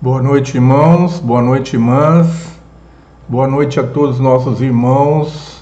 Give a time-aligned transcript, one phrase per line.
[0.00, 1.18] Boa noite, irmãos.
[1.18, 2.56] Boa noite, irmãs.
[3.28, 5.60] Boa noite a todos os nossos irmãos.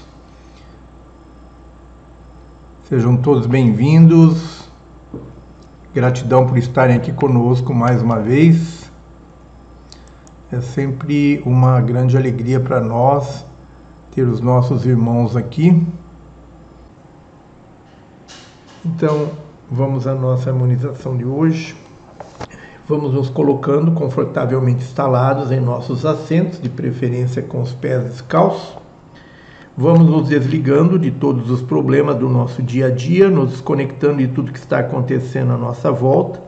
[2.87, 4.69] Sejam todos bem-vindos.
[5.91, 8.91] Gratidão por estarem aqui conosco mais uma vez.
[10.51, 13.43] É sempre uma grande alegria para nós
[14.11, 15.83] ter os nossos irmãos aqui.
[18.85, 19.31] Então,
[19.67, 21.86] vamos à nossa harmonização de hoje.
[22.89, 28.77] Vamos nos colocando confortavelmente instalados em nossos assentos, de preferência com os pés descalços.
[29.75, 34.29] Vamos nos desligando de todos os problemas do nosso dia a dia, nos desconectando de
[34.29, 36.39] tudo que está acontecendo à nossa volta.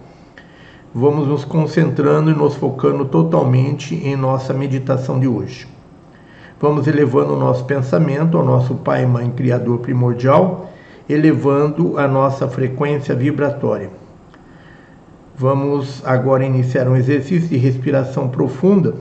[0.96, 5.68] Vamos nos concentrando e nos focando totalmente em nossa meditação de hoje.
[6.58, 10.72] Vamos elevando o nosso pensamento ao nosso Pai Mãe Criador primordial,
[11.10, 13.90] elevando a nossa frequência vibratória.
[15.40, 18.96] Vamos agora iniciar um exercício de respiração profunda,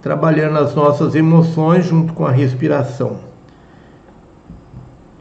[0.00, 3.18] trabalhando as nossas emoções junto com a respiração.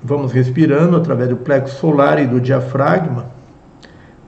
[0.01, 3.25] Vamos respirando através do plexo solar e do diafragma.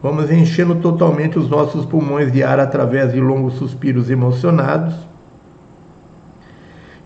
[0.03, 4.95] Vamos enchendo totalmente os nossos pulmões de ar através de longos suspiros emocionados.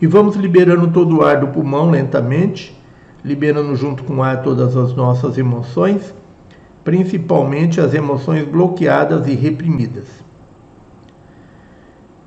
[0.01, 2.75] E vamos liberando todo o ar do pulmão lentamente,
[3.23, 6.11] liberando junto com o ar todas as nossas emoções
[6.83, 10.07] principalmente as emoções bloqueadas e reprimidas.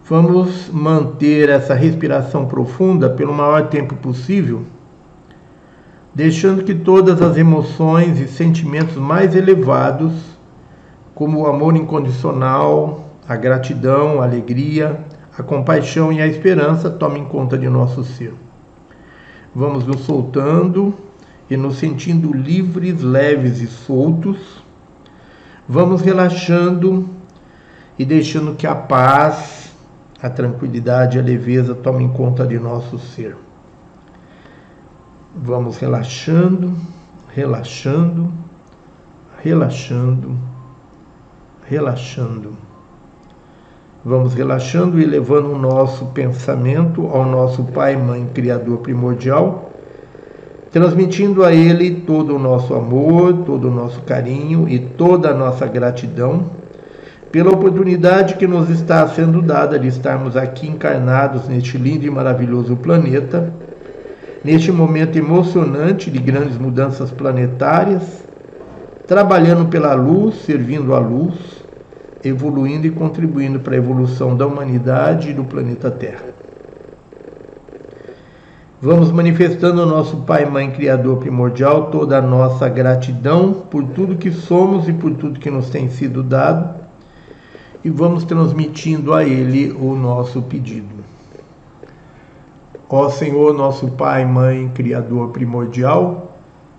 [0.07, 4.63] Vamos manter essa respiração profunda pelo maior tempo possível,
[6.15, 10.13] deixando que todas as emoções e sentimentos mais elevados,
[11.15, 15.01] como o amor incondicional, a gratidão, a alegria,
[15.37, 18.35] a compaixão e a esperança, tomem conta de nosso ser.
[19.55, 20.93] Vamos nos soltando
[21.49, 24.63] e nos sentindo livres, leves e soltos,
[25.69, 27.09] vamos relaxando
[27.99, 29.73] e deixando que a paz,
[30.23, 33.37] a tranquilidade a leveza tomem conta de nosso ser.
[35.37, 36.77] Vamos relaxando,
[37.29, 38.33] relaxando,
[39.43, 40.39] relaxando,
[41.67, 42.57] relaxando.
[44.05, 49.64] Vamos relaxando e levando o nosso pensamento ao nosso Pai, Mãe, Criador primordial
[50.75, 55.69] transmitindo a Ele todo o nosso amor, todo o nosso carinho e toda a nossa
[55.69, 56.51] gratidão
[57.31, 62.75] pela oportunidade que nos está sendo dada de estarmos aqui encarnados neste lindo e maravilhoso
[62.75, 63.53] planeta,
[64.43, 68.25] neste momento emocionante de grandes mudanças planetárias,
[69.07, 71.35] trabalhando pela luz, servindo a luz,
[72.25, 76.34] evoluindo e contribuindo para a evolução da humanidade e do planeta Terra.
[78.83, 84.33] Vamos manifestando ao nosso Pai, Mãe, Criador primordial toda a nossa gratidão por tudo que
[84.33, 86.75] somos e por tudo que nos tem sido dado,
[87.85, 91.05] e vamos transmitindo a Ele o nosso pedido.
[92.89, 96.37] Ó Senhor, nosso Pai, Mãe, Criador primordial,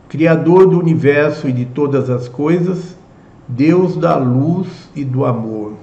[0.10, 2.96] Criador do universo e de todas as coisas,
[3.48, 5.74] Deus da luz e do amor.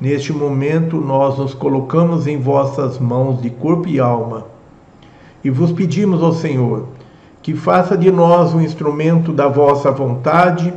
[0.00, 4.57] Neste momento, nós nos colocamos em vossas mãos de corpo e alma
[5.42, 6.88] e vos pedimos, ó Senhor,
[7.42, 10.72] que faça de nós um instrumento da vossa vontade,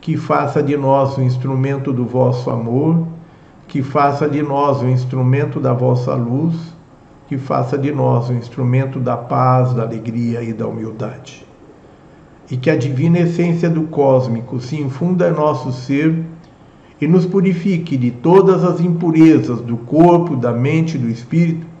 [0.00, 3.06] que faça de nós um instrumento do vosso amor,
[3.68, 6.54] que faça de nós um instrumento da vossa luz,
[7.28, 11.46] que faça de nós um instrumento da paz, da alegria e da humildade.
[12.50, 16.22] E que a divina essência do cósmico se infunda em nosso ser
[17.00, 21.73] e nos purifique de todas as impurezas do corpo, da mente e do espírito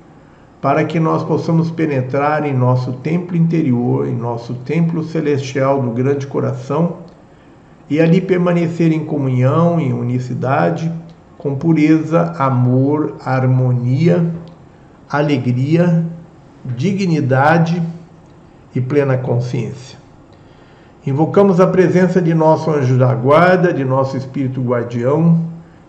[0.64, 6.26] para que nós possamos penetrar em nosso templo interior, em nosso templo celestial do grande
[6.26, 7.00] coração
[7.90, 10.90] e ali permanecer em comunhão, em unicidade,
[11.36, 14.24] com pureza, amor, harmonia,
[15.10, 16.02] alegria,
[16.64, 17.82] dignidade
[18.74, 19.98] e plena consciência.
[21.06, 25.42] Invocamos a presença de nosso anjo da guarda, de nosso espírito guardião,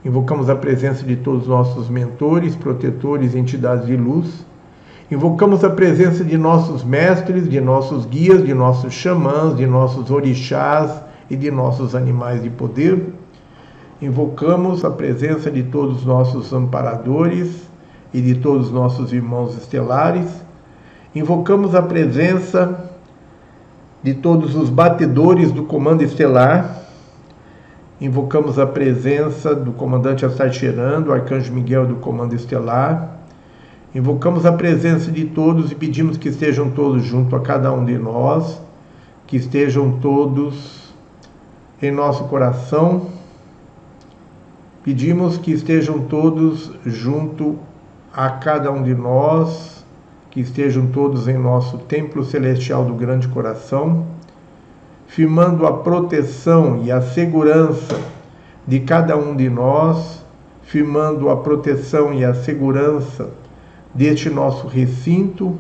[0.04, 4.46] invocamos a presença de todos os nossos mentores, protetores, entidades de luz
[5.10, 11.00] Invocamos a presença de nossos mestres, de nossos guias, de nossos xamãs, de nossos orixás
[11.30, 13.14] e de nossos animais de poder.
[14.02, 17.70] Invocamos a presença de todos os nossos amparadores
[18.12, 20.28] e de todos os nossos irmãos estelares.
[21.14, 22.92] Invocamos a presença
[24.02, 26.82] de todos os batedores do comando estelar.
[28.02, 33.15] Invocamos a presença do comandante Astarcheran, do arcanjo Miguel do comando estelar
[33.96, 37.98] Invocamos a presença de todos e pedimos que estejam todos junto a cada um de
[37.98, 38.62] nós,
[39.26, 40.94] que estejam todos
[41.82, 43.08] em nosso coração,
[44.86, 47.58] Pedimos que estejam todos junto
[48.14, 49.84] a cada um de nós,
[50.30, 54.06] que estejam todos em nosso templo celestial do grande coração,
[55.08, 58.00] firmando a proteção e a segurança
[58.68, 60.24] de cada um de nós,
[60.62, 63.32] firmando a proteção e a segurança
[63.96, 65.56] deste nosso recinto,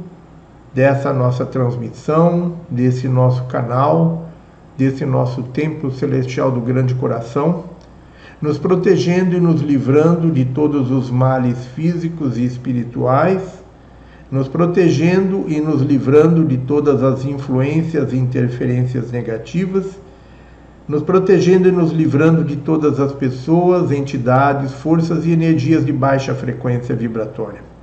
[0.73, 4.29] dessa nossa transmissão, desse nosso canal,
[4.77, 7.75] desse nosso templo celestial do grande coração
[8.41, 13.41] nos protegendo e nos livrando de todos os males físicos e espirituais,
[14.31, 19.99] nos protegendo e nos livrando de todas as influências e interferências negativas,
[20.87, 26.35] nos protegendo e nos livrando de todas as pessoas, entidades, forças e energias de baixa
[26.35, 27.74] frequência vibratória.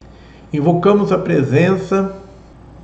[0.52, 2.14] Invocamos a presença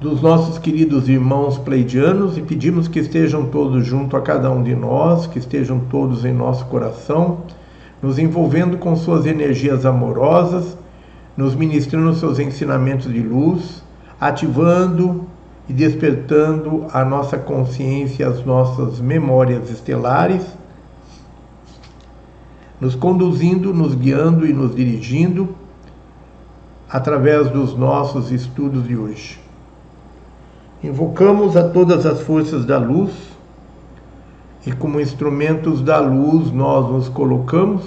[0.01, 4.75] dos nossos queridos irmãos pleidianos e pedimos que estejam todos junto a cada um de
[4.75, 7.43] nós, que estejam todos em nosso coração
[8.03, 10.77] nos envolvendo com suas energias amorosas,
[11.37, 13.83] nos ministrando seus ensinamentos de luz,
[14.21, 15.27] ativando
[15.69, 20.47] e despertando a nossa consciência, as nossas memórias estelares,
[22.81, 25.58] nos conduzindo, nos guiando e nos dirigindo
[26.91, 29.39] através dos nossos estudos de hoje.
[30.83, 33.13] Invocamos a todas as forças da luz
[34.65, 37.85] e como instrumentos da luz nós nos colocamos,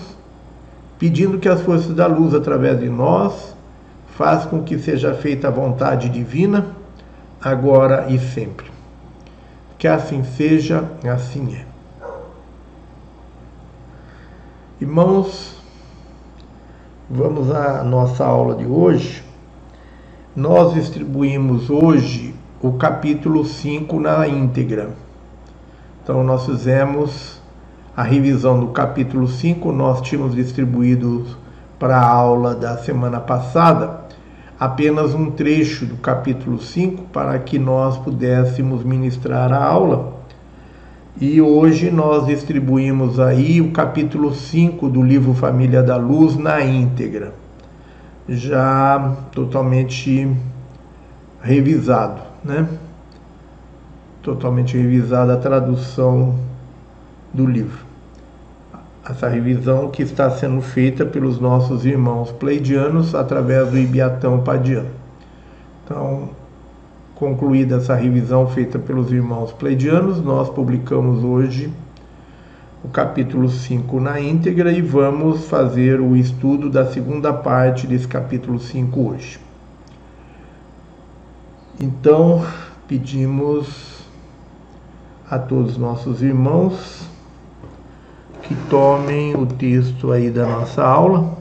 [0.99, 3.55] pedindo que as forças da luz através de nós
[4.15, 6.67] façam com que seja feita a vontade divina,
[7.41, 8.69] agora e sempre.
[9.77, 11.65] Que assim seja, assim é.
[14.79, 15.60] Irmãos,
[17.13, 19.21] vamos à nossa aula de hoje.
[20.33, 24.91] Nós distribuímos hoje o capítulo 5 na íntegra.
[26.01, 27.41] Então, nós fizemos
[27.95, 31.25] a revisão do capítulo 5, nós tínhamos distribuído
[31.77, 34.01] para a aula da semana passada
[34.57, 40.20] apenas um trecho do capítulo 5 para que nós pudéssemos ministrar a aula.
[41.19, 47.33] E hoje nós distribuímos aí o capítulo 5 do livro Família da Luz na íntegra,
[48.29, 50.33] já totalmente
[51.41, 52.67] revisado, né?
[54.21, 56.35] totalmente revisada a tradução
[57.33, 57.85] do livro.
[59.07, 64.91] Essa revisão que está sendo feita pelos nossos irmãos pleidianos através do Ibiatão Padiano.
[65.83, 66.29] Então,
[67.21, 71.71] concluída essa revisão feita pelos irmãos pleidianos, nós publicamos hoje
[72.83, 78.57] o capítulo 5 na íntegra e vamos fazer o estudo da segunda parte desse capítulo
[78.57, 79.39] 5 hoje.
[81.79, 82.43] Então,
[82.87, 84.03] pedimos
[85.29, 87.07] a todos nossos irmãos
[88.41, 91.37] que tomem o texto aí da nossa aula.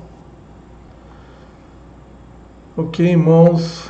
[2.77, 3.89] Ok, irmãos,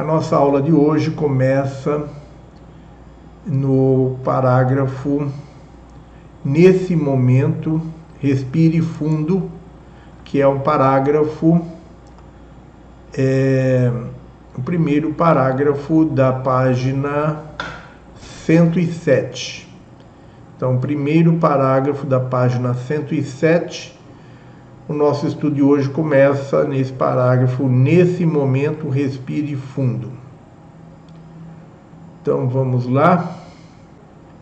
[0.00, 2.08] a nossa aula de hoje começa
[3.46, 5.30] no parágrafo
[6.42, 7.82] Nesse momento,
[8.18, 9.50] respire fundo,
[10.24, 11.60] que é um parágrafo,
[13.12, 13.92] é,
[14.56, 17.42] o primeiro parágrafo da página
[18.46, 19.68] 107.
[20.56, 23.99] Então, primeiro parágrafo da página 107.
[24.90, 27.68] O nosso estudo de hoje começa nesse parágrafo.
[27.68, 30.10] Nesse momento, respire fundo.
[32.20, 33.36] Então, vamos lá.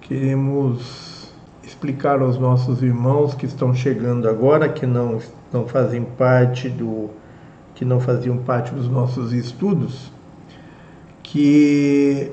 [0.00, 5.18] Queremos explicar aos nossos irmãos que estão chegando agora, que não,
[5.52, 7.10] não fazem parte do
[7.74, 10.10] que não faziam parte dos nossos estudos,
[11.22, 12.32] que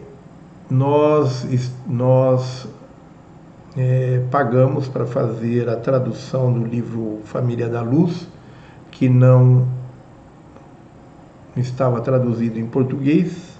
[0.70, 1.46] nós,
[1.86, 2.66] nós
[3.78, 8.28] é, pagamos para fazer a tradução do livro Família da Luz,
[8.92, 9.68] que não
[11.58, 13.60] estava traduzido em português,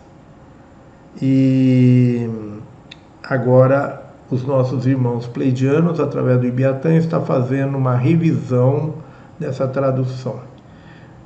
[1.22, 2.30] e
[3.24, 8.96] agora os nossos irmãos pleidianos, através do Ibiatã, está fazendo uma revisão
[9.40, 10.40] dessa tradução.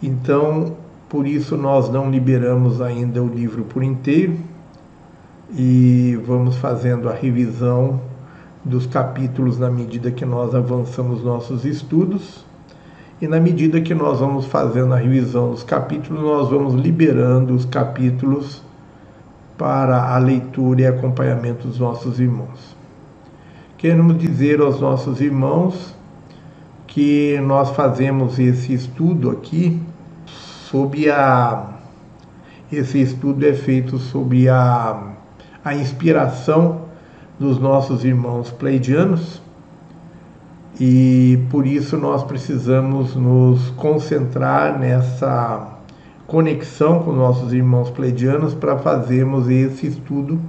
[0.01, 0.75] Então,
[1.08, 4.38] por isso nós não liberamos ainda o livro por inteiro,
[5.51, 8.08] e vamos fazendo a revisão
[8.69, 12.45] dos capítulos na medida que nós avançamos nossos estudos.
[13.21, 17.65] E na medida que nós vamos fazendo a revisão dos capítulos, nós vamos liberando os
[17.65, 18.61] capítulos
[19.57, 22.77] para a leitura e acompanhamento dos nossos irmãos.
[23.77, 25.95] Queremos dizer aos nossos irmãos
[26.88, 29.81] que nós fazemos esse estudo aqui
[30.25, 31.65] sob a
[32.71, 35.09] esse estudo é feito sob a
[35.63, 36.88] a inspiração
[37.39, 39.41] dos nossos irmãos pleidianos
[40.79, 45.79] E por isso nós precisamos nos concentrar nessa
[46.25, 50.39] conexão com nossos irmãos pleidianos para fazermos esse estudo,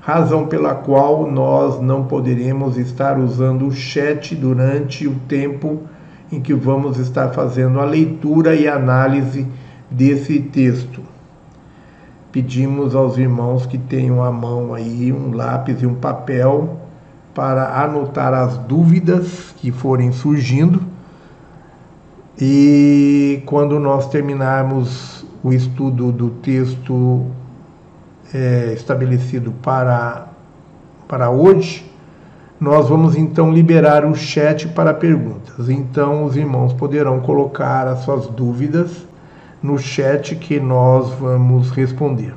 [0.00, 5.82] razão pela qual nós não poderemos estar usando o chat durante o tempo
[6.32, 9.46] em que vamos estar fazendo a leitura e análise
[9.90, 11.13] desse texto.
[12.34, 16.80] Pedimos aos irmãos que tenham à mão aí um lápis e um papel
[17.32, 20.82] para anotar as dúvidas que forem surgindo.
[22.36, 27.24] E quando nós terminarmos o estudo do texto
[28.34, 30.26] é, estabelecido para,
[31.06, 31.88] para hoje,
[32.58, 35.68] nós vamos então liberar o chat para perguntas.
[35.68, 39.06] Então, os irmãos poderão colocar as suas dúvidas
[39.64, 42.34] no chat que nós vamos responder.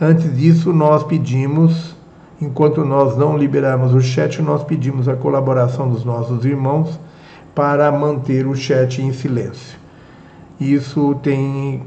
[0.00, 1.94] Antes disso, nós pedimos
[2.40, 6.98] enquanto nós não liberarmos o chat, nós pedimos a colaboração dos nossos irmãos
[7.54, 9.78] para manter o chat em silêncio.
[10.58, 11.82] Isso tem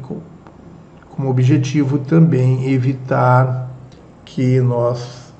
[1.09, 3.71] como objetivo também evitar
[4.23, 5.33] que nós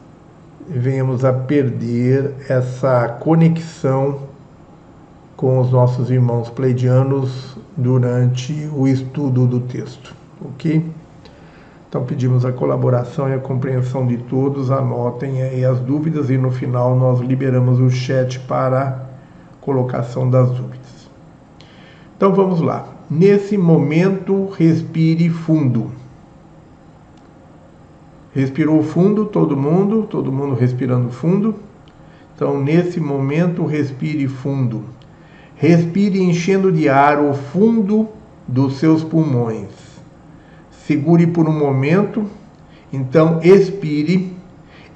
[0.68, 4.29] venhamos a perder essa conexão
[5.40, 10.86] com os nossos irmãos pleidianos durante o estudo do texto, ok?
[11.88, 16.52] Então pedimos a colaboração e a compreensão de todos, anotem aí as dúvidas e no
[16.52, 19.08] final nós liberamos o chat para
[19.62, 21.10] colocação das dúvidas.
[22.18, 22.90] Então vamos lá.
[23.10, 25.90] Nesse momento, respire fundo.
[28.34, 31.56] Respirou fundo todo mundo, todo mundo respirando fundo.
[32.36, 34.99] Então, nesse momento, respire fundo.
[35.60, 38.10] Respire enchendo de ar o fundo
[38.48, 39.90] dos seus pulmões
[40.90, 42.26] segure por um momento,
[42.92, 44.36] então expire,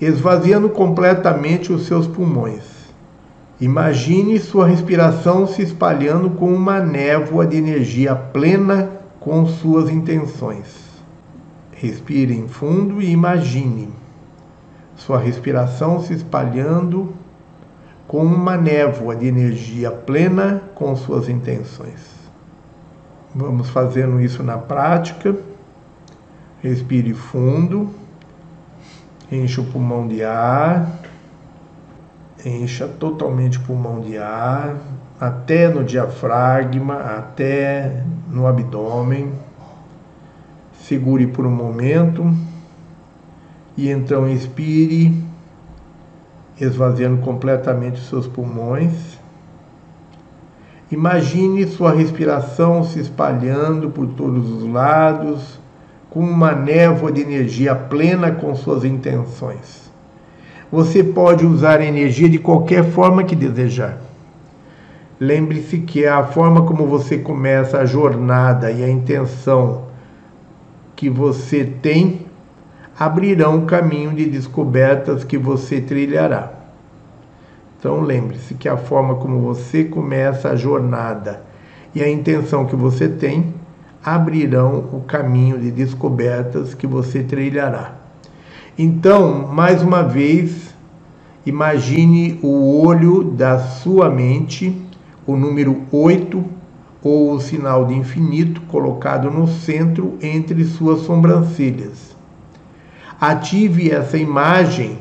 [0.01, 2.63] esvaziando completamente os seus pulmões.
[3.61, 8.89] Imagine sua respiração se espalhando com uma névoa de energia plena
[9.19, 10.65] com suas intenções.
[11.73, 13.89] Respire em fundo e imagine
[14.95, 17.13] sua respiração se espalhando
[18.07, 22.01] com uma névoa de energia plena com suas intenções.
[23.33, 25.35] Vamos fazendo isso na prática.
[26.61, 27.89] Respire fundo.
[29.31, 30.99] Encha o pulmão de ar.
[32.45, 34.75] Encha totalmente o pulmão de ar,
[35.17, 39.31] até no diafragma, até no abdômen.
[40.81, 42.35] Segure por um momento
[43.75, 45.22] e então expire,
[46.63, 49.19] esvaziando completamente os seus pulmões.
[50.91, 55.59] Imagine sua respiração se espalhando por todos os lados
[56.09, 59.91] com uma névoa de energia plena com suas intenções.
[60.71, 63.97] Você pode usar a energia de qualquer forma que desejar.
[65.19, 69.85] Lembre-se que é a forma como você começa a jornada e a intenção
[70.95, 72.22] que você tem
[72.97, 76.51] abrirão o caminho de descobertas que você trilhará.
[77.79, 81.41] Então lembre-se que a forma como você começa a jornada
[81.93, 83.53] e a intenção que você tem
[84.03, 87.95] abrirão o caminho de descobertas que você trilhará.
[88.77, 90.73] Então, mais uma vez,
[91.45, 94.81] imagine o olho da sua mente,
[95.25, 96.43] o número 8
[97.03, 102.12] ou o sinal de infinito colocado no centro entre suas sobrancelhas.
[103.25, 104.99] Ative essa imagem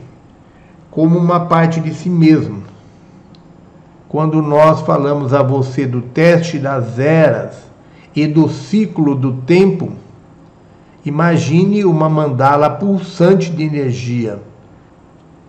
[0.92, 2.62] como uma parte de si mesmo.
[4.08, 7.56] Quando nós falamos a você do teste das eras,
[8.14, 9.90] e do ciclo do tempo,
[11.04, 14.40] imagine uma mandala pulsante de energia,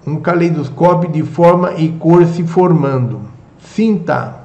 [0.08, 3.22] um caleidoscópio de forma e cor se formando.
[3.60, 4.42] Sinta.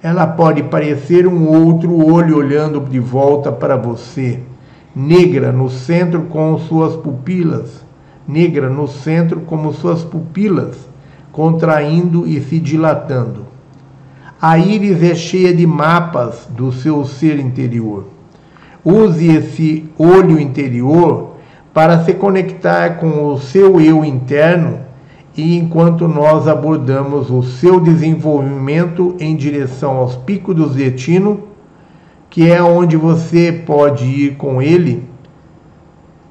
[0.00, 4.40] Ela pode parecer um outro olho olhando de volta para você,
[4.94, 7.84] negra no centro com suas pupilas,
[8.26, 10.76] negra no centro como suas pupilas,
[11.32, 13.46] contraindo e se dilatando.
[14.40, 18.04] A íris é cheia de mapas do seu ser interior.
[18.84, 21.36] Use esse olho interior
[21.72, 24.80] para se conectar com o seu eu interno
[25.36, 31.40] e enquanto nós abordamos o seu desenvolvimento em direção aos picos do destino,
[32.34, 35.08] que é onde você pode ir com ele,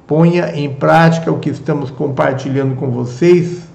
[0.06, 3.66] ponha em prática o que estamos compartilhando com vocês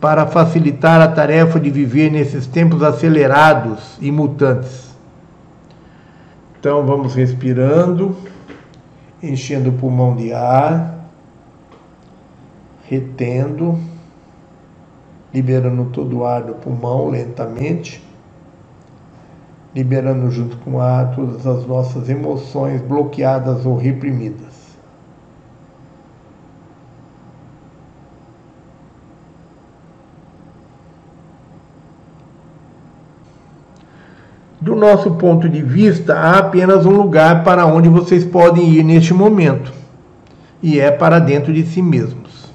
[0.00, 4.96] para facilitar a tarefa de viver nesses tempos acelerados e mutantes.
[6.58, 8.16] Então vamos respirando,
[9.22, 11.08] enchendo o pulmão de ar,
[12.82, 13.78] retendo,
[15.32, 18.04] liberando todo o ar do pulmão lentamente,
[19.76, 24.56] liberando junto com o ar todas as nossas emoções bloqueadas ou reprimidas.
[34.58, 39.12] Do nosso ponto de vista, há apenas um lugar para onde vocês podem ir neste
[39.12, 39.70] momento,
[40.62, 42.50] e é para dentro de si mesmos.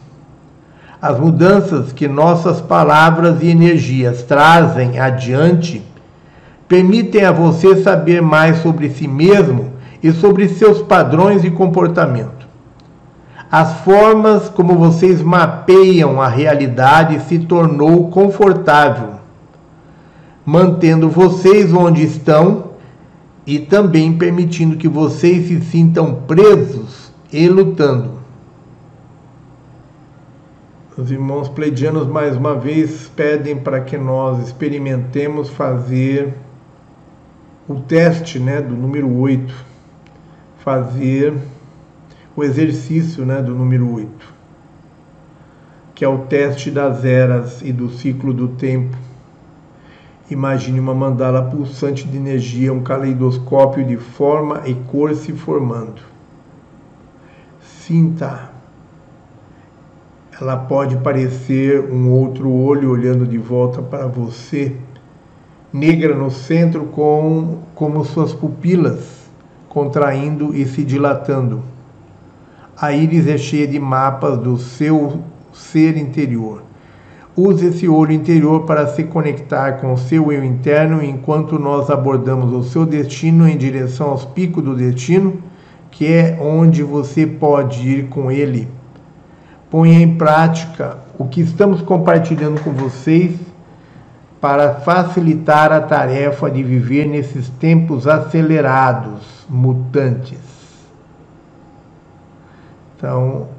[0.99, 5.90] As mudanças que nossas palavras e energias trazem adiante
[6.71, 12.47] permitem a você saber mais sobre si mesmo e sobre seus padrões de comportamento.
[13.51, 19.15] As formas como vocês mapeiam a realidade se tornou confortável
[20.45, 22.71] mantendo vocês onde estão
[23.45, 28.21] e também permitindo que vocês se sintam presos e lutando.
[30.97, 36.33] Os irmãos pleidianos mais uma vez pedem para que nós experimentemos fazer
[37.71, 39.53] o teste, né, do número 8,
[40.59, 41.33] fazer
[42.35, 44.33] o exercício, né, do número 8,
[45.95, 48.97] que é o teste das eras e do ciclo do tempo
[50.31, 56.01] Imagine uma mandala pulsante de energia, um caleidoscópio de forma e cor se formando.
[57.59, 58.49] Sinta.
[60.39, 64.77] Ela pode parecer um outro olho olhando de volta para você,
[65.71, 69.21] negra no centro, com, como suas pupilas
[69.69, 71.63] contraindo e se dilatando.
[72.75, 75.21] A íris é cheia de mapas do seu
[75.53, 76.63] ser interior
[77.35, 82.51] Use esse olho interior para se conectar com o seu eu interno enquanto nós abordamos
[82.51, 85.41] o seu destino em direção aos picos do destino,
[85.89, 88.67] que é onde você pode ir com ele.
[89.69, 93.31] Ponha em prática o que estamos compartilhando com vocês
[94.41, 100.39] para facilitar a tarefa de viver nesses tempos acelerados, mutantes.
[102.97, 103.49] Então,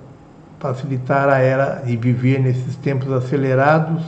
[0.58, 4.02] facilitar a era de viver nesses tempos acelerados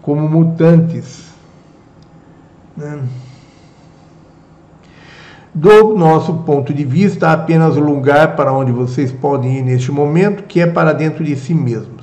[0.00, 1.32] como mutantes.
[2.76, 3.00] Né?
[5.52, 9.90] Do nosso ponto de vista, há apenas um lugar para onde vocês podem ir neste
[9.90, 11.93] momento, que é para dentro de si mesmos.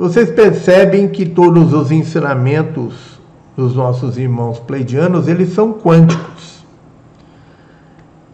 [0.00, 3.20] Vocês percebem que todos os ensinamentos
[3.54, 6.64] dos nossos irmãos pleidianos, eles são quânticos.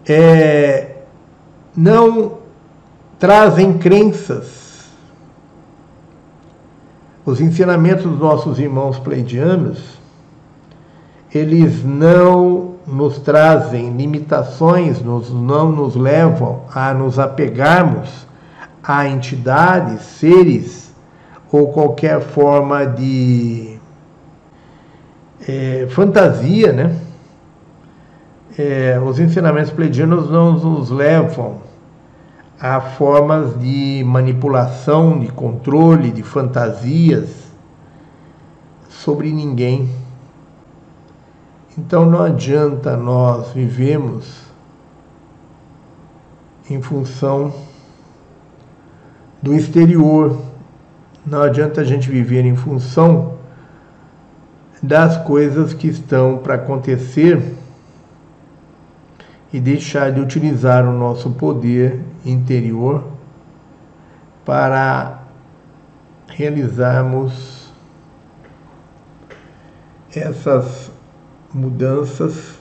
[0.08, 0.98] É,
[1.76, 2.34] não
[3.18, 4.84] trazem crenças.
[7.24, 9.98] Os ensinamentos dos nossos irmãos pleidianos,
[11.34, 18.24] eles não nos trazem limitações, nos, não nos levam a nos apegarmos
[18.84, 20.85] a entidades, seres
[21.50, 23.78] ou qualquer forma de
[25.46, 27.00] é, fantasia, né?
[28.58, 31.60] É, os ensinamentos pleidianos não nos levam
[32.58, 37.50] há formas de manipulação, de controle, de fantasias
[38.88, 39.90] sobre ninguém.
[41.76, 44.46] Então não adianta nós vivemos
[46.70, 47.52] em função
[49.42, 50.38] do exterior.
[51.26, 53.34] Não adianta a gente viver em função
[54.80, 57.42] das coisas que estão para acontecer
[59.52, 63.02] e deixar de utilizar o nosso poder interior
[64.44, 65.22] para
[66.28, 67.72] realizarmos
[70.14, 70.92] essas
[71.52, 72.56] mudanças.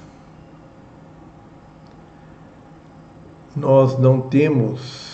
[3.56, 5.05] Nós não temos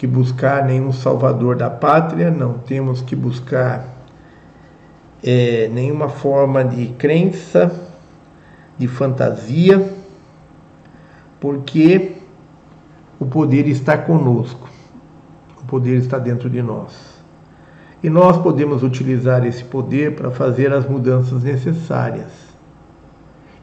[0.00, 3.86] que buscar nenhum salvador da pátria, não temos que buscar
[5.22, 7.70] é, nenhuma forma de crença,
[8.78, 9.92] de fantasia
[11.38, 12.16] porque
[13.18, 14.70] o poder está conosco,
[15.60, 17.20] o poder está dentro de nós.
[18.02, 22.32] E nós podemos utilizar esse poder para fazer as mudanças necessárias.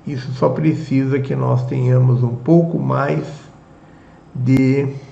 [0.05, 3.25] Isso só precisa que nós tenhamos um pouco mais
[4.35, 5.06] de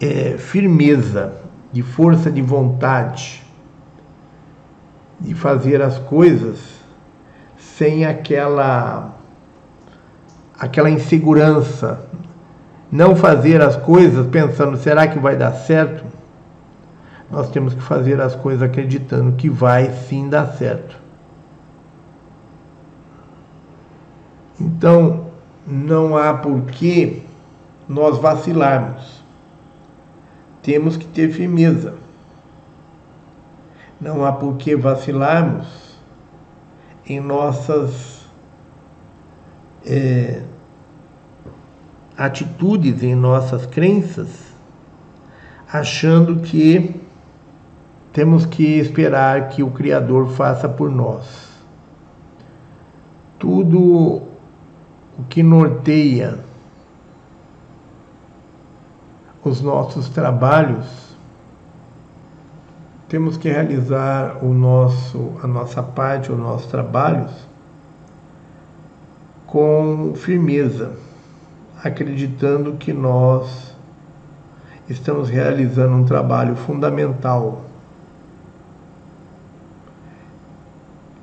[0.00, 1.32] é, firmeza,
[1.72, 3.44] de força de vontade,
[5.20, 6.58] de fazer as coisas
[7.58, 9.14] sem aquela
[10.58, 12.00] aquela insegurança,
[12.90, 16.04] não fazer as coisas pensando será que vai dar certo?
[17.30, 20.96] Nós temos que fazer as coisas acreditando que vai sim dar certo.
[24.60, 25.26] Então,
[25.66, 27.22] não há por que
[27.88, 29.17] nós vacilarmos.
[30.68, 31.94] Temos que ter firmeza.
[33.98, 35.66] Não há por que vacilarmos
[37.06, 38.26] em nossas
[39.86, 40.42] é,
[42.18, 44.28] atitudes, em nossas crenças,
[45.72, 47.00] achando que
[48.12, 51.48] temos que esperar que o Criador faça por nós.
[53.38, 54.20] Tudo
[55.18, 56.40] o que norteia
[59.48, 61.16] os nossos trabalhos,
[63.08, 67.32] temos que realizar o nosso, a nossa parte, os nossos trabalhos
[69.46, 70.92] com firmeza,
[71.82, 73.74] acreditando que nós
[74.88, 77.62] estamos realizando um trabalho fundamental,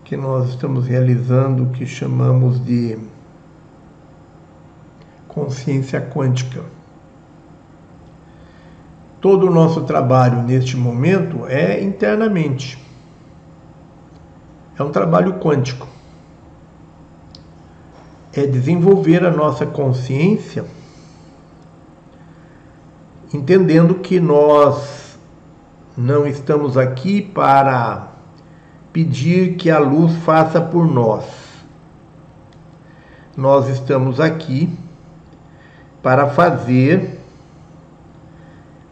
[0.03, 2.97] que nós estamos realizando o que chamamos de
[5.27, 6.63] consciência quântica.
[9.25, 12.77] Todo o nosso trabalho neste momento é internamente.
[14.77, 15.88] É um trabalho quântico.
[18.31, 20.63] É desenvolver a nossa consciência,
[23.33, 25.17] entendendo que nós
[25.97, 28.09] não estamos aqui para
[28.93, 31.25] pedir que a luz faça por nós.
[33.35, 34.71] Nós estamos aqui
[36.03, 37.14] para fazer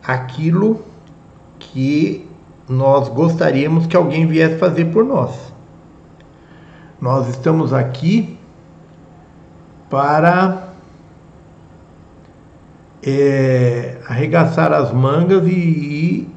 [0.06, 0.84] aquilo
[1.60, 2.30] que
[2.68, 5.54] nós gostaríamos que alguém viesse fazer por nós.
[7.00, 8.38] Nós estamos aqui
[9.90, 10.70] para
[13.02, 16.34] é, arregaçar as mangas e, e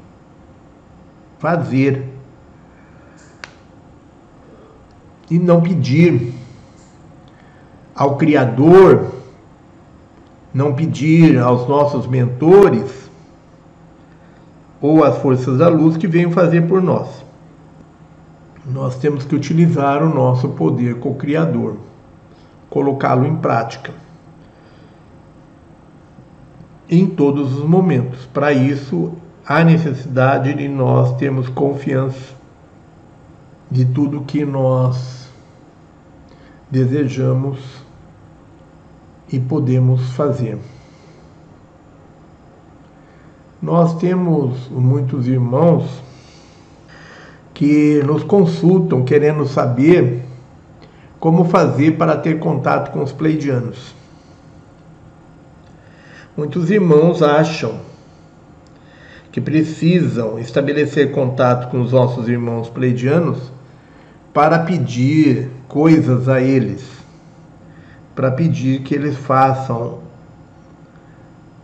[1.39, 2.05] fazer.
[5.29, 6.33] E não pedir
[7.95, 9.17] ao Criador
[10.57, 13.06] não pedir aos nossos mentores
[14.81, 17.25] ou às forças da luz que venham fazer por nós.
[18.65, 21.77] Nós temos que utilizar o nosso poder co-criador,
[22.69, 23.93] colocá-lo em prática
[26.89, 28.25] em todos os momentos.
[28.27, 29.13] Para isso,
[29.45, 32.35] há necessidade de nós termos confiança
[33.69, 35.29] de tudo que nós
[36.71, 37.59] desejamos
[39.31, 40.57] e podemos fazer.
[43.67, 46.01] Nós temos muitos irmãos
[47.53, 50.23] que nos consultam querendo saber
[51.19, 53.93] como fazer para ter contato com os pleidianos.
[56.37, 57.81] Muitos irmãos acham
[59.33, 63.51] que precisam estabelecer contato com os nossos irmãos pleidianos
[64.33, 66.89] para pedir coisas a eles
[68.15, 69.99] para pedir que eles façam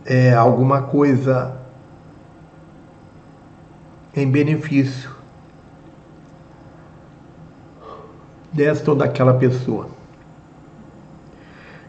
[0.04, 1.63] é, alguma coisa
[4.16, 5.10] em benefício
[8.52, 9.88] desta ou daquela pessoa.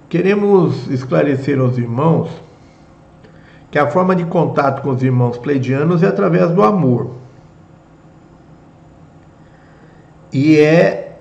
[0.09, 2.29] Queremos esclarecer aos irmãos
[3.69, 7.11] que a forma de contato com os irmãos pleidianos é através do amor.
[10.31, 11.19] E é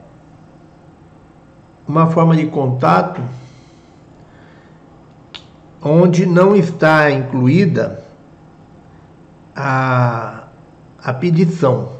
[1.86, 3.20] uma forma de contato
[5.82, 8.02] onde não está incluída
[9.54, 10.43] a,
[11.04, 11.92] a pedição,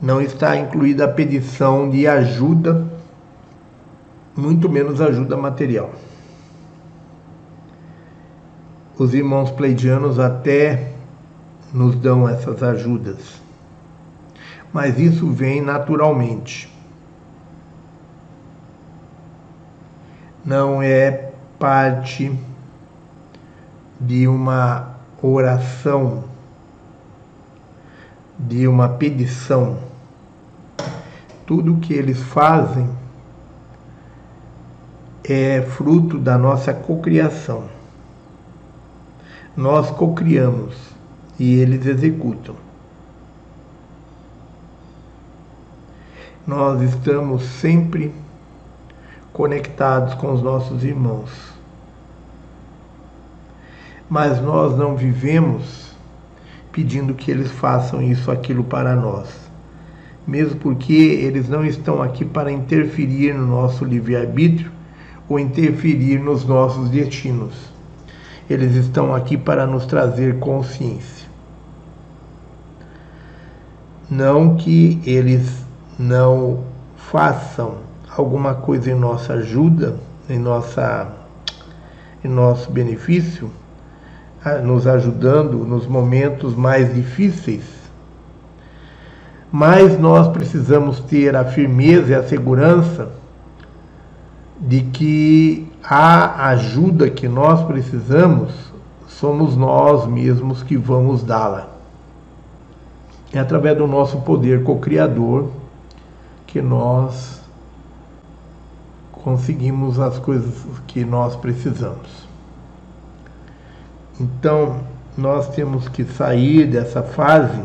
[0.00, 2.86] não está incluída a pedição de ajuda,
[4.36, 5.90] muito menos ajuda material.
[8.98, 10.92] Os irmãos pleidianos até
[11.72, 13.40] nos dão essas ajudas,
[14.72, 16.74] mas isso vem naturalmente.
[20.44, 22.38] não é parte
[23.98, 26.24] de uma oração,
[28.38, 29.78] de uma pedição.
[31.46, 32.88] Tudo que eles fazem
[35.22, 37.64] é fruto da nossa cocriação.
[39.56, 40.76] Nós cocriamos
[41.38, 42.56] e eles executam.
[46.46, 48.14] Nós estamos sempre
[49.32, 51.30] conectados com os nossos irmãos.
[54.08, 55.83] Mas nós não vivemos
[56.74, 59.28] pedindo que eles façam isso aquilo para nós,
[60.26, 64.72] mesmo porque eles não estão aqui para interferir no nosso livre-arbítrio
[65.28, 67.54] ou interferir nos nossos destinos.
[68.50, 71.28] Eles estão aqui para nos trazer consciência.
[74.10, 75.64] Não que eles
[75.96, 76.64] não
[76.96, 77.76] façam
[78.16, 79.96] alguma coisa em nossa ajuda,
[80.28, 81.06] em, nossa,
[82.22, 83.48] em nosso benefício,
[84.62, 87.64] nos ajudando nos momentos mais difíceis,
[89.50, 93.08] mas nós precisamos ter a firmeza e a segurança
[94.60, 98.52] de que a ajuda que nós precisamos
[99.08, 101.68] somos nós mesmos que vamos dá-la.
[103.32, 105.50] É através do nosso poder co-criador
[106.46, 107.42] que nós
[109.10, 110.54] conseguimos as coisas
[110.86, 112.23] que nós precisamos.
[114.20, 114.80] Então,
[115.18, 117.60] nós temos que sair dessa fase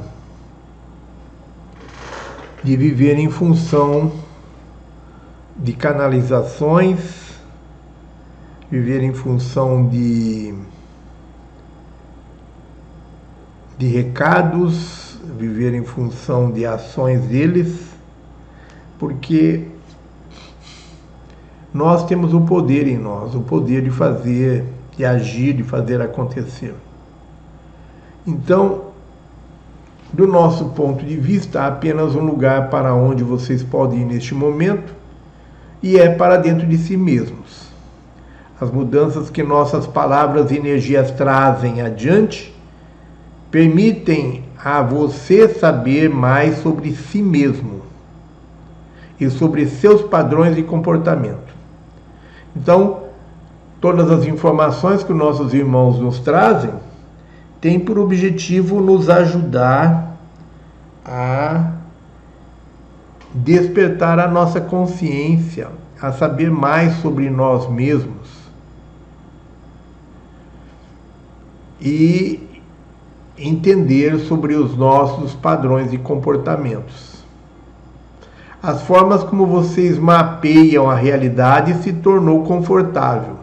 [2.64, 4.12] de viver em função
[5.56, 7.38] de canalizações,
[8.70, 10.56] viver em função de,
[13.78, 17.90] de recados, viver em função de ações deles,
[18.98, 19.68] porque
[21.74, 24.66] nós temos o poder em nós, o poder de fazer,
[25.00, 26.76] de agir, de fazer acontecer.
[28.28, 28.90] Então,
[30.12, 34.36] do nosso ponto de vista, há apenas um lugar para onde vocês podem ir neste
[34.36, 34.94] momento,
[35.82, 37.70] e é para dentro de si mesmos.
[38.60, 42.54] As mudanças que nossas palavras e energias trazem adiante
[43.50, 47.84] permitem a você saber mais sobre si mesmo
[49.18, 51.56] e sobre seus padrões de comportamento.
[52.54, 52.99] Então,
[53.80, 56.74] todas as informações que nossos irmãos nos trazem
[57.62, 60.18] têm por objetivo nos ajudar
[61.06, 61.74] a
[63.34, 65.70] despertar a nossa consciência,
[66.02, 68.40] a saber mais sobre nós mesmos
[71.82, 72.48] e
[73.38, 77.24] entender sobre os nossos padrões de comportamentos.
[78.62, 83.38] As formas como vocês mapeiam a realidade se tornou confortável,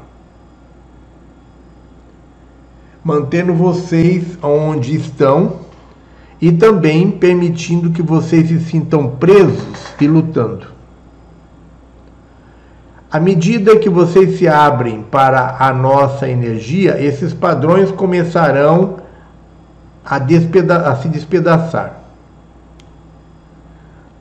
[3.07, 5.61] mantendo vocês onde estão
[6.41, 10.67] e também permitindo que vocês se sintam presos e lutando.
[13.09, 18.97] À medida que vocês se abrem para a nossa energia, esses padrões começarão
[20.05, 22.01] a, a se despedaçar.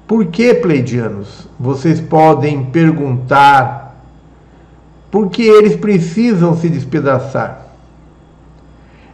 [0.05, 1.47] Por que, pleidianos?
[1.59, 3.99] Vocês podem perguntar
[5.09, 7.64] por que eles precisam se despedaçar.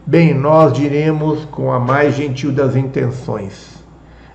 [0.05, 3.83] Bem, nós diremos com a mais gentil das intenções: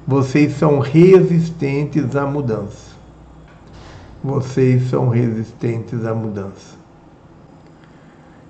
[0.07, 2.95] vocês são resistentes à mudança.
[4.23, 6.77] Vocês são resistentes à mudança.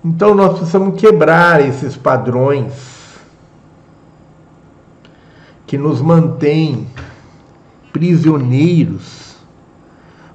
[0.04, 2.72] Então nós precisamos quebrar esses padrões
[5.66, 6.86] que nos mantêm
[7.92, 9.36] prisioneiros,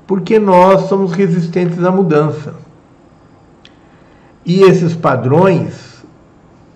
[0.07, 2.55] porque nós somos resistentes à mudança.
[4.43, 5.90] E esses padrões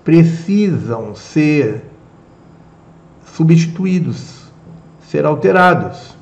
[0.06, 1.84] precisam ser
[3.34, 4.44] substituídos,
[5.10, 6.16] ser alterados.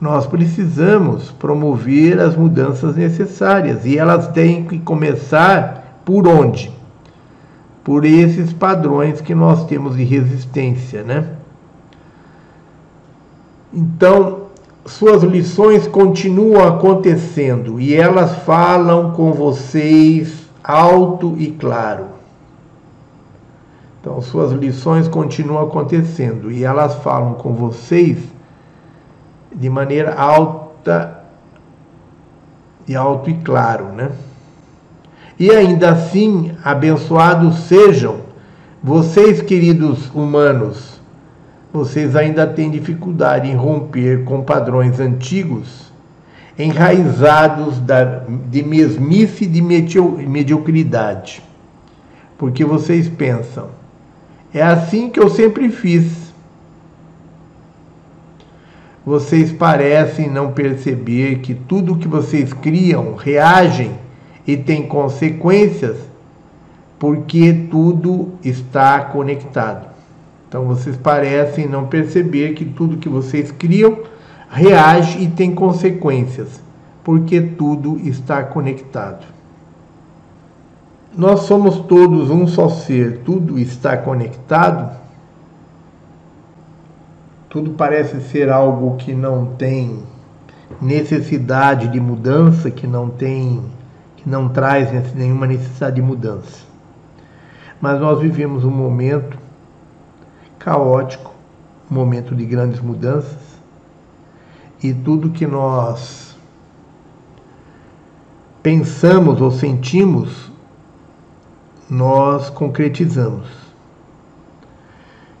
[0.00, 6.72] Nós precisamos promover as mudanças necessárias e elas têm que começar por onde?
[7.84, 11.28] Por esses padrões que nós temos de resistência, né?
[13.72, 14.46] Então,
[14.86, 22.19] suas lições continuam acontecendo e elas falam com vocês alto e claro.
[24.00, 28.18] Então, suas lições continuam acontecendo e elas falam com vocês
[29.54, 31.22] de maneira alta
[32.88, 34.10] e alto e claro, né?
[35.38, 38.20] E ainda assim, abençoados sejam
[38.82, 40.98] vocês, queridos humanos.
[41.72, 45.92] Vocês ainda têm dificuldade em romper com padrões antigos,
[46.58, 47.74] enraizados
[48.50, 51.42] de mesmice e de mediocridade.
[52.36, 53.79] Porque vocês pensam,
[54.52, 56.32] é assim que eu sempre fiz.
[59.04, 63.92] Vocês parecem não perceber que tudo que vocês criam reagem
[64.46, 65.96] e tem consequências
[66.98, 69.88] porque tudo está conectado.
[70.46, 74.00] Então vocês parecem não perceber que tudo que vocês criam
[74.50, 76.60] reage e tem consequências,
[77.02, 79.24] porque tudo está conectado.
[81.16, 84.96] Nós somos todos um só ser, tudo está conectado.
[87.48, 90.04] Tudo parece ser algo que não tem
[90.80, 93.60] necessidade de mudança, que não tem,
[94.16, 96.64] que não traz nenhuma necessidade de mudança.
[97.80, 99.36] Mas nós vivemos um momento
[100.60, 101.34] caótico,
[101.90, 103.38] um momento de grandes mudanças,
[104.80, 106.38] e tudo que nós
[108.62, 110.49] pensamos ou sentimos
[111.90, 113.48] nós concretizamos.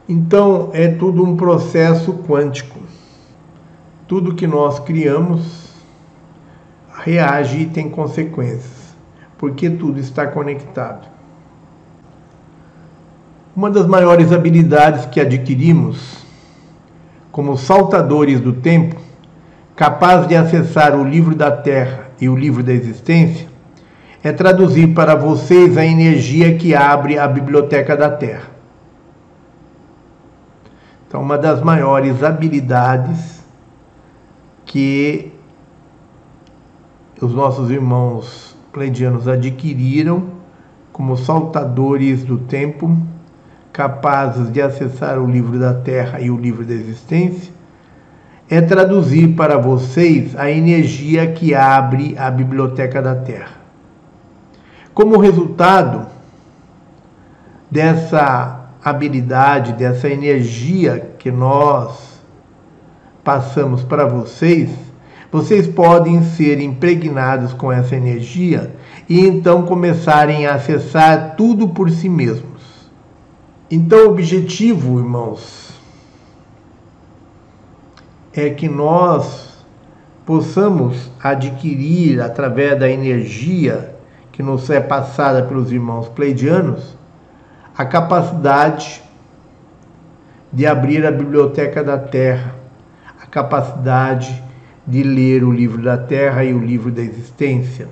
[0.08, 2.80] Então é tudo um processo quântico.
[4.08, 5.70] Tudo que nós criamos
[7.04, 8.96] reage e tem consequências,
[9.38, 11.08] porque tudo está conectado.
[13.54, 16.26] Uma das maiores habilidades que adquirimos
[17.30, 19.00] como saltadores do tempo,
[19.76, 23.49] capaz de acessar o livro da Terra e o livro da existência,
[24.22, 28.50] é traduzir para vocês a energia que abre a biblioteca da Terra.
[31.08, 33.42] Então, uma das maiores habilidades
[34.64, 35.32] que
[37.20, 40.28] os nossos irmãos pleidianos adquiriram
[40.92, 42.96] como saltadores do tempo,
[43.72, 47.52] capazes de acessar o livro da Terra e o livro da existência,
[48.48, 53.59] é traduzir para vocês a energia que abre a biblioteca da Terra.
[55.00, 56.08] Como resultado
[57.70, 62.20] dessa habilidade, dessa energia que nós
[63.24, 64.68] passamos para vocês,
[65.32, 68.74] vocês podem ser impregnados com essa energia
[69.08, 72.90] e então começarem a acessar tudo por si mesmos.
[73.70, 75.80] Então, o objetivo, irmãos,
[78.34, 79.64] é que nós
[80.26, 83.98] possamos adquirir através da energia
[84.40, 86.96] que nos é passada pelos irmãos pleidianos,
[87.76, 89.02] a capacidade
[90.50, 92.54] de abrir a biblioteca da terra,
[93.22, 94.42] a capacidade
[94.86, 97.86] de ler o livro da terra e o livro da existência.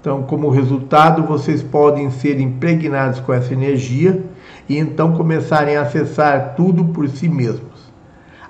[0.00, 4.24] Então, como resultado, vocês podem ser impregnados com essa energia
[4.68, 7.92] e então começarem a acessar tudo por si mesmos.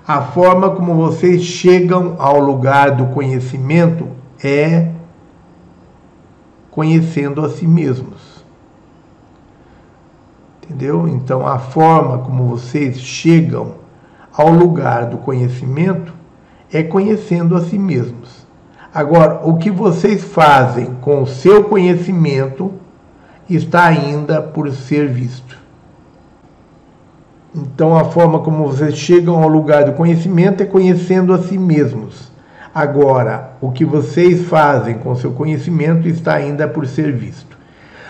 [0.07, 4.07] A forma como vocês chegam ao lugar do conhecimento
[4.43, 4.96] é
[6.77, 8.45] conhecendo a si mesmos.
[10.61, 11.07] Entendeu?
[11.07, 13.77] Então, a forma como vocês chegam
[14.31, 16.13] ao lugar do conhecimento
[16.71, 18.45] é conhecendo a si mesmos.
[18.93, 22.71] Agora, o que vocês fazem com o seu conhecimento
[23.49, 25.57] está ainda por ser visto.
[27.55, 32.26] Então, a forma como vocês chegam ao lugar do conhecimento é conhecendo a si mesmos.
[32.77, 37.57] Agora, o que vocês fazem com seu conhecimento está ainda por ser visto.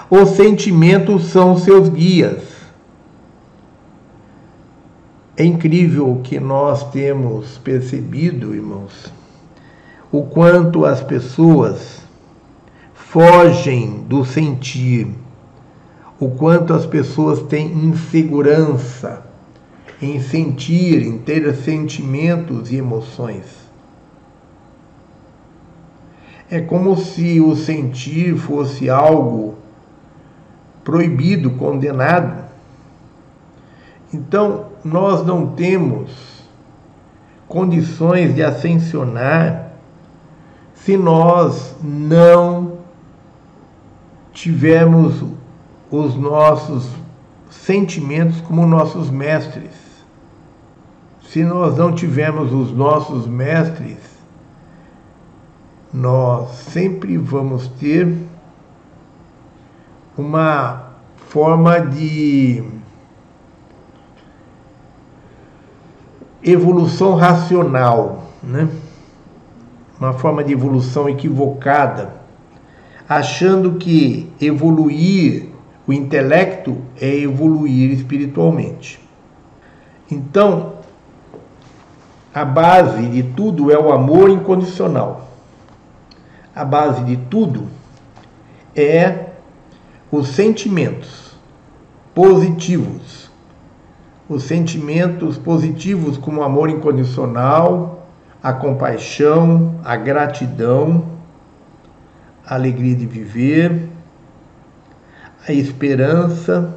[0.09, 2.43] Os sentimentos são seus guias.
[5.37, 9.09] É incrível o que nós temos percebido, irmãos,
[10.11, 12.01] o quanto as pessoas
[12.93, 15.07] fogem do sentir,
[16.19, 19.25] o quanto as pessoas têm insegurança
[20.01, 23.66] em sentir, em ter sentimentos e emoções.
[26.49, 29.55] É como se o sentir fosse algo
[30.83, 32.45] proibido, condenado.
[34.13, 36.09] Então, nós não temos
[37.47, 39.73] condições de ascensionar
[40.73, 42.77] se nós não
[44.31, 45.21] tivermos
[45.91, 46.87] os nossos
[47.49, 49.87] sentimentos como nossos mestres.
[51.23, 54.16] Se nós não tivermos os nossos mestres
[55.93, 58.13] nós sempre vamos ter
[60.17, 60.91] uma
[61.27, 62.63] forma de
[66.43, 68.67] evolução racional, né?
[69.99, 72.15] uma forma de evolução equivocada,
[73.07, 75.49] achando que evoluir
[75.87, 78.99] o intelecto é evoluir espiritualmente.
[80.11, 80.73] Então,
[82.33, 85.26] a base de tudo é o amor incondicional
[86.57, 87.67] a base de tudo
[88.75, 89.27] é
[90.11, 91.37] os sentimentos
[92.15, 93.29] positivos.
[94.27, 98.07] Os sentimentos positivos como amor incondicional,
[98.41, 101.05] a compaixão, a gratidão,
[102.45, 103.89] a alegria de viver,
[105.47, 106.75] a esperança.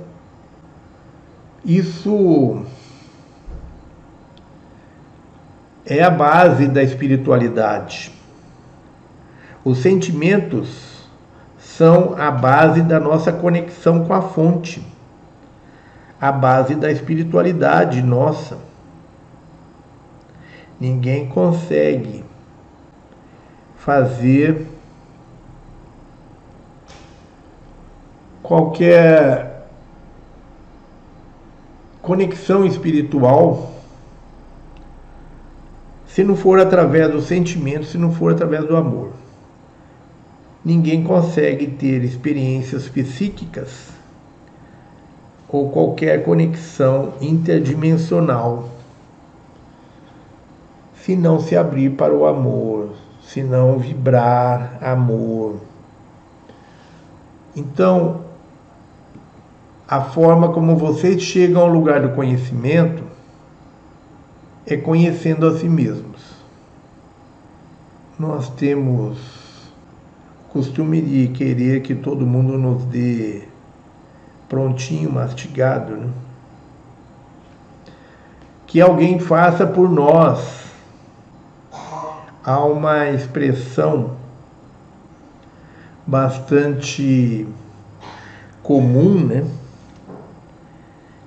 [1.65, 2.65] Isso
[5.87, 8.20] é a base da espiritualidade.
[9.65, 11.07] Os sentimentos
[11.59, 14.87] são a base da nossa conexão com a fonte,
[16.21, 18.59] a base da espiritualidade nossa.
[20.79, 22.25] Ninguém consegue
[23.77, 24.67] fazer
[28.43, 29.69] qualquer
[32.01, 33.75] conexão espiritual
[36.07, 39.20] se não for através do sentimento, se não for através do amor.
[40.65, 43.89] Ninguém consegue ter experiências psíquicas
[45.49, 48.69] ou qualquer conexão interdimensional
[50.95, 52.91] se não se abrir para o amor,
[53.23, 55.57] se não vibrar amor.
[57.57, 58.21] Então,
[59.89, 63.03] a forma como vocês chegam ao lugar do conhecimento
[64.67, 66.21] é conhecendo a si mesmos.
[68.19, 69.40] Nós temos
[70.53, 73.43] costume de querer que todo mundo nos dê
[74.49, 76.11] prontinho, mastigado, né?
[78.67, 80.61] que alguém faça por nós.
[82.45, 84.17] Há uma expressão
[86.07, 87.47] bastante
[88.63, 89.47] comum, né?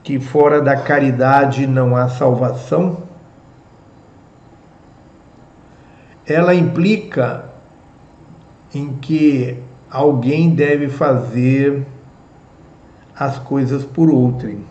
[0.03, 3.03] Que fora da caridade não há salvação.
[6.25, 7.52] Ela implica
[8.73, 9.57] em que
[9.89, 11.85] alguém deve fazer
[13.15, 14.65] as coisas por outrem.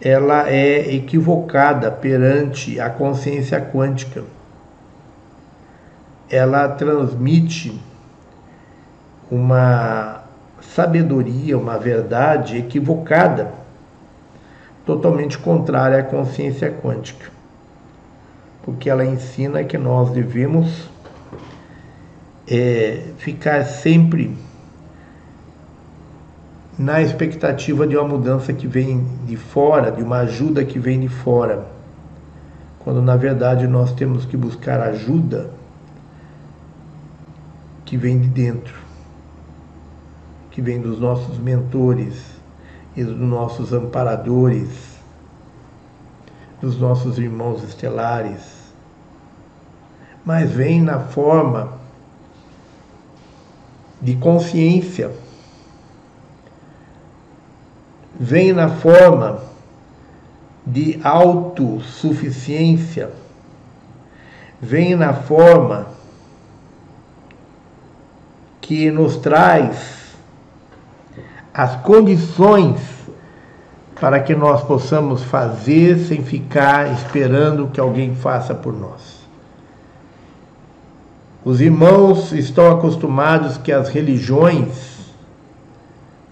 [0.00, 4.24] Ela é equivocada perante a consciência quântica.
[6.30, 7.80] Ela transmite
[9.30, 10.24] uma
[10.60, 13.52] sabedoria, uma verdade equivocada,
[14.84, 17.30] totalmente contrária à consciência quântica.
[18.62, 20.88] Porque ela ensina que nós devemos
[22.50, 24.34] é, ficar sempre
[26.78, 31.08] na expectativa de uma mudança que vem de fora, de uma ajuda que vem de
[31.08, 31.66] fora,
[32.78, 35.50] quando na verdade nós temos que buscar ajuda
[37.84, 38.74] que vem de dentro,
[40.50, 42.24] que vem dos nossos mentores
[42.96, 44.98] e dos nossos amparadores,
[46.60, 48.72] dos nossos irmãos estelares,
[50.24, 51.77] mas vem na forma
[54.00, 55.12] de consciência
[58.18, 59.42] vem na forma
[60.66, 63.10] de autossuficiência,
[64.60, 65.86] vem na forma
[68.60, 70.08] que nos traz
[71.54, 72.98] as condições
[73.98, 79.17] para que nós possamos fazer sem ficar esperando que alguém faça por nós.
[81.44, 85.14] Os irmãos estão acostumados que as religiões,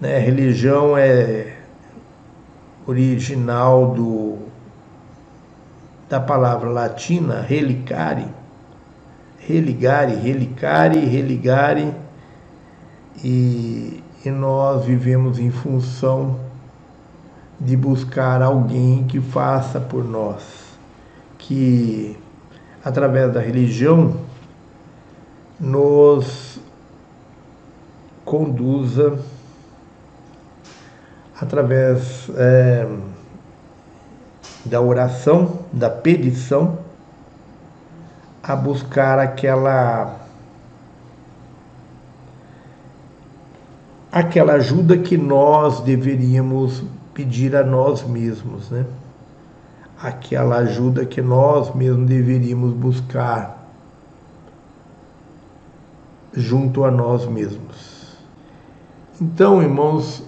[0.01, 1.55] né, religião é
[2.85, 4.37] original do,
[6.09, 8.27] da palavra latina relicare,
[9.39, 11.93] religare, relicare, religare,
[13.23, 16.37] e, e nós vivemos em função
[17.57, 20.43] de buscar alguém que faça por nós,
[21.37, 22.17] que
[22.83, 24.26] através da religião
[25.59, 26.59] nos
[28.23, 29.19] conduza
[31.39, 32.87] através é,
[34.65, 36.79] da oração, da pedição,
[38.43, 40.15] a buscar aquela
[44.11, 46.83] aquela ajuda que nós deveríamos
[47.13, 48.85] pedir a nós mesmos, né?
[50.01, 53.56] Aquela ajuda que nós mesmos deveríamos buscar
[56.37, 58.15] junto a nós mesmos.
[59.19, 60.23] Então, irmãos,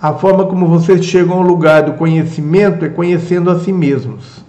[0.00, 4.44] a forma como vocês chegam ao lugar do conhecimento é conhecendo a si mesmos.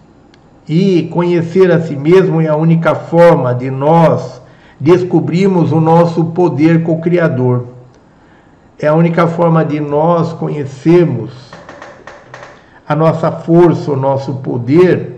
[0.69, 4.39] E conhecer a si mesmo é a única forma de nós
[4.79, 7.65] descobrirmos o nosso poder co-criador.
[8.77, 11.31] É a única forma de nós conhecermos
[12.87, 15.12] a nossa força, o nosso poder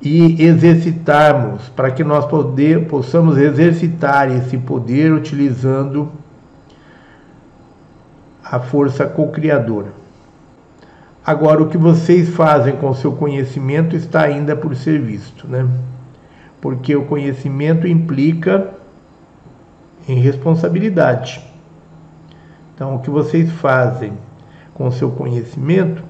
[0.00, 6.08] e exercitarmos, para que nós poder, possamos exercitar esse poder utilizando
[8.44, 9.92] a força co-criadora.
[11.26, 15.68] Agora, o que vocês fazem com o seu conhecimento está ainda por ser visto, né?
[16.60, 18.70] Porque o conhecimento implica
[20.08, 21.44] em responsabilidade.
[22.74, 24.12] Então, o que vocês fazem
[24.72, 26.02] com o seu conhecimento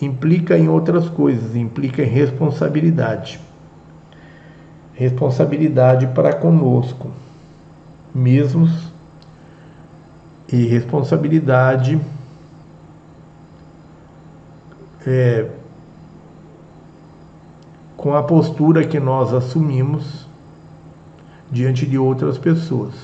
[0.00, 3.40] implica em outras coisas, implica em responsabilidade.
[4.94, 7.10] Responsabilidade para conosco,
[8.14, 8.90] mesmos
[10.52, 12.00] e responsabilidade
[15.06, 15.48] é,
[17.96, 20.26] com a postura que nós assumimos
[21.50, 22.94] diante de outras pessoas.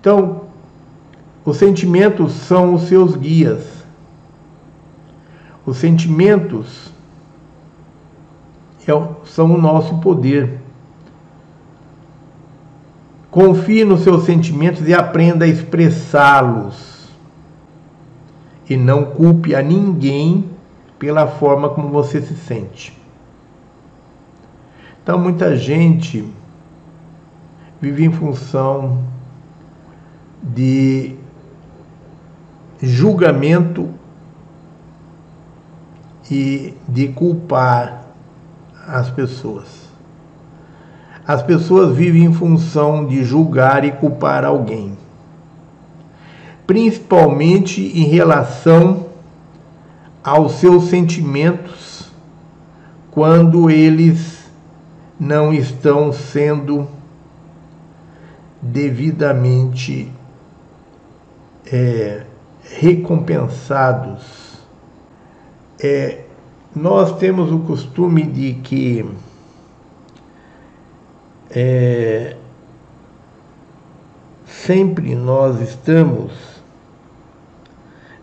[0.00, 0.42] Então,
[1.44, 3.77] os sentimentos são os seus guias.
[5.68, 6.90] Os sentimentos,
[8.86, 10.58] é são o nosso poder.
[13.30, 17.10] Confie nos seus sentimentos e aprenda a expressá-los.
[18.66, 20.50] E não culpe a ninguém
[20.98, 22.98] pela forma como você se sente.
[25.02, 26.26] Então, muita gente
[27.78, 29.04] vive em função
[30.42, 31.14] de
[32.82, 33.97] julgamento
[36.30, 38.04] e de culpar
[38.86, 39.88] as pessoas.
[41.26, 44.96] As pessoas vivem em função de julgar e culpar alguém,
[46.66, 49.06] principalmente em relação
[50.24, 52.10] aos seus sentimentos
[53.10, 54.38] quando eles
[55.18, 56.86] não estão sendo
[58.62, 60.12] devidamente
[61.66, 62.24] é,
[62.62, 64.37] recompensados.
[65.80, 66.24] É,
[66.74, 69.08] nós temos o costume de que
[71.50, 72.36] é,
[74.44, 76.32] sempre nós estamos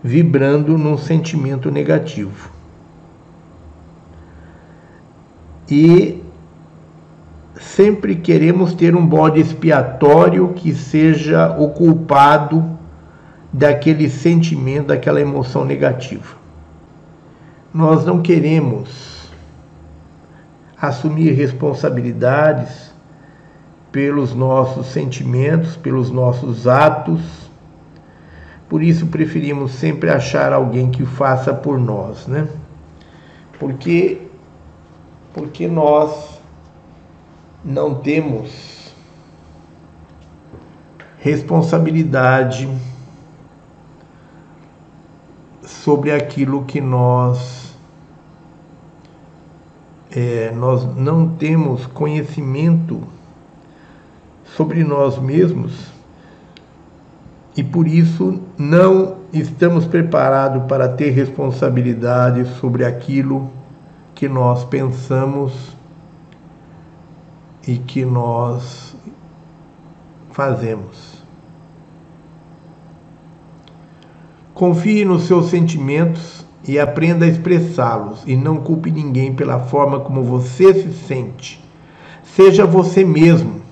[0.04, 2.52] vibrando num sentimento negativo.
[5.70, 6.22] E
[7.60, 12.78] sempre queremos ter um bode expiatório que seja o culpado
[13.52, 16.45] daquele sentimento, daquela emoção negativa.
[17.76, 19.30] Nós não queremos
[20.80, 22.94] assumir responsabilidades
[23.92, 27.20] pelos nossos sentimentos, pelos nossos atos.
[28.70, 32.48] Por isso preferimos sempre achar alguém que faça por nós, né?
[33.60, 34.22] Porque
[35.34, 36.40] porque nós
[37.62, 38.96] não temos
[41.20, 42.70] responsabilidade
[45.62, 47.65] sobre aquilo que nós
[50.16, 53.02] é, nós não temos conhecimento
[54.56, 55.92] sobre nós mesmos
[57.58, 63.52] e por isso não estamos preparados para ter responsabilidade sobre aquilo
[64.14, 65.76] que nós pensamos
[67.68, 68.96] e que nós
[70.32, 71.22] fazemos.
[74.54, 80.24] Confie nos seus sentimentos e aprenda a expressá-los e não culpe ninguém pela forma como
[80.24, 81.64] você se sente.
[82.24, 83.66] Seja você mesmo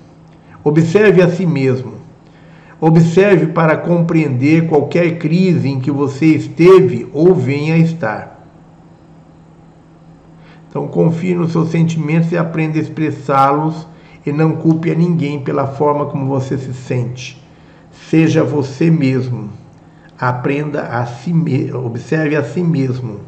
[0.64, 1.92] Observe a si mesmo.
[2.80, 8.48] Observe para compreender qualquer crise em que você esteve ou venha a estar.
[10.68, 13.86] Então, confie nos seus sentimentos e aprenda a expressá-los
[14.24, 17.40] e não culpe a ninguém pela forma como você se sente.
[18.08, 19.50] Seja você mesmo.
[20.18, 23.20] Aprenda a si mesmo, observe a si mesmo.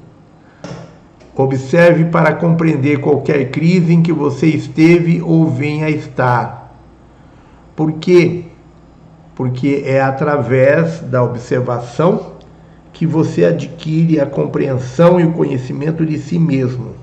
[1.35, 6.67] Observe para compreender qualquer crise em que você esteve ou venha a estar
[7.77, 8.45] por quê?
[9.35, 12.33] Porque é através da observação
[12.91, 16.95] que você adquire a compreensão e o conhecimento de si mesmo.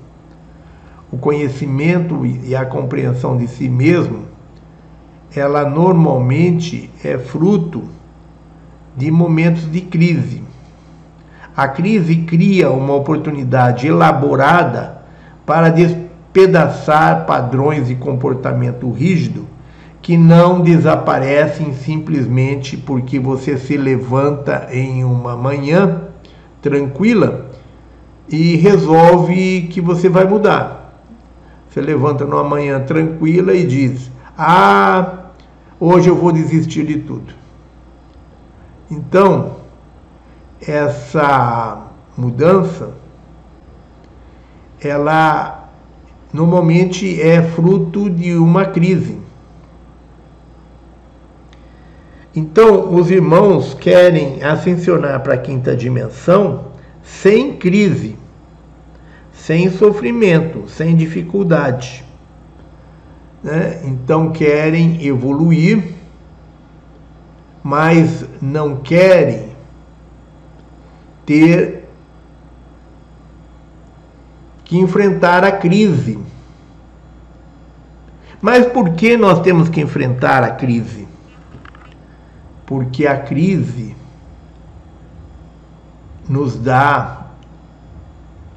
[1.12, 4.24] O conhecimento e a compreensão de si mesmo,
[5.34, 7.84] ela normalmente é fruto
[8.96, 10.42] de momentos de crise.
[11.56, 15.02] A crise cria uma oportunidade elaborada
[15.46, 19.46] para despedaçar padrões de comportamento rígido
[20.02, 26.02] que não desaparecem simplesmente porque você se levanta em uma manhã
[26.60, 27.50] tranquila
[28.28, 31.02] e resolve que você vai mudar.
[31.70, 35.30] Você levanta numa manhã tranquila e diz: Ah,
[35.80, 37.43] hoje eu vou desistir de tudo.
[38.94, 39.56] Então,
[40.64, 42.92] essa mudança,
[44.80, 45.68] ela
[46.32, 49.18] normalmente é fruto de uma crise.
[52.36, 56.66] Então, os irmãos querem ascensionar para a quinta dimensão
[57.02, 58.16] sem crise,
[59.32, 62.04] sem sofrimento, sem dificuldade.
[63.42, 63.82] Né?
[63.84, 65.82] Então, querem evoluir,
[67.64, 69.56] mas não querem
[71.26, 71.88] ter
[74.64, 76.18] que enfrentar a crise.
[78.40, 81.04] Mas por que nós temos que enfrentar a crise?
[82.66, 83.94] porque a crise
[86.28, 87.26] nos dá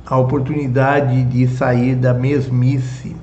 [0.05, 3.15] a oportunidade de sair da mesmice.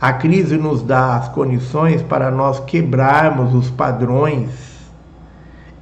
[0.00, 4.48] A crise nos dá as condições para nós quebrarmos os padrões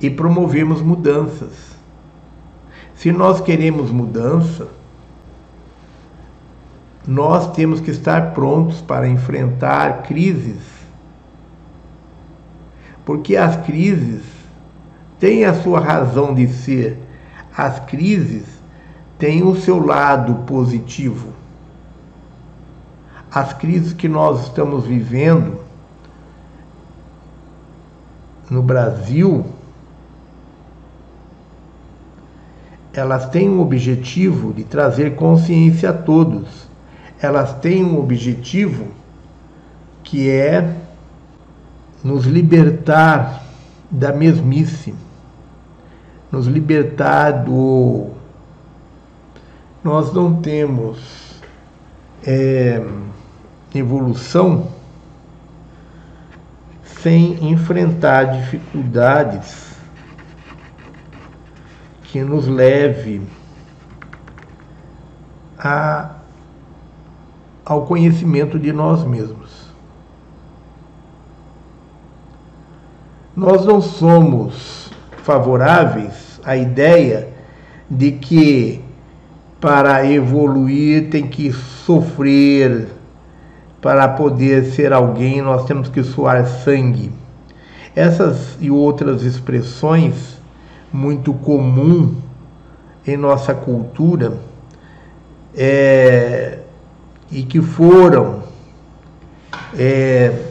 [0.00, 1.76] e promovermos mudanças.
[2.94, 4.68] Se nós queremos mudança,
[7.06, 10.58] nós temos que estar prontos para enfrentar crises.
[13.04, 14.24] Porque as crises
[15.20, 16.98] têm a sua razão de ser.
[17.56, 18.44] As crises
[19.18, 21.32] têm o seu lado positivo.
[23.30, 25.60] As crises que nós estamos vivendo
[28.50, 29.44] no Brasil,
[32.96, 36.66] elas têm um objetivo de trazer consciência a todos
[37.20, 38.88] elas têm um objetivo
[40.02, 40.76] que é
[42.04, 43.42] nos libertar
[43.90, 44.94] da mesmice,
[46.30, 48.08] nos libertar do.
[49.82, 51.40] Nós não temos
[52.24, 52.84] é,
[53.74, 54.68] evolução
[56.84, 59.65] sem enfrentar dificuldades
[62.16, 63.20] que nos leve
[65.58, 66.12] a
[67.62, 69.66] ao conhecimento de nós mesmos.
[73.34, 74.90] Nós não somos
[75.24, 77.28] favoráveis à ideia
[77.90, 78.82] de que
[79.60, 82.88] para evoluir tem que sofrer,
[83.82, 87.12] para poder ser alguém nós temos que suar sangue.
[87.94, 90.35] Essas e outras expressões
[90.96, 92.16] muito comum
[93.06, 94.40] em nossa cultura
[95.54, 96.60] é,
[97.30, 98.42] e que foram
[99.78, 100.42] é,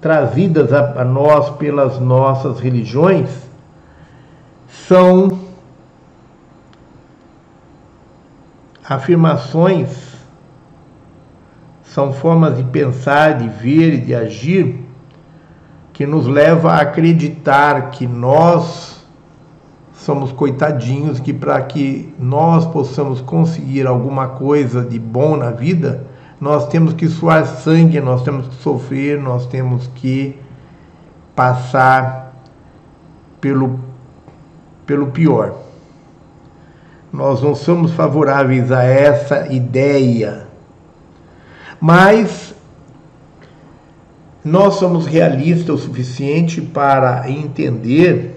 [0.00, 3.28] trazidas a, a nós pelas nossas religiões
[4.88, 5.38] são
[8.88, 10.14] afirmações,
[11.84, 14.83] são formas de pensar, de ver e de agir
[15.94, 19.00] que nos leva a acreditar que nós
[19.94, 26.04] somos coitadinhos que para que nós possamos conseguir alguma coisa de bom na vida,
[26.40, 30.36] nós temos que suar sangue, nós temos que sofrer, nós temos que
[31.34, 32.34] passar
[33.40, 33.78] pelo,
[34.84, 35.54] pelo pior.
[37.12, 40.48] Nós não somos favoráveis a essa ideia,
[41.80, 42.52] mas
[44.44, 48.36] nós somos realistas o suficiente para entender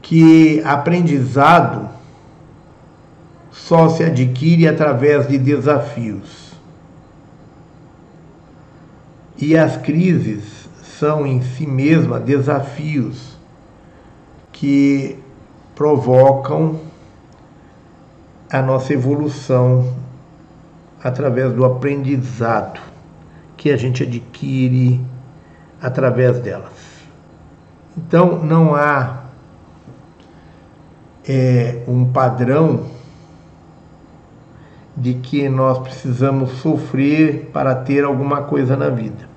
[0.00, 1.90] que aprendizado
[3.50, 6.54] só se adquire através de desafios.
[9.36, 13.38] E as crises são em si mesmas desafios
[14.52, 15.18] que
[15.74, 16.80] provocam
[18.50, 19.94] a nossa evolução
[21.02, 22.89] através do aprendizado
[23.60, 24.98] que a gente adquire
[25.82, 26.72] através delas.
[27.94, 29.24] Então, não há
[31.28, 32.86] é, um padrão
[34.96, 39.28] de que nós precisamos sofrer para ter alguma coisa na vida.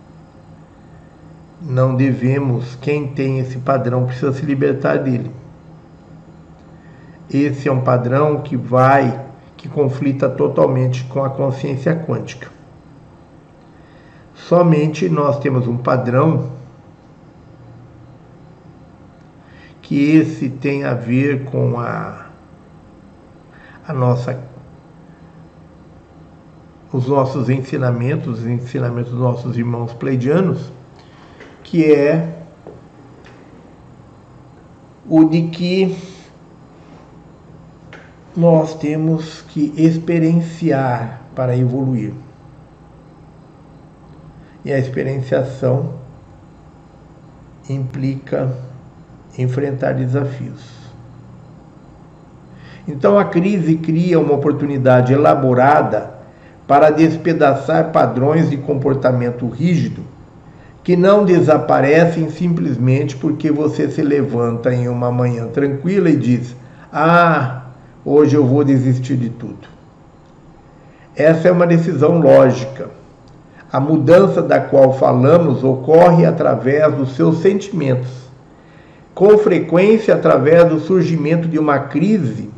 [1.62, 5.32] Não devemos, quem tem esse padrão precisa se libertar dele.
[7.30, 9.26] Esse é um padrão que vai,
[9.58, 12.53] que conflita totalmente com a consciência quântica.
[14.48, 16.52] Somente nós temos um padrão
[19.82, 22.28] que esse tem a ver com a,
[23.88, 24.38] a nossa
[26.92, 30.72] os nossos ensinamentos, os ensinamentos dos nossos irmãos pleidianos,
[31.64, 32.44] que é
[35.10, 35.98] o de que
[38.36, 42.14] nós temos que experienciar para evoluir.
[44.64, 45.94] E a experienciação
[47.70, 48.52] implica
[49.38, 50.84] enfrentar desafios.
[52.88, 56.12] Então a crise cria uma oportunidade elaborada
[56.68, 60.02] para despedaçar padrões de comportamento rígido
[60.84, 66.56] que não desaparecem simplesmente porque você se levanta em uma manhã tranquila e diz:
[66.92, 67.68] Ah,
[68.04, 69.68] hoje eu vou desistir de tudo.
[71.16, 72.90] Essa é uma decisão lógica.
[73.74, 78.24] A mudança da qual falamos ocorre através dos seus sentimentos
[79.14, 82.50] com frequência através do surgimento de uma crise,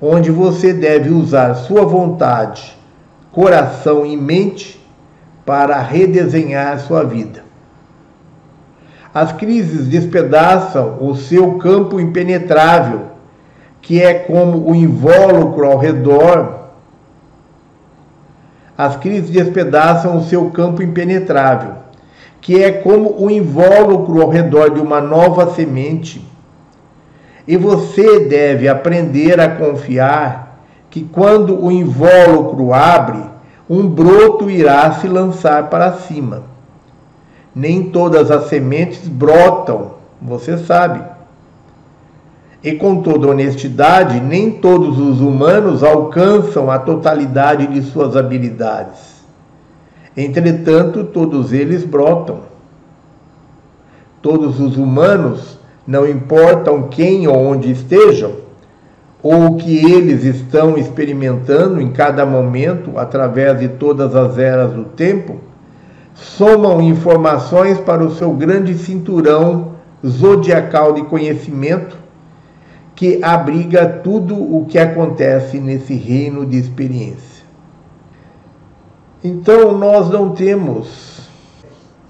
[0.00, 2.76] onde você deve usar sua vontade,
[3.30, 4.80] coração e mente
[5.44, 7.44] para redesenhar sua vida.
[9.12, 13.08] As crises despedaçam o seu campo impenetrável,
[13.80, 16.57] que é como o invólucro ao redor.
[18.78, 21.88] As crises despedaçam o seu campo impenetrável
[22.40, 26.26] que é como o invólucro ao redor de uma nova semente.
[27.46, 30.58] E você deve aprender a confiar
[30.90, 33.20] que quando o invólucro abre,
[33.68, 36.44] um broto irá se lançar para cima.
[37.54, 41.02] Nem todas as sementes brotam, você sabe.
[42.62, 49.18] E com toda honestidade, nem todos os humanos alcançam a totalidade de suas habilidades.
[50.16, 52.40] Entretanto, todos eles brotam.
[54.20, 58.32] Todos os humanos, não importam quem ou onde estejam,
[59.22, 64.84] ou o que eles estão experimentando em cada momento através de todas as eras do
[64.84, 65.36] tempo,
[66.14, 72.07] somam informações para o seu grande cinturão zodiacal de conhecimento
[72.98, 77.44] que abriga tudo o que acontece nesse reino de experiência.
[79.22, 81.30] Então, nós não temos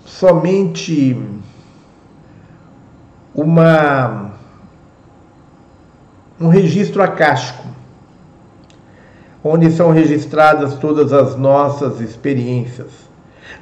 [0.06, 1.22] somente
[3.34, 4.30] uma
[6.40, 7.64] um registro acástico,
[9.44, 12.88] onde são registradas todas as nossas experiências.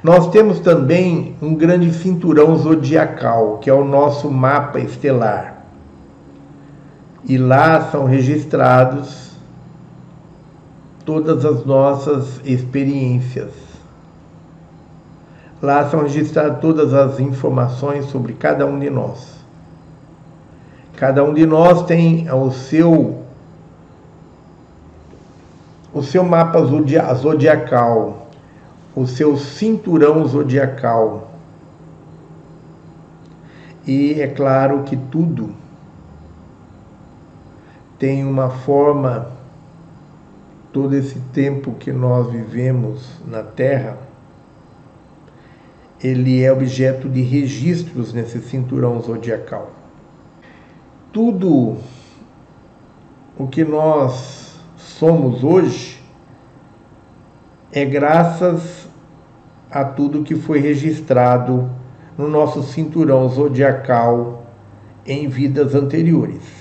[0.01, 5.56] Nós temos também um grande cinturão zodiacal, que é o nosso mapa estelar
[7.27, 9.31] e lá são registrados
[11.03, 13.51] todas as nossas experiências.
[15.61, 19.35] Lá são registradas todas as informações sobre cada um de nós.
[20.95, 23.23] Cada um de nós tem o seu
[25.93, 28.29] o seu mapa zodiacal,
[28.95, 31.31] o seu cinturão zodiacal.
[33.85, 35.66] E é claro que tudo
[37.99, 39.31] tem uma forma,
[40.71, 43.97] todo esse tempo que nós vivemos na Terra,
[46.03, 49.71] ele é objeto de registros nesse cinturão zodiacal.
[51.11, 51.77] Tudo
[53.37, 55.99] o que nós somos hoje
[57.71, 58.87] é graças
[59.71, 61.69] a tudo que foi registrado
[62.15, 64.45] no nosso cinturão zodiacal
[65.05, 66.56] em vidas anteriores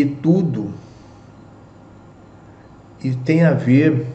[0.00, 0.74] e tudo
[3.02, 4.06] e tem a ver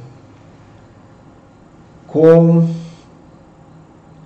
[2.06, 2.70] com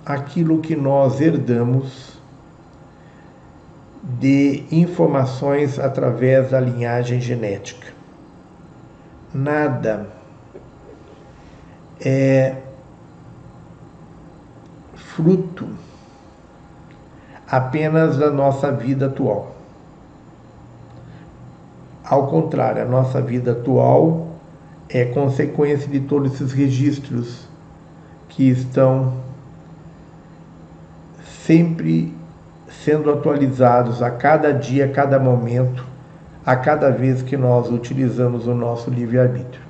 [0.04, 2.20] aquilo que nós herdamos
[4.02, 7.88] de informações através da linhagem genética.
[9.32, 10.08] Nada
[12.00, 12.56] é
[14.94, 15.68] fruto
[17.48, 19.55] apenas da nossa vida atual.
[22.08, 24.28] Ao contrário, a nossa vida atual
[24.88, 27.48] é consequência de todos esses registros
[28.28, 29.14] que estão
[31.44, 32.14] sempre
[32.84, 35.84] sendo atualizados a cada dia, a cada momento,
[36.44, 39.66] a cada vez que nós utilizamos o nosso livre-arbítrio.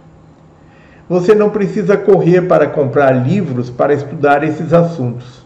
[1.09, 5.43] Você não precisa correr para comprar livros para estudar esses assuntos.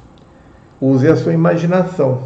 [0.81, 2.23] Use a sua imaginação.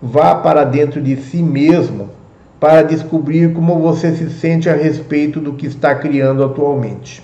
[0.00, 2.17] Vá para dentro de si mesmo
[2.60, 7.22] para descobrir como você se sente a respeito do que está criando atualmente.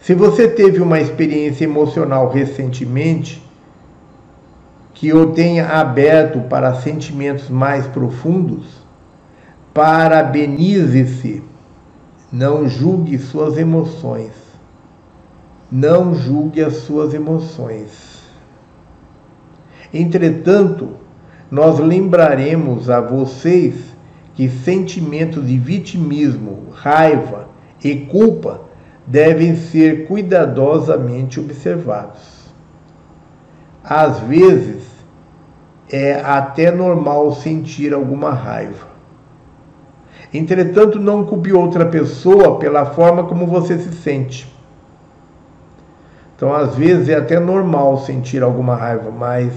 [0.00, 3.42] Se você teve uma experiência emocional recentemente
[4.92, 8.66] que o tenha aberto para sentimentos mais profundos,
[9.72, 11.42] parabenize-se.
[12.30, 14.32] Não julgue suas emoções.
[15.70, 18.22] Não julgue as suas emoções.
[19.92, 21.03] Entretanto,
[21.50, 23.74] nós lembraremos a vocês
[24.34, 27.48] que sentimentos de vitimismo, raiva
[27.82, 28.62] e culpa
[29.06, 32.52] devem ser cuidadosamente observados.
[33.82, 34.82] Às vezes,
[35.90, 38.88] é até normal sentir alguma raiva.
[40.32, 44.52] Entretanto, não culpe outra pessoa pela forma como você se sente.
[46.34, 49.52] Então, às vezes, é até normal sentir alguma raiva, mas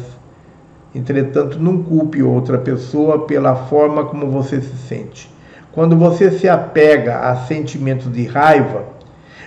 [0.95, 5.31] Entretanto, não culpe outra pessoa pela forma como você se sente.
[5.71, 8.83] Quando você se apega a sentimentos de raiva,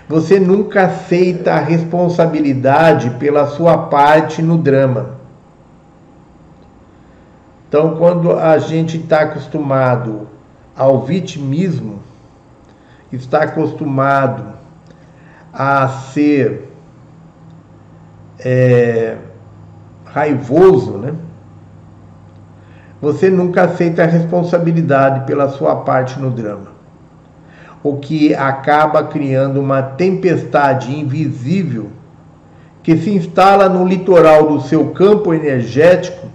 [0.09, 5.19] você nunca aceita a responsabilidade pela sua parte no drama.
[7.69, 10.29] Então, quando a gente está acostumado
[10.77, 12.01] ao vitimismo,
[13.13, 14.45] está acostumado
[15.53, 16.73] a ser
[18.39, 19.17] é,
[20.05, 21.15] raivoso, né?
[23.01, 26.73] Você nunca aceita a responsabilidade pela sua parte no drama,
[27.83, 31.91] o que acaba criando uma tempestade invisível
[32.83, 36.29] que se instala no litoral do seu campo energético,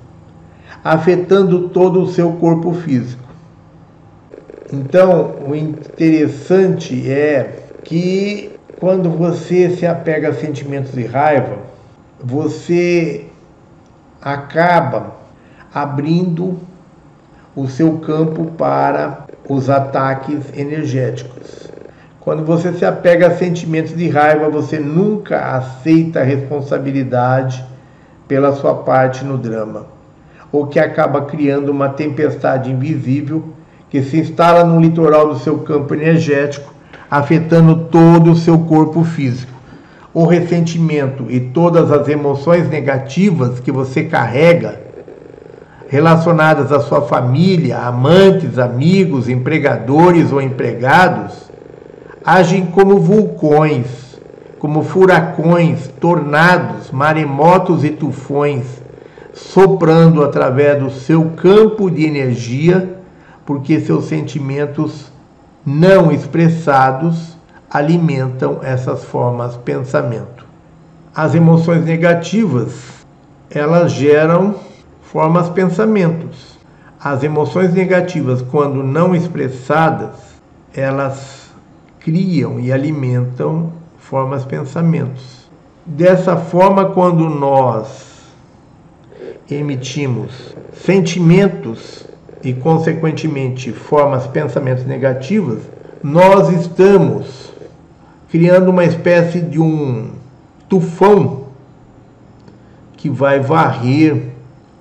[0.83, 3.23] afetando todo o seu corpo físico.
[4.73, 11.57] Então, o interessante é que quando você se apega a sentimentos de raiva,
[12.19, 13.25] você
[14.21, 15.24] acaba
[15.75, 16.57] abrindo
[17.53, 21.69] o seu campo para os ataques energéticos.
[22.21, 27.61] Quando você se apega a sentimentos de raiva, você nunca aceita a responsabilidade
[28.25, 29.87] pela sua parte no drama,
[30.49, 33.49] o que acaba criando uma tempestade invisível
[33.89, 36.73] que se instala no litoral do seu campo energético,
[37.11, 39.51] afetando todo o seu corpo físico.
[40.13, 44.85] O ressentimento e todas as emoções negativas que você carrega
[45.95, 51.49] relacionadas à sua família, amantes, amigos, empregadores ou empregados,
[52.21, 54.19] agem como vulcões,
[54.59, 58.65] como furacões, tornados, maremotos e tufões,
[59.33, 62.97] soprando através do seu campo de energia,
[63.45, 65.09] porque seus sentimentos
[65.65, 67.37] não expressados
[67.71, 70.45] alimentam essas formas pensamento.
[71.15, 72.73] As emoções negativas,
[73.49, 74.55] elas geram
[75.15, 76.59] formas pensamentos.
[76.99, 80.11] As emoções negativas, quando não expressadas,
[80.75, 81.49] elas
[82.01, 85.49] criam e alimentam formas pensamentos.
[85.85, 88.25] Dessa forma, quando nós
[89.49, 92.05] emitimos sentimentos
[92.43, 95.61] e, consequentemente, formas pensamentos negativas,
[96.03, 97.53] nós estamos
[98.29, 100.11] criando uma espécie de um
[100.67, 101.45] tufão
[102.97, 104.34] que vai varrer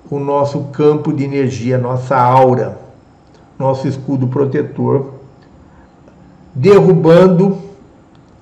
[0.09, 2.77] o nosso campo de energia, nossa aura,
[3.57, 5.13] nosso escudo protetor,
[6.53, 7.57] derrubando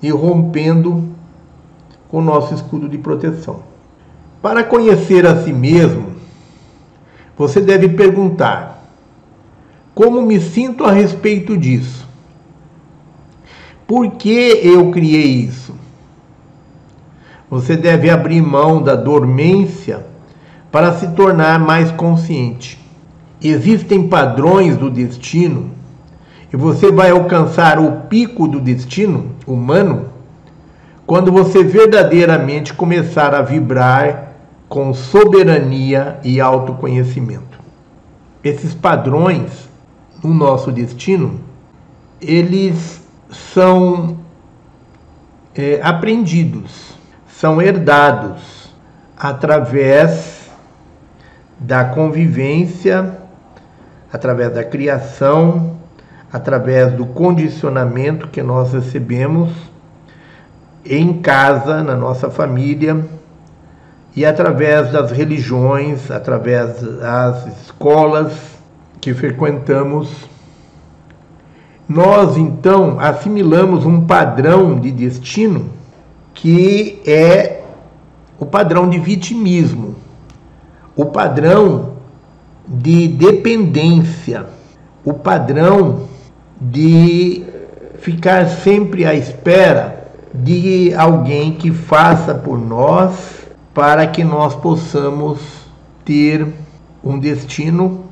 [0.02, 1.08] e rompendo
[2.08, 3.62] com o nosso escudo de proteção.
[4.42, 6.14] Para conhecer a si mesmo,
[7.36, 8.84] você deve perguntar:
[9.94, 12.06] como me sinto a respeito disso?
[13.86, 15.74] Por que eu criei isso?
[17.50, 20.13] Você deve abrir mão da dormência
[20.74, 22.84] para se tornar mais consciente.
[23.40, 25.70] Existem padrões do destino
[26.52, 30.06] e você vai alcançar o pico do destino humano
[31.06, 34.32] quando você verdadeiramente começar a vibrar
[34.68, 37.60] com soberania e autoconhecimento.
[38.42, 39.68] Esses padrões
[40.24, 41.38] no nosso destino,
[42.20, 43.00] eles
[43.30, 44.16] são
[45.54, 46.96] é, aprendidos,
[47.28, 48.72] são herdados
[49.16, 50.33] através
[51.58, 53.18] da convivência,
[54.12, 55.76] através da criação,
[56.32, 59.50] através do condicionamento que nós recebemos
[60.84, 63.04] em casa, na nossa família,
[64.16, 68.32] e através das religiões, através das escolas
[69.00, 70.28] que frequentamos.
[71.88, 75.70] Nós então assimilamos um padrão de destino
[76.32, 77.62] que é
[78.38, 80.03] o padrão de vitimismo
[80.96, 81.94] o padrão
[82.66, 84.46] de dependência,
[85.04, 86.08] o padrão
[86.60, 87.44] de
[87.98, 95.40] ficar sempre à espera de alguém que faça por nós para que nós possamos
[96.04, 96.46] ter
[97.02, 98.04] um destino,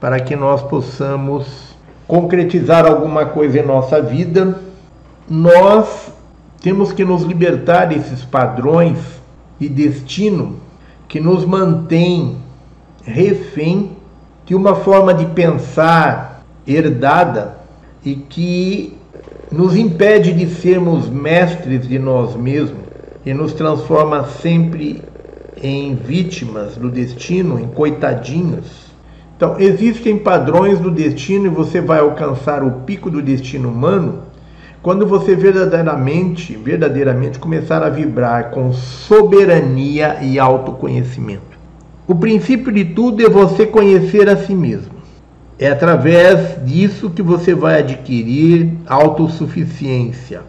[0.00, 1.46] para que nós possamos
[2.06, 4.58] concretizar alguma coisa em nossa vida.
[5.28, 6.12] Nós
[6.60, 8.98] temos que nos libertar desses padrões
[9.58, 10.67] de destino
[11.08, 12.36] que nos mantém
[13.02, 13.92] refém
[14.44, 17.56] de uma forma de pensar herdada
[18.04, 18.96] e que
[19.50, 22.82] nos impede de sermos mestres de nós mesmos
[23.24, 25.02] e nos transforma sempre
[25.62, 28.88] em vítimas do destino, em coitadinhos.
[29.36, 34.27] Então, existem padrões do destino e você vai alcançar o pico do destino humano
[34.88, 41.58] quando você verdadeiramente, verdadeiramente começar a vibrar com soberania e autoconhecimento.
[42.06, 44.94] O princípio de tudo é você conhecer a si mesmo.
[45.58, 50.40] É através disso que você vai adquirir autossuficiência,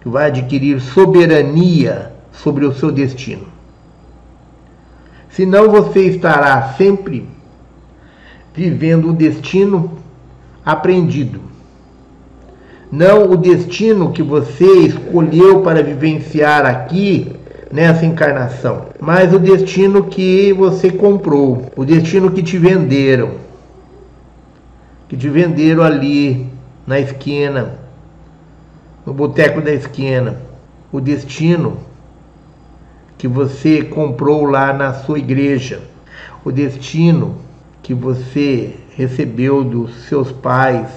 [0.00, 3.46] que vai adquirir soberania sobre o seu destino.
[5.30, 7.24] Senão você estará sempre
[8.52, 9.92] vivendo o destino
[10.66, 11.47] aprendido
[12.90, 17.32] não o destino que você escolheu para vivenciar aqui
[17.70, 23.32] nessa encarnação, mas o destino que você comprou, o destino que te venderam,
[25.08, 26.46] que te venderam ali
[26.86, 27.74] na esquina,
[29.04, 30.36] no boteco da esquina,
[30.90, 31.78] o destino
[33.18, 35.80] que você comprou lá na sua igreja.
[36.44, 37.36] o destino
[37.82, 40.88] que você recebeu dos seus pais.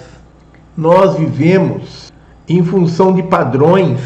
[0.82, 2.12] Nós vivemos
[2.50, 4.00] em função de padrões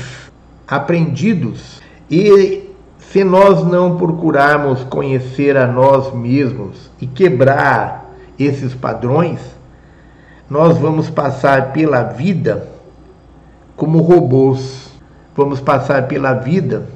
[0.68, 2.70] aprendidos e
[3.00, 9.40] se nós não procurarmos conhecer a nós mesmos e quebrar esses padrões,
[10.50, 12.68] nós vamos passar pela vida
[13.78, 14.90] como robôs.
[15.34, 16.90] Vamos passar pela vida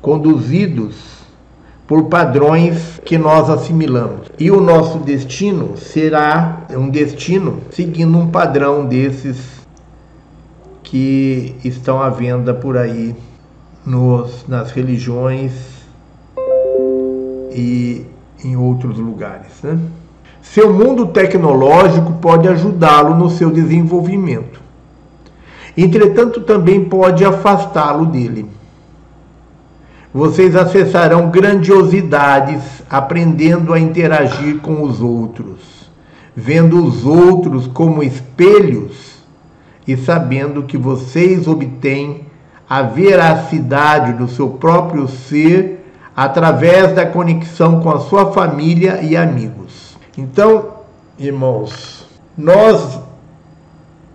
[0.00, 1.19] conduzidos
[1.90, 4.28] por padrões que nós assimilamos.
[4.38, 9.36] E o nosso destino será um destino seguindo um padrão desses
[10.84, 13.12] que estão à venda por aí
[13.84, 15.50] nos, nas religiões
[17.50, 18.06] e
[18.44, 19.50] em outros lugares.
[19.60, 19.76] Né?
[20.42, 24.60] Seu mundo tecnológico pode ajudá-lo no seu desenvolvimento.
[25.76, 28.46] Entretanto, também pode afastá-lo dele.
[30.12, 35.88] Vocês acessarão grandiosidades aprendendo a interagir com os outros,
[36.34, 39.22] vendo os outros como espelhos
[39.86, 42.26] e sabendo que vocês obtêm
[42.68, 45.86] a veracidade do seu próprio ser
[46.16, 49.96] através da conexão com a sua família e amigos.
[50.18, 50.70] Então,
[51.16, 52.04] irmãos,
[52.36, 52.98] nós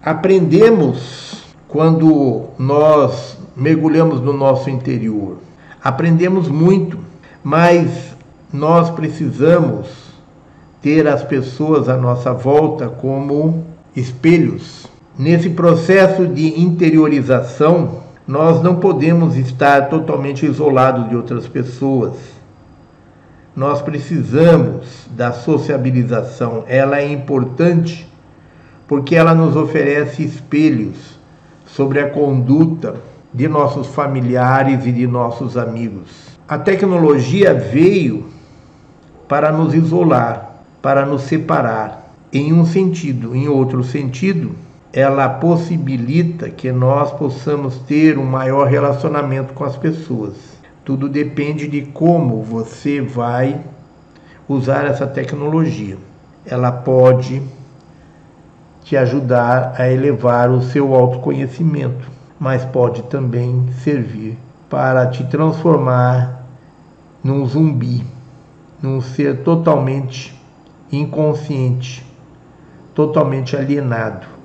[0.04, 5.45] aprendemos quando nós mergulhamos no nosso interior.
[5.86, 6.98] Aprendemos muito,
[7.44, 8.16] mas
[8.52, 9.86] nós precisamos
[10.82, 13.64] ter as pessoas à nossa volta como
[13.96, 14.88] espelhos.
[15.16, 22.16] Nesse processo de interiorização, nós não podemos estar totalmente isolados de outras pessoas.
[23.56, 26.64] Nós precisamos da sociabilização.
[26.68, 28.12] Ela é importante
[28.88, 31.20] porque ela nos oferece espelhos
[31.64, 32.96] sobre a conduta
[33.36, 36.38] de nossos familiares e de nossos amigos.
[36.48, 38.28] A tecnologia veio
[39.28, 43.36] para nos isolar, para nos separar, em um sentido.
[43.36, 44.52] Em outro sentido,
[44.94, 50.34] ela possibilita que nós possamos ter um maior relacionamento com as pessoas.
[50.86, 53.60] Tudo depende de como você vai
[54.48, 55.98] usar essa tecnologia.
[56.46, 57.42] Ela pode
[58.86, 64.38] te ajudar a elevar o seu autoconhecimento, mas pode também servir
[64.70, 66.46] para te transformar
[67.24, 68.04] num zumbi,
[68.82, 70.40] num ser totalmente
[70.92, 72.06] inconsciente,
[72.94, 74.36] totalmente alienado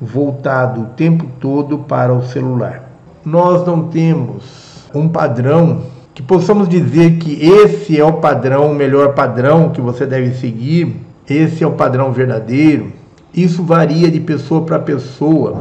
[0.00, 2.88] voltado o tempo todo para o celular.
[3.24, 5.82] Nós não temos um padrão
[6.14, 10.96] que possamos dizer que esse é o padrão, o melhor padrão que você deve seguir,
[11.28, 12.92] esse é o padrão verdadeiro.
[13.34, 15.56] Isso varia de pessoa para pessoa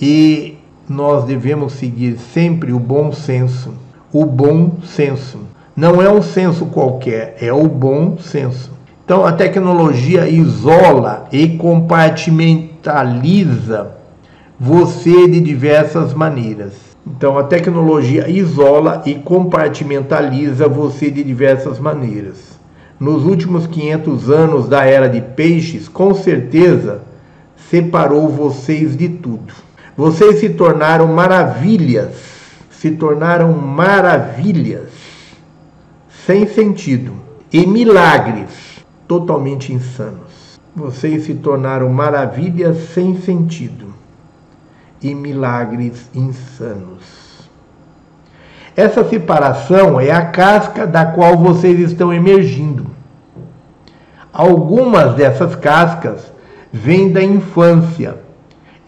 [0.00, 0.58] e
[0.92, 3.72] nós devemos seguir sempre o bom senso.
[4.12, 5.38] O bom senso.
[5.74, 8.70] Não é um senso qualquer, é o bom senso.
[9.04, 13.92] Então a tecnologia isola e compartimenta digitaliza
[14.58, 16.72] você de diversas maneiras.
[17.06, 22.58] Então, a tecnologia isola e compartimentaliza você de diversas maneiras.
[22.98, 27.02] Nos últimos 500 anos da era de peixes, com certeza
[27.70, 29.52] separou vocês de tudo.
[29.96, 32.14] Vocês se tornaram maravilhas,
[32.70, 34.90] se tornaram maravilhas
[36.26, 37.14] sem sentido
[37.52, 38.48] e milagres
[39.06, 40.32] totalmente insanos
[40.74, 43.92] vocês se tornaram maravilhas sem sentido
[45.02, 47.50] e milagres insanos.
[48.74, 52.86] Essa separação é a casca da qual vocês estão emergindo.
[54.32, 56.32] Algumas dessas cascas
[56.72, 58.16] vêm da infância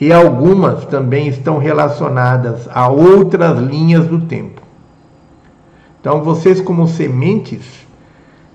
[0.01, 4.61] e algumas também estão relacionadas a outras linhas do tempo.
[6.01, 7.65] Então, vocês, como sementes,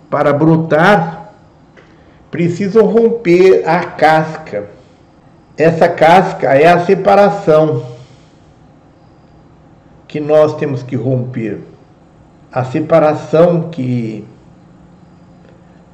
[0.09, 1.19] para brotar
[2.29, 4.69] precisam romper a casca.
[5.57, 7.83] Essa casca é a separação
[10.07, 11.59] que nós temos que romper.
[12.51, 14.25] A separação que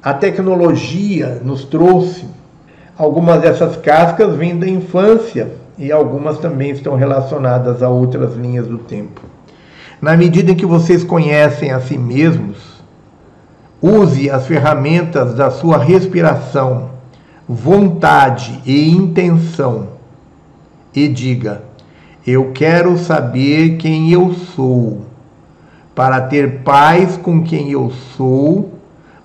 [0.02, 2.26] a tecnologia nos trouxe.
[2.98, 8.78] Algumas dessas cascas vêm da infância e algumas também estão relacionadas a outras linhas do
[8.78, 9.20] tempo.
[10.00, 12.76] Na medida em que vocês conhecem a si mesmos,
[13.80, 16.90] Use as ferramentas da sua respiração,
[17.46, 19.88] vontade e intenção
[20.94, 21.62] e diga:
[22.26, 25.02] Eu quero saber quem eu sou,
[25.94, 28.72] para ter paz com quem eu sou,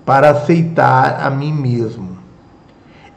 [0.05, 2.17] para aceitar a mim mesmo.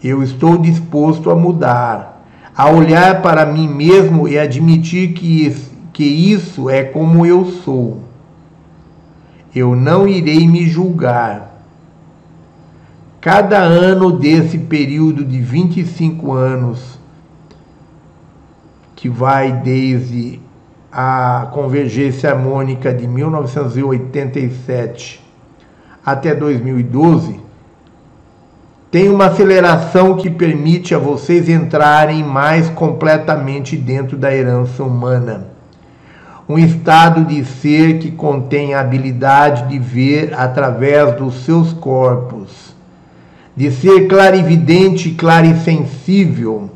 [0.04, 2.24] Eu estou disposto a mudar,
[2.54, 5.56] a olhar para mim mesmo e admitir que,
[5.92, 8.04] que isso é como eu sou
[9.54, 11.54] eu não irei me julgar.
[13.20, 16.98] Cada ano desse período de 25 anos,
[18.96, 20.40] que vai desde
[20.90, 25.22] a convergência harmônica de 1987
[26.04, 27.43] até 2012,
[28.94, 35.48] tem uma aceleração que permite a vocês entrarem mais completamente dentro da herança humana.
[36.48, 42.72] Um estado de ser que contém a habilidade de ver através dos seus corpos,
[43.56, 46.70] de ser clarividente e clarissensível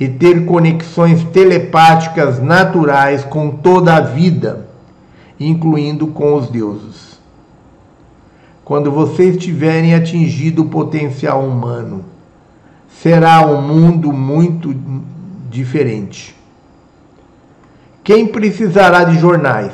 [0.00, 4.66] e ter conexões telepáticas naturais com toda a vida,
[5.38, 7.09] incluindo com os deuses
[8.70, 12.04] quando vocês tiverem atingido o potencial humano,
[13.02, 14.72] será um mundo muito
[15.50, 16.36] diferente.
[18.04, 19.72] Quem precisará de jornais?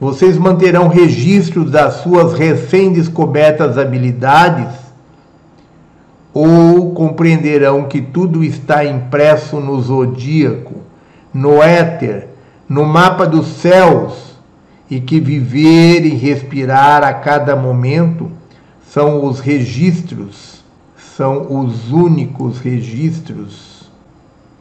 [0.00, 4.74] Vocês manterão registros das suas recém-descobertas habilidades?
[6.34, 10.74] Ou compreenderão que tudo está impresso no zodíaco,
[11.32, 12.30] no éter,
[12.68, 14.29] no mapa dos céus?
[14.90, 18.30] E que viver e respirar a cada momento
[18.88, 20.64] são os registros,
[21.16, 23.88] são os únicos registros.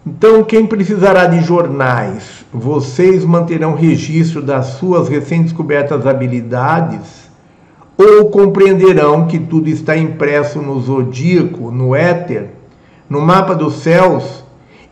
[0.05, 2.45] Então, quem precisará de jornais?
[2.53, 7.29] Vocês manterão registro das suas recém-descobertas habilidades
[7.97, 12.51] ou compreenderão que tudo está impresso no zodíaco, no éter,
[13.09, 14.43] no mapa dos céus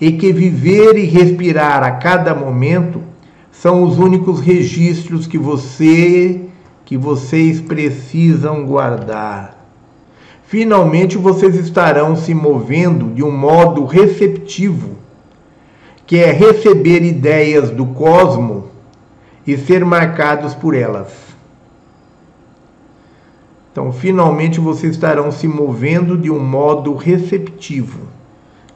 [0.02, 3.02] e que viver e respirar a cada momento
[3.62, 6.42] são os únicos registros que você
[6.86, 9.58] que vocês precisam guardar.
[10.46, 14.96] Finalmente vocês estarão se movendo de um modo receptivo,
[16.06, 18.70] que é receber ideias do cosmo
[19.46, 21.12] e ser marcados por elas.
[23.72, 28.08] Então, finalmente vocês estarão se movendo de um modo receptivo,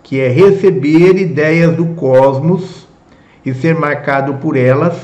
[0.04, 2.91] que é receber ideias do cosmos
[3.46, 4.96] e ser marcado por elas,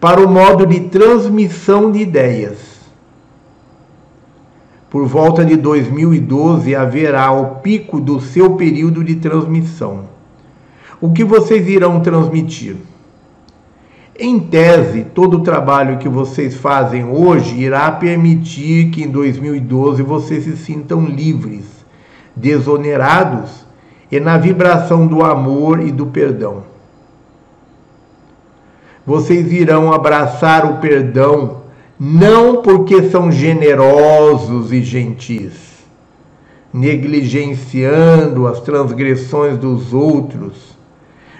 [0.00, 2.72] para o modo de transmissão de ideias.
[4.90, 10.04] Por volta de 2012 haverá o pico do seu período de transmissão.
[11.00, 12.76] O que vocês irão transmitir?
[14.18, 20.44] Em tese, todo o trabalho que vocês fazem hoje irá permitir que em 2012 vocês
[20.44, 21.64] se sintam livres,
[22.36, 23.66] desonerados
[24.10, 26.71] e na vibração do amor e do perdão
[29.06, 31.62] vocês irão abraçar o perdão,
[31.98, 35.52] não porque são generosos e gentis,
[36.72, 40.76] negligenciando as transgressões dos outros,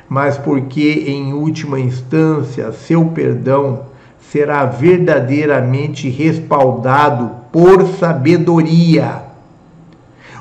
[0.08, 3.84] mas porque, em última instância, seu perdão
[4.30, 9.22] será verdadeiramente respaldado por sabedoria.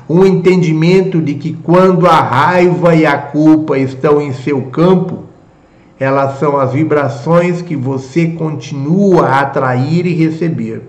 [0.08, 5.31] Um entendimento de que quando a raiva e a culpa estão em seu campo,
[6.02, 10.82] elas são as vibrações que você continua a atrair e receber.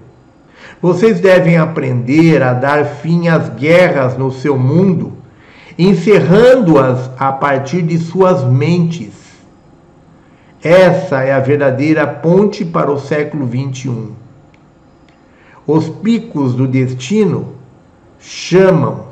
[0.82, 5.14] Vocês devem aprender a dar fim às guerras no seu mundo,
[5.78, 9.12] encerrando-as a partir de suas mentes.
[10.64, 14.14] Essa é a verdadeira ponte para o século 21.
[15.68, 17.54] Os picos do destino
[18.20, 19.10] chamam,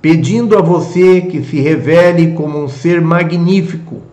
[0.00, 4.11] pedindo a você que se revele como um ser magnífico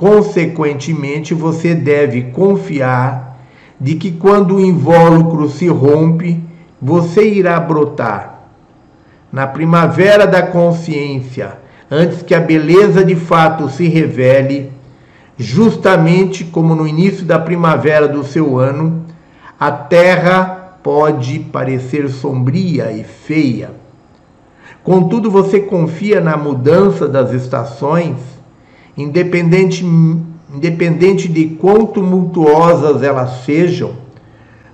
[0.00, 3.38] Consequentemente, você deve confiar
[3.78, 6.42] de que quando o invólucro se rompe,
[6.80, 8.46] você irá brotar.
[9.30, 11.58] Na primavera da consciência,
[11.90, 14.72] antes que a beleza de fato se revele,
[15.36, 19.04] justamente como no início da primavera do seu ano,
[19.60, 23.72] a terra pode parecer sombria e feia.
[24.82, 28.39] Contudo, você confia na mudança das estações
[29.02, 29.84] independente,
[30.54, 33.92] independente de quão tumultuosas elas sejam,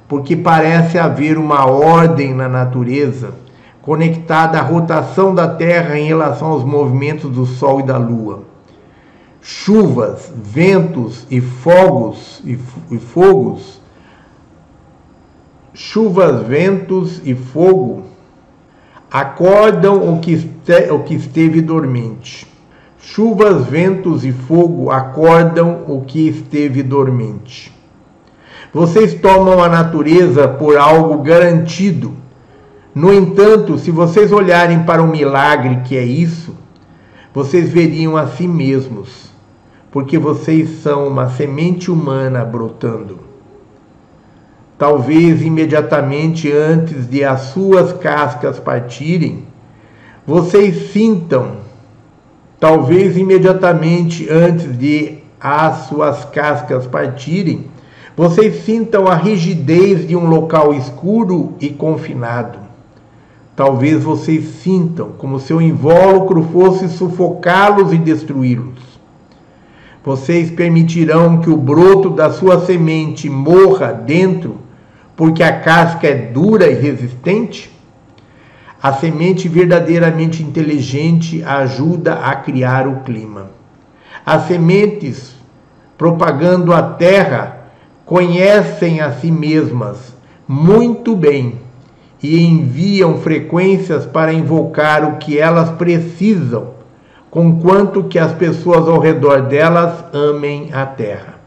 [0.08, 3.34] porque parece haver uma ordem na natureza
[3.82, 8.42] conectada à rotação da Terra em relação aos movimentos do Sol e da Lua.
[9.40, 12.58] Chuvas, ventos e fogos e,
[12.90, 13.80] e fogos,
[15.72, 18.02] chuvas, ventos e fogo
[19.10, 22.55] acordam o que, este, o que esteve dormente.
[23.08, 27.72] Chuvas, ventos e fogo acordam o que esteve dormente.
[28.74, 32.14] Vocês tomam a natureza por algo garantido.
[32.92, 36.56] No entanto, se vocês olharem para o milagre que é isso,
[37.32, 39.30] vocês veriam a si mesmos,
[39.92, 43.20] porque vocês são uma semente humana brotando.
[44.76, 49.44] talvez imediatamente antes de as suas cascas partirem,
[50.26, 51.65] vocês sintam,
[52.66, 57.66] talvez imediatamente antes de as suas cascas partirem,
[58.16, 62.58] vocês sintam a rigidez de um local escuro e confinado.
[63.54, 68.82] Talvez vocês sintam como se o invólucro fosse sufocá-los e destruí-los.
[70.04, 74.56] Vocês permitirão que o broto da sua semente morra dentro,
[75.14, 77.75] porque a casca é dura e resistente?
[78.86, 83.48] A semente verdadeiramente inteligente ajuda a criar o clima.
[84.24, 85.34] As sementes
[85.98, 87.66] propagando a terra
[88.04, 90.14] conhecem a si mesmas
[90.46, 91.58] muito bem
[92.22, 96.68] e enviam frequências para invocar o que elas precisam,
[97.28, 101.40] conquanto que as pessoas ao redor delas amem a terra.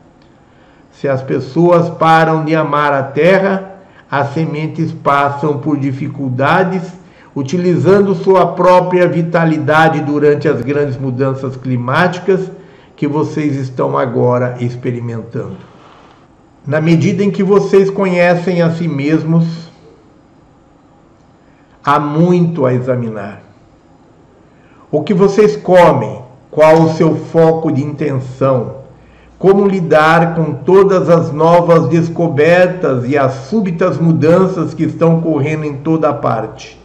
[0.92, 3.76] Se as pessoas param de amar a terra,
[4.12, 7.00] as sementes passam por dificuldades,
[7.36, 12.52] utilizando sua própria vitalidade durante as grandes mudanças climáticas
[12.96, 15.58] que vocês estão agora experimentando.
[16.66, 19.70] Na medida em que vocês conhecem a si mesmos,
[21.84, 23.42] há muito a examinar.
[24.92, 28.80] O que vocês comem, qual o seu foco de intenção,
[29.38, 35.78] como lidar com todas as novas descobertas e as súbitas mudanças que estão correndo em
[35.78, 36.79] toda parte,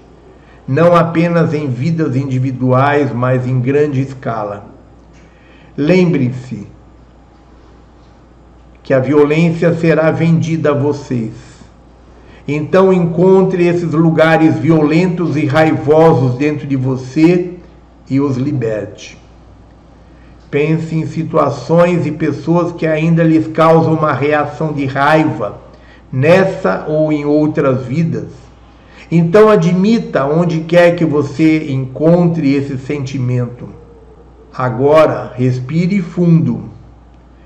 [0.67, 4.67] não apenas em vidas individuais, mas em grande escala.
[5.77, 6.67] Lembre-se
[8.83, 11.33] que a violência será vendida a vocês.
[12.47, 17.55] Então encontre esses lugares violentos e raivosos dentro de você
[18.09, 19.19] e os liberte.
[20.51, 25.61] Pense em situações e pessoas que ainda lhes causam uma reação de raiva,
[26.13, 28.44] nessa ou em outras vidas.
[29.11, 33.69] Então admita onde quer que você encontre esse sentimento.
[34.57, 36.65] Agora respire fundo,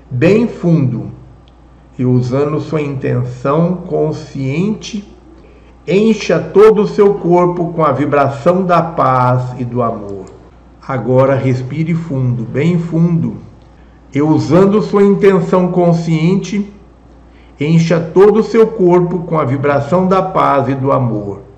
[0.09, 1.11] bem fundo
[1.97, 5.03] e usando sua intenção consciente,
[5.85, 10.25] encha todo o seu corpo com a vibração da paz e do amor.
[10.87, 13.37] Agora respire fundo, bem fundo,
[14.15, 16.71] e usando sua intenção consciente,
[17.59, 21.48] encha todo o seu corpo com a vibração da paz e do amor.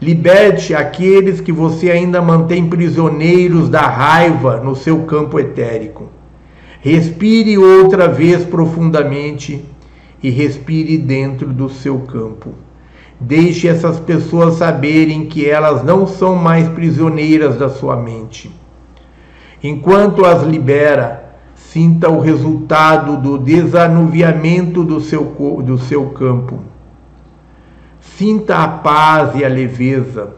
[0.00, 6.08] Liberte aqueles que você ainda mantém prisioneiros da raiva no seu campo etérico.
[6.80, 9.62] Respire outra vez profundamente
[10.22, 12.54] e respire dentro do seu campo.
[13.20, 18.50] Deixe essas pessoas saberem que elas não são mais prisioneiras da sua mente.
[19.62, 25.24] Enquanto as libera, sinta o resultado do desanuviamento do seu,
[25.62, 26.69] do seu campo.
[28.00, 30.34] Sinta a paz e a leveza.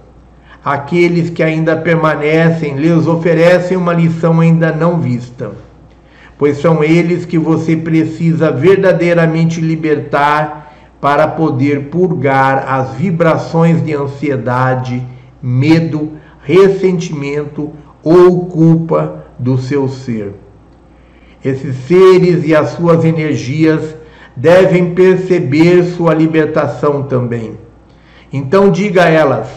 [0.64, 5.52] Aqueles que ainda permanecem lhes oferecem uma lição ainda não vista
[6.42, 15.06] pois são eles que você precisa verdadeiramente libertar para poder purgar as vibrações de ansiedade,
[15.40, 17.70] medo, ressentimento
[18.02, 20.32] ou culpa do seu ser.
[21.44, 23.94] Esses seres e as suas energias
[24.36, 27.58] devem perceber sua libertação também.
[28.32, 29.48] Então diga a elas: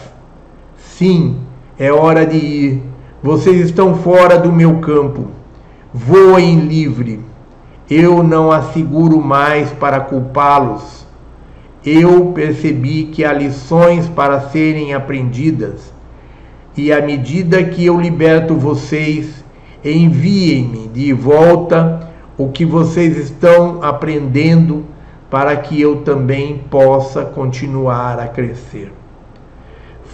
[0.78, 1.40] sim,
[1.78, 2.82] é hora de ir.
[3.22, 5.36] Vocês estão fora do meu campo
[5.96, 7.22] voem livre.
[7.90, 11.08] Eu não asseguro mais para culpá-los.
[11.86, 15.94] Eu percebi que há lições para serem aprendidas,
[16.76, 19.46] e à medida que eu liberto vocês,
[19.86, 22.05] enviem-me de volta
[22.38, 24.86] o que vocês estão aprendendo
[25.30, 28.92] para que eu também possa continuar a crescer.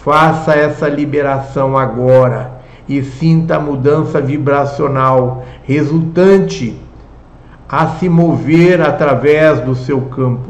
[0.04, 6.80] Faça essa liberação agora e sinta a mudança vibracional resultante
[7.70, 10.50] a se mover através do seu campo.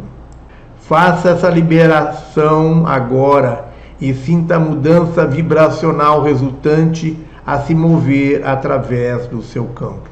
[0.80, 3.66] Faça essa liberação agora
[4.00, 10.11] e sinta a mudança vibracional resultante a se mover através do seu campo.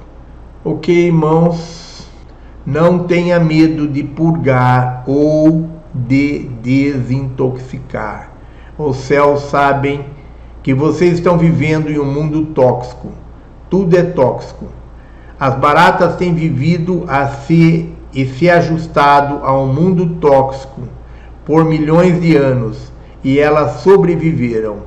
[0.72, 2.08] Ok, irmãos?
[2.64, 8.34] Não tenha medo de purgar ou de desintoxicar.
[8.78, 10.06] Os céus sabem
[10.62, 13.10] que vocês estão vivendo em um mundo tóxico.
[13.68, 14.68] Tudo é tóxico.
[15.40, 20.84] As baratas têm vivido a se e se ajustado a um mundo tóxico
[21.48, 22.94] por milhões de anos
[23.24, 24.82] e elas sobreviveram.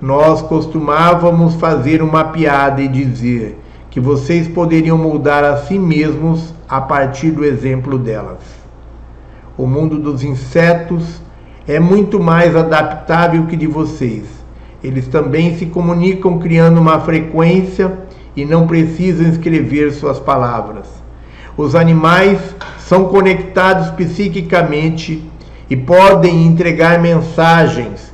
[0.00, 3.58] Nós costumávamos fazer uma piada e dizer
[3.98, 8.38] que vocês poderiam mudar a si mesmos a partir do exemplo delas.
[9.56, 11.20] o mundo dos insetos,
[11.66, 14.22] é muito mais adaptável que de vocês.
[14.84, 17.98] Eles também se comunicam criando uma frequência
[18.36, 20.86] e não precisam escrever suas palavras.
[21.56, 22.38] Os animais
[22.78, 25.28] são conectados psiquicamente
[25.68, 28.12] e podem entregar mensagens.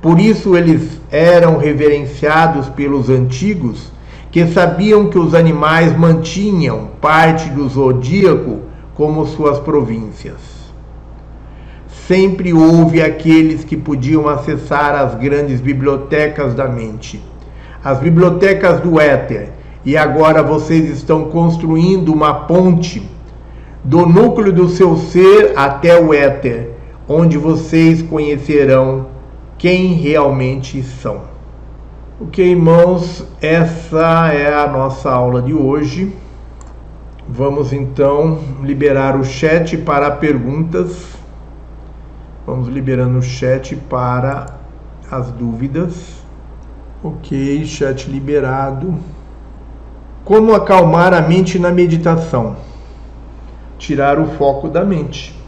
[0.00, 3.94] Por isso eles eram reverenciados pelos antigos,
[4.36, 8.60] que sabiam que os animais mantinham parte do zodíaco
[8.94, 10.36] como suas províncias.
[12.06, 17.18] Sempre houve aqueles que podiam acessar as grandes bibliotecas da mente,
[17.82, 19.52] as bibliotecas do éter,
[19.82, 23.08] e agora vocês estão construindo uma ponte
[23.82, 26.72] do núcleo do seu ser até o éter,
[27.08, 29.06] onde vocês conhecerão
[29.56, 31.35] quem realmente são.
[32.18, 36.16] Ok, irmãos, essa é a nossa aula de hoje.
[37.28, 41.14] Vamos então liberar o chat para perguntas.
[42.46, 44.46] Vamos liberando o chat para
[45.10, 46.24] as dúvidas.
[47.04, 48.94] Ok, chat liberado.
[50.24, 52.56] Como acalmar a mente na meditação?
[53.76, 55.38] Tirar o foco da mente.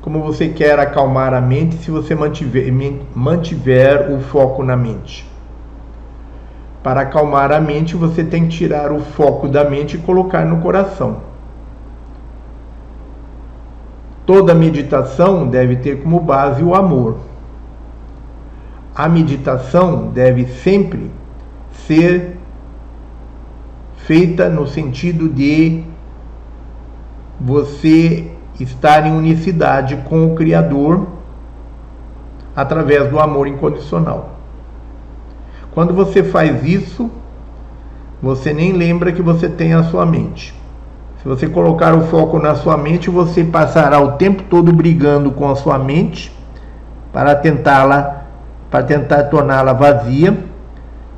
[0.00, 2.66] Como você quer acalmar a mente se você mantiver,
[3.14, 5.25] mantiver o foco na mente?
[6.86, 10.58] Para acalmar a mente, você tem que tirar o foco da mente e colocar no
[10.58, 11.16] coração.
[14.24, 17.16] Toda meditação deve ter como base o amor.
[18.94, 21.10] A meditação deve sempre
[21.88, 22.36] ser
[23.96, 25.82] feita no sentido de
[27.40, 28.30] você
[28.60, 31.04] estar em unicidade com o Criador
[32.54, 34.35] através do amor incondicional.
[35.76, 37.10] Quando você faz isso,
[38.22, 40.54] você nem lembra que você tem a sua mente.
[41.20, 45.50] Se você colocar o foco na sua mente, você passará o tempo todo brigando com
[45.50, 46.32] a sua mente
[47.12, 48.24] para tentá-la,
[48.70, 50.38] para tentar torná-la vazia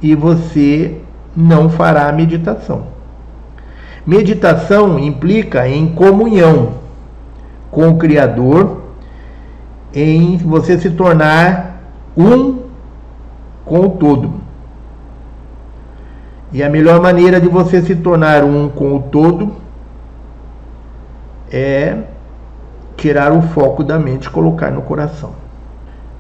[0.03, 1.03] e você
[1.37, 2.89] não fará meditação.
[4.05, 6.71] Meditação implica em comunhão
[7.71, 8.83] com o Criador,
[9.95, 11.81] em você se tornar
[12.17, 12.59] um
[13.65, 14.48] com o todo.
[16.53, 19.57] E a melhor maneira de você se tornar um com o todo
[21.51, 21.97] é
[22.97, 25.33] tirar o foco da mente e colocar no coração.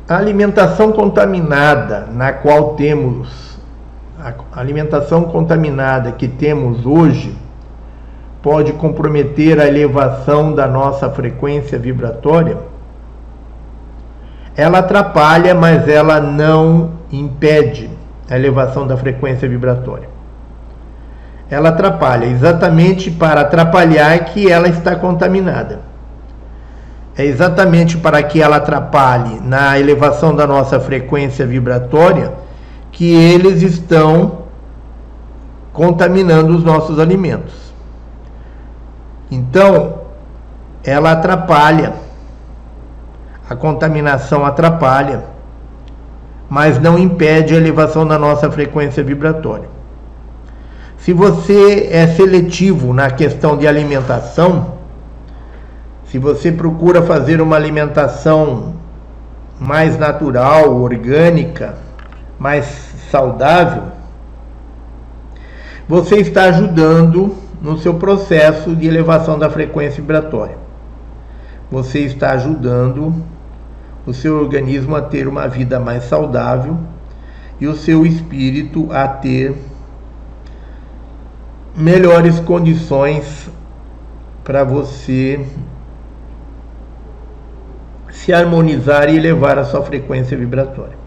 [0.09, 3.59] A alimentação contaminada na qual temos
[4.21, 7.37] a alimentação contaminada que temos hoje
[8.43, 12.59] pode comprometer a elevação da nossa frequência vibratória?
[14.57, 17.89] Ela atrapalha, mas ela não impede
[18.29, 20.18] a elevação da frequência vibratória.
[21.51, 25.81] Ela atrapalha exatamente para atrapalhar que ela está contaminada.
[27.17, 32.33] É exatamente para que ela atrapalhe na elevação da nossa frequência vibratória
[32.93, 34.43] que eles estão
[35.73, 37.55] contaminando os nossos alimentos.
[39.31, 40.01] Então,
[40.85, 41.95] ela atrapalha,
[43.49, 45.25] a contaminação atrapalha,
[46.49, 49.78] mas não impede a elevação da nossa frequência vibratória.
[51.09, 54.75] Se você é seletivo na questão de alimentação,
[56.05, 58.75] se você procura fazer uma alimentação
[59.59, 61.77] mais natural, orgânica,
[62.39, 62.67] mais
[63.11, 63.85] saudável,
[65.89, 70.59] você está ajudando no seu processo de elevação da frequência vibratória.
[71.71, 73.15] Você está ajudando
[74.05, 76.77] o seu organismo a ter uma vida mais saudável
[77.59, 79.57] e o seu espírito a ter
[81.79, 83.49] melhores condições
[84.43, 85.47] para você
[88.11, 90.99] se harmonizar e elevar a sua frequência vibratória.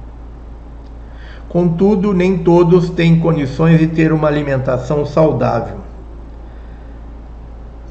[1.49, 5.79] Contudo, nem todos têm condições de ter uma alimentação saudável.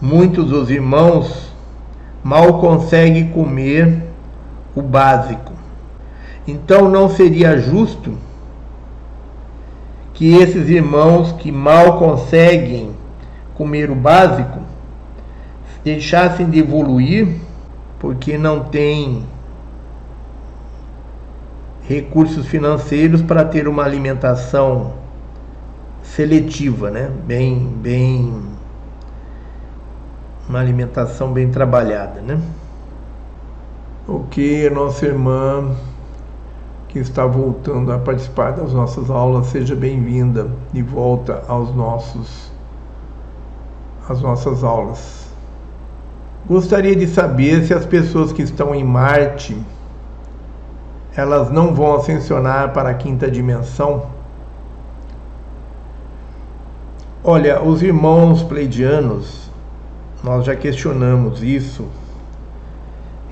[0.00, 1.52] Muitos dos irmãos
[2.24, 4.04] mal conseguem comer
[4.74, 5.52] o básico.
[6.48, 8.16] Então não seria justo
[10.20, 12.94] que esses irmãos que mal conseguem
[13.54, 14.60] comer o básico
[15.82, 17.40] deixassem de evoluir
[17.98, 19.24] porque não têm
[21.88, 24.92] recursos financeiros para ter uma alimentação
[26.02, 27.10] seletiva, né?
[27.24, 28.42] Bem, bem
[30.46, 32.38] uma alimentação bem trabalhada, né?
[34.06, 35.74] Ok, a nossa irmã
[36.90, 42.50] que está voltando a participar das nossas aulas, seja bem-vinda de volta aos nossos
[44.08, 45.28] às nossas aulas.
[46.48, 49.56] Gostaria de saber se as pessoas que estão em Marte
[51.14, 54.06] elas não vão ascensionar para a quinta dimensão.
[57.22, 59.48] Olha, os irmãos pleidianos,
[60.24, 61.86] nós já questionamos isso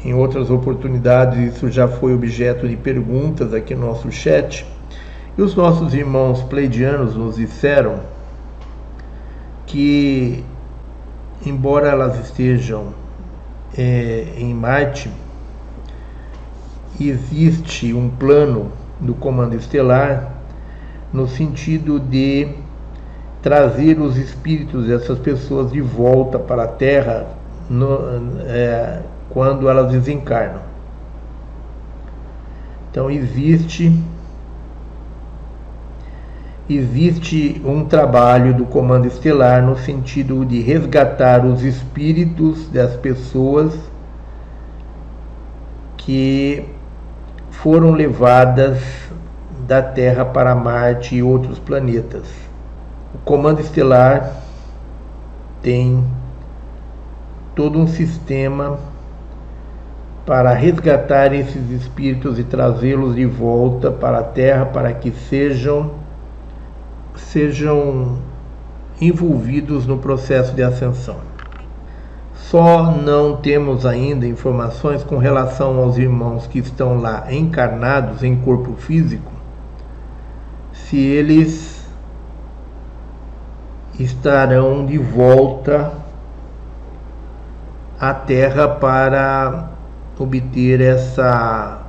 [0.09, 4.67] em outras oportunidades, isso já foi objeto de perguntas aqui no nosso chat.
[5.37, 8.01] E os nossos irmãos pleidianos nos disseram
[9.67, 10.43] que,
[11.45, 12.95] embora elas estejam
[13.77, 15.11] é, em Marte,
[16.99, 20.33] existe um plano do comando estelar
[21.13, 22.49] no sentido de
[23.43, 27.27] trazer os espíritos dessas pessoas de volta para a Terra
[27.69, 27.99] no,
[28.47, 30.63] é, quando elas desencarnam.
[32.91, 33.93] Então existe
[36.69, 43.75] existe um trabalho do comando estelar no sentido de resgatar os espíritos das pessoas
[45.97, 46.69] que
[47.51, 48.79] foram levadas
[49.67, 52.29] da Terra para Marte e outros planetas.
[53.15, 54.37] O comando estelar
[55.63, 56.05] tem
[57.55, 58.79] todo um sistema
[60.29, 65.93] para resgatar esses espíritos e trazê-los de volta para a Terra para que sejam
[67.17, 68.19] sejam
[69.01, 71.17] envolvidos no processo de ascensão.
[72.35, 78.75] Só não temos ainda informações com relação aos irmãos que estão lá encarnados em corpo
[78.75, 79.33] físico,
[80.75, 81.89] se eles
[83.99, 85.91] estarão de volta
[87.99, 89.78] à Terra para
[90.19, 91.83] obter essa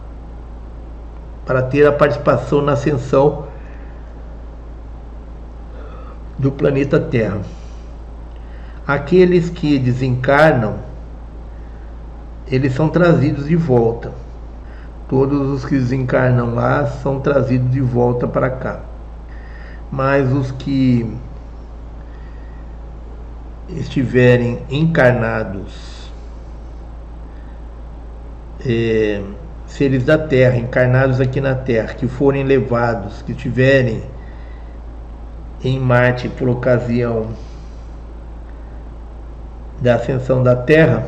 [1.45, 3.47] para ter a participação na ascensão
[6.38, 7.41] do planeta Terra.
[8.85, 10.77] Aqueles que desencarnam,
[12.47, 14.11] eles são trazidos de volta.
[15.07, 18.80] Todos os que desencarnam lá são trazidos de volta para cá.
[19.91, 21.11] Mas os que
[23.69, 25.98] estiverem encarnados,
[28.65, 29.22] é,
[29.68, 34.03] seres da Terra, encarnados aqui na Terra, que forem levados, que estiverem
[35.64, 37.30] em Marte por ocasião
[39.81, 41.07] da ascensão da Terra,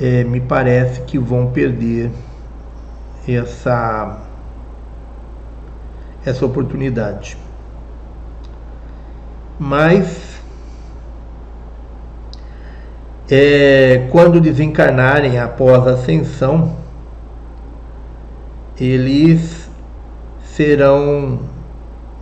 [0.00, 2.10] é, me parece que vão perder
[3.26, 4.20] essa
[6.26, 7.36] essa oportunidade.
[9.58, 10.42] Mas
[13.30, 16.76] é, quando desencarnarem após a ascensão,
[18.78, 19.70] eles
[20.44, 21.38] serão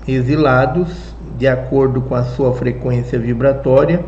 [0.06, 4.04] exilados de acordo com a sua frequência vibratória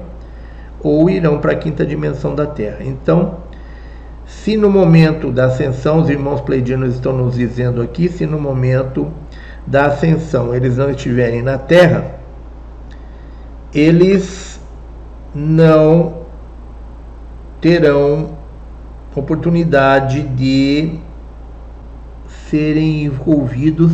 [0.82, 2.78] ou irão para a quinta dimensão da Terra.
[2.80, 3.38] Então,
[4.26, 9.10] se no momento da ascensão, os irmãos pleidianos estão nos dizendo aqui, se no momento
[9.66, 12.04] da ascensão eles não estiverem na Terra,
[13.72, 14.60] eles
[15.34, 16.23] não
[17.65, 18.36] terão
[19.16, 20.99] oportunidade de
[22.51, 23.91] serem envolvidos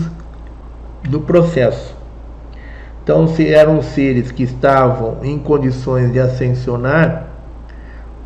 [1.09, 1.97] do processo.
[3.01, 7.29] Então, se eram seres que estavam em condições de ascensionar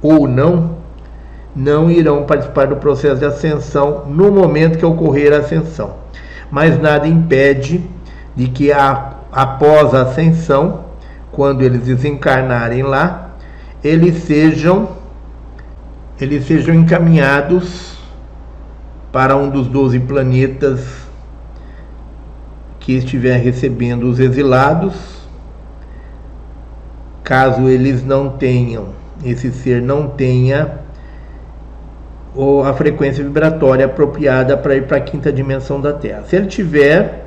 [0.00, 0.78] ou não,
[1.54, 5.96] não irão participar do processo de ascensão no momento que ocorrer a ascensão.
[6.50, 7.84] Mas nada impede
[8.34, 10.86] de que a, após a ascensão,
[11.30, 13.34] quando eles desencarnarem lá,
[13.82, 15.03] eles sejam
[16.20, 17.98] eles sejam encaminhados
[19.12, 21.04] para um dos doze planetas
[22.78, 24.94] que estiver recebendo os exilados,
[27.22, 28.88] caso eles não tenham,
[29.24, 30.84] esse ser não tenha
[32.34, 36.24] ou a frequência vibratória apropriada para ir para a quinta dimensão da Terra.
[36.26, 37.26] Se ele tiver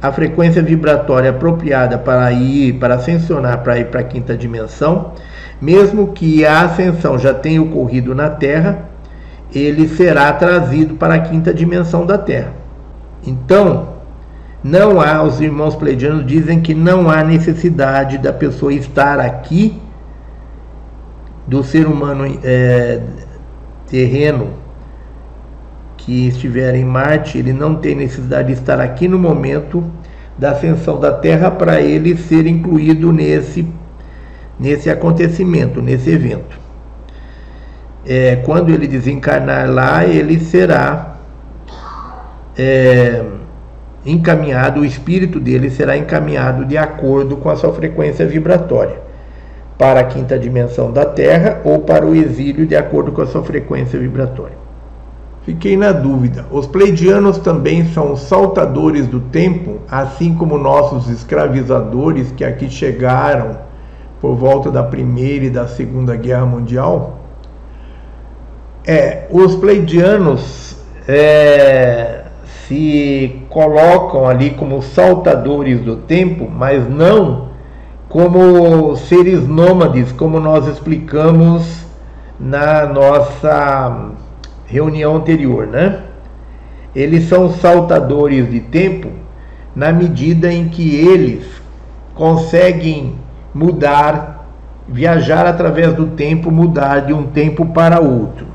[0.00, 5.12] a frequência vibratória apropriada para ir, para ascensionar, para ir para a quinta dimensão,
[5.64, 8.84] mesmo que a ascensão já tenha ocorrido na Terra,
[9.50, 12.52] ele será trazido para a quinta dimensão da Terra.
[13.26, 13.94] Então,
[14.62, 19.80] não há, os irmãos pleidianos dizem que não há necessidade da pessoa estar aqui,
[21.46, 23.00] do ser humano é,
[23.86, 24.50] terreno
[25.96, 29.82] que estiver em Marte, ele não tem necessidade de estar aqui no momento
[30.36, 33.66] da ascensão da Terra para ele ser incluído nesse,
[34.58, 36.58] nesse acontecimento, nesse evento.
[38.06, 41.16] É, quando ele desencarnar lá, ele será.
[42.56, 43.24] É,
[44.06, 49.02] encaminhado, o espírito dele será encaminhado de acordo com a sua frequência vibratória.
[49.76, 53.42] para a quinta dimensão da Terra ou para o exílio de acordo com a sua
[53.42, 54.56] frequência vibratória.
[55.44, 56.46] Fiquei na dúvida.
[56.48, 63.63] Os pleidianos também são saltadores do tempo, assim como nossos escravizadores que aqui chegaram
[64.24, 67.18] por volta da Primeira e da Segunda Guerra Mundial?
[68.82, 72.22] É, os pleidianos é,
[72.66, 77.50] se colocam ali como saltadores do tempo, mas não
[78.08, 81.84] como seres nômades, como nós explicamos
[82.40, 84.08] na nossa
[84.64, 86.00] reunião anterior, né?
[86.96, 89.10] Eles são saltadores de tempo
[89.76, 91.44] na medida em que eles
[92.14, 93.22] conseguem
[93.54, 94.48] mudar,
[94.88, 98.46] viajar através do tempo, mudar de um tempo para outro.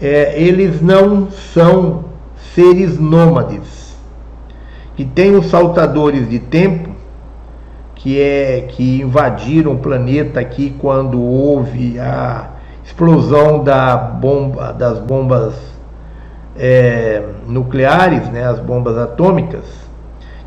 [0.00, 2.04] É, eles não são
[2.54, 3.96] seres nômades.
[4.94, 6.90] Que tem os saltadores de tempo,
[7.94, 12.50] que é que invadiram o planeta aqui quando houve a
[12.84, 15.54] explosão da bomba, das bombas
[16.56, 19.64] é, nucleares, né, as bombas atômicas,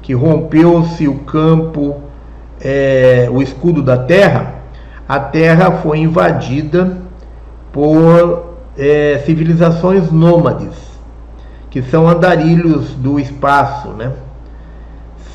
[0.02, 2.02] que rompeu-se o campo,
[2.62, 4.56] é, o escudo da Terra,
[5.08, 6.98] a Terra foi invadida
[7.72, 10.76] por é, civilizações nômades,
[11.70, 14.12] que são andarilhos do espaço, né?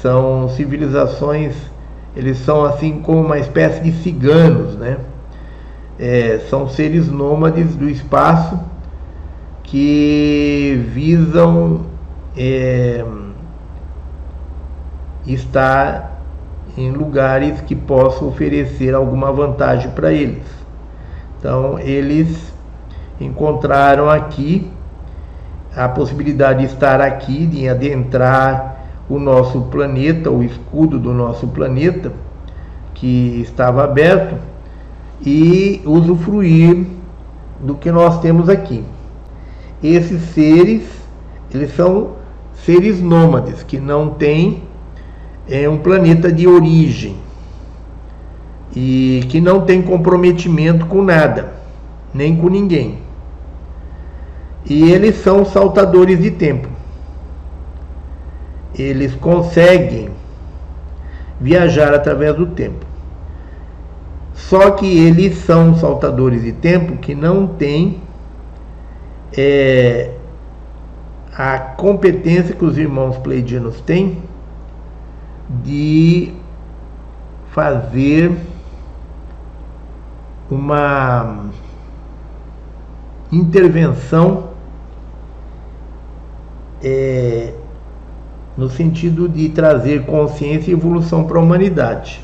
[0.01, 1.55] São civilizações,
[2.15, 4.99] eles são assim como uma espécie de ciganos, né?
[5.99, 8.59] é, são seres nômades do espaço
[9.63, 11.83] que visam
[12.37, 13.05] é,
[15.27, 16.14] estar
[16.77, 20.43] em lugares que possam oferecer alguma vantagem para eles.
[21.39, 22.53] Então, eles
[23.21, 24.71] encontraram aqui
[25.77, 28.75] a possibilidade de estar aqui, de adentrar
[29.09, 32.13] o nosso planeta, o escudo do nosso planeta,
[32.95, 34.37] que estava aberto
[35.25, 36.87] e usufruir
[37.61, 38.85] do que nós temos aqui.
[39.83, 40.89] Esses seres,
[41.53, 42.13] eles são
[42.55, 44.63] seres nômades que não têm
[45.49, 47.17] é, um planeta de origem
[48.75, 51.53] e que não tem comprometimento com nada,
[52.13, 52.99] nem com ninguém.
[54.65, 56.69] E eles são saltadores de tempo.
[58.77, 60.11] Eles conseguem
[61.41, 62.85] viajar através do tempo.
[64.35, 68.01] Só que eles são saltadores de tempo que não têm
[69.37, 70.11] é,
[71.37, 74.19] a competência que os irmãos pleidianos têm
[75.63, 76.33] de
[77.53, 78.33] fazer
[80.51, 81.51] uma
[83.31, 84.51] intervenção
[86.83, 87.55] é,
[88.57, 92.21] no sentido de trazer consciência e evolução para a humanidade.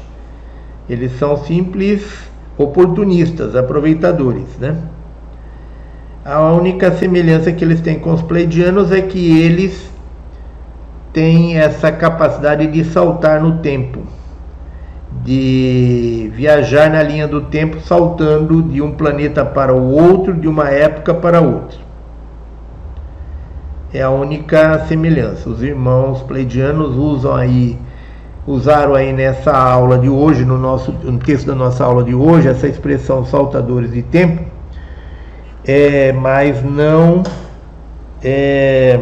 [0.88, 4.76] Eles são simples oportunistas, aproveitadores, né?
[6.24, 9.89] A única semelhança que eles têm com os pleidianos é que eles
[11.12, 14.00] têm essa capacidade de saltar no tempo,
[15.22, 20.68] de viajar na linha do tempo, saltando de um planeta para o outro, de uma
[20.68, 21.78] época para outra.
[23.92, 25.50] É a única semelhança.
[25.50, 27.76] Os irmãos pleidianos usam aí
[28.46, 32.48] usaram aí nessa aula de hoje, no nosso no texto da nossa aula de hoje,
[32.48, 34.44] essa expressão saltadores de tempo,
[35.64, 37.22] é, mas não
[38.22, 38.98] é,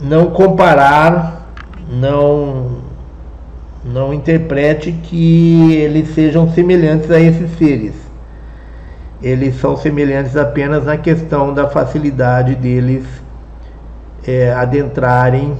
[0.00, 1.46] não comparar,
[1.90, 2.84] não
[3.84, 7.94] não interprete que eles sejam semelhantes a esses seres.
[9.22, 13.06] Eles são semelhantes apenas na questão da facilidade deles
[14.26, 15.56] é, adentrarem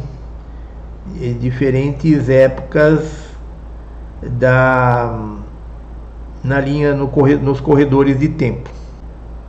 [1.40, 3.26] diferentes épocas
[4.22, 5.36] da
[6.42, 7.10] na linha no
[7.42, 8.70] nos corredores de tempo.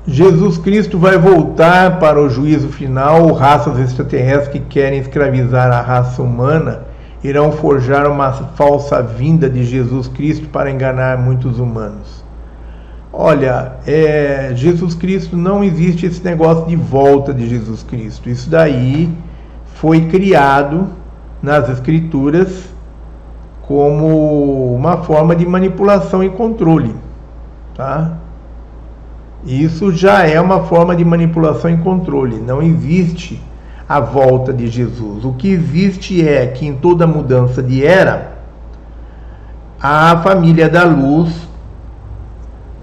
[0.09, 3.33] Jesus Cristo vai voltar para o juízo final.
[3.33, 6.83] Raças extraterrestres que querem escravizar a raça humana
[7.21, 12.23] irão forjar uma falsa vinda de Jesus Cristo para enganar muitos humanos.
[13.11, 18.29] Olha, é, Jesus Cristo não existe esse negócio de volta de Jesus Cristo.
[18.29, 19.13] Isso daí
[19.75, 20.87] foi criado
[21.41, 22.69] nas escrituras
[23.63, 26.95] como uma forma de manipulação e controle,
[27.75, 28.17] tá?
[29.45, 32.37] Isso já é uma forma de manipulação e controle.
[32.37, 33.41] Não existe
[33.87, 35.23] a volta de Jesus.
[35.23, 38.37] O que existe é que em toda mudança de era,
[39.81, 41.47] a família da luz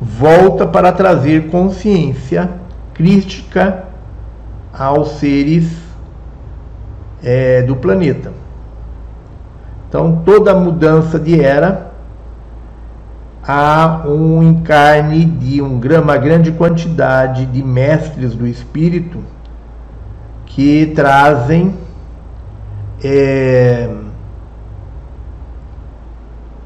[0.00, 2.50] volta para trazer consciência
[2.94, 3.84] crística
[4.72, 5.70] aos seres
[7.22, 8.32] é, do planeta.
[9.88, 11.83] Então, toda mudança de era
[13.46, 19.22] há um encarne de um, uma grande quantidade de mestres do espírito
[20.46, 21.74] que trazem
[23.02, 23.90] é,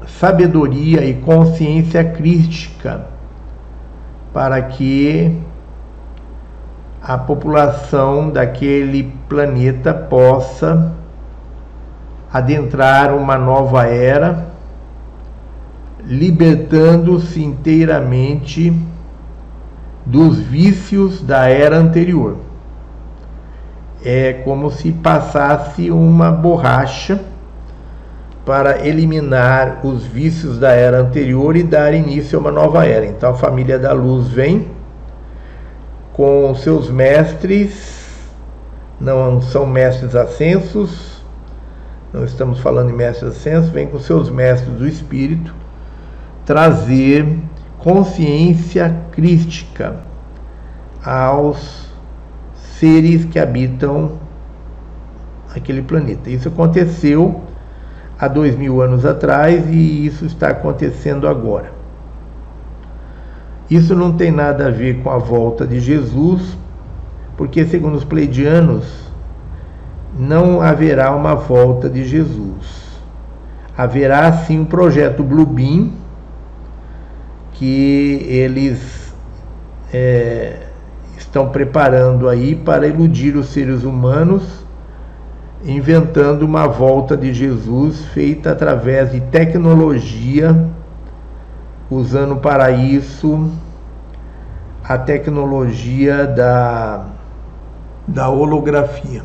[0.07, 3.05] sabedoria e consciência crítica
[4.33, 5.37] para que
[7.01, 10.93] a população daquele planeta possa
[12.31, 14.48] adentrar uma nova era,
[16.09, 18.73] libertando-se inteiramente
[20.03, 22.37] dos vícios da era anterior.
[24.03, 27.21] É como se passasse uma borracha
[28.43, 33.05] para eliminar os vícios da era anterior e dar início a uma nova era.
[33.05, 34.67] Então a família da luz vem
[36.11, 38.17] com seus mestres,
[38.99, 41.23] não são mestres ascensos,
[42.11, 45.53] não estamos falando de mestres ascensos, vem com seus mestres do espírito
[46.49, 47.37] trazer
[47.77, 49.97] consciência crística
[51.05, 51.93] aos
[52.55, 54.13] seres que habitam
[55.55, 56.27] aquele planeta.
[56.27, 57.41] Isso aconteceu
[58.17, 61.71] há dois mil anos atrás e isso está acontecendo agora.
[63.69, 66.57] Isso não tem nada a ver com a volta de Jesus,
[67.37, 68.87] porque, segundo os pleidianos,
[70.17, 72.89] não haverá uma volta de Jesus.
[73.77, 75.98] Haverá sim um projeto Bluebeam,
[77.59, 79.13] que eles
[79.93, 80.59] é,
[81.17, 84.63] estão preparando aí para iludir os seres humanos
[85.65, 90.69] inventando uma volta de Jesus feita através de tecnologia,
[91.91, 93.51] usando para isso
[94.81, 97.07] a tecnologia da,
[98.07, 99.21] da holografia.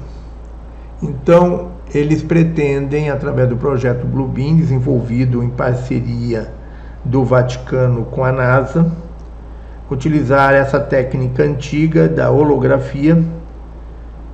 [1.01, 6.64] Então, eles pretendem, através do projeto Bluebeam, desenvolvido em parceria
[7.05, 8.90] do Vaticano com a NASA,
[9.90, 13.22] utilizar essa técnica antiga da holografia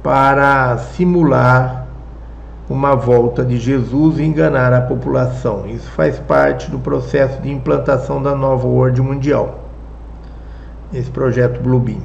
[0.02, 1.86] para simular
[2.68, 5.66] uma volta de Jesus e enganar a população.
[5.66, 9.59] Isso faz parte do processo de implantação da nova ordem mundial,
[10.92, 12.02] esse projeto Bluebeam.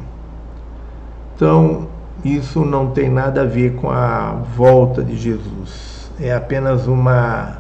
[1.36, 1.88] Então,
[2.24, 6.10] isso não tem nada a ver com a volta de Jesus.
[6.20, 7.58] É apenas uma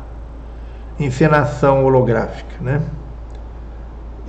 [0.99, 2.81] encenação holográfica, né?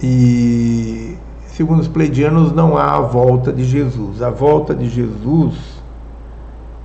[0.02, 1.16] E
[1.47, 4.20] segundo os pleidianos não há a volta de Jesus.
[4.22, 5.82] A volta de Jesus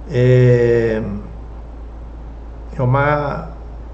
[0.09, 1.01] é
[2.77, 3.49] é uma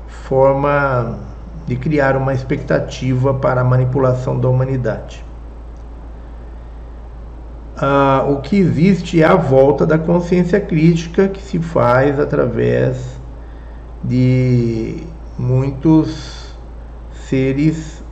[0.08, 1.18] forma
[1.66, 5.26] de criar uma expectativa para a manipulação da humanidade.
[7.76, 13.20] Ah, o que existe é a volta da consciência crítica que se faz através
[14.04, 15.04] de
[15.38, 16.56] muitos
[17.14, 18.04] seres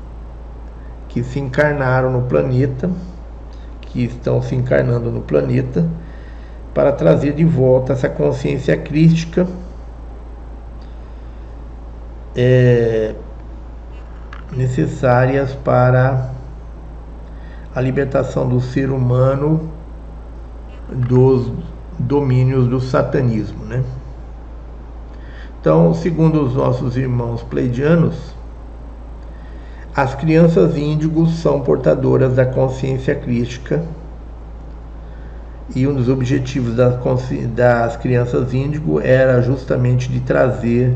[1.09, 2.89] que se encarnaram no planeta,
[3.81, 5.87] que estão se encarnando no planeta,
[6.73, 9.47] para trazer de volta essa consciência crítica
[12.35, 13.15] é,
[14.51, 16.31] necessárias para
[17.73, 19.69] a libertação do ser humano
[20.89, 21.51] dos
[21.97, 23.83] domínios do satanismo, né?
[25.65, 28.35] Então, segundo os nossos irmãos pleidianos,
[29.95, 33.83] as crianças índigos são portadoras da consciência crística
[35.75, 36.99] e um dos objetivos das,
[37.55, 40.95] das crianças índigo era justamente de trazer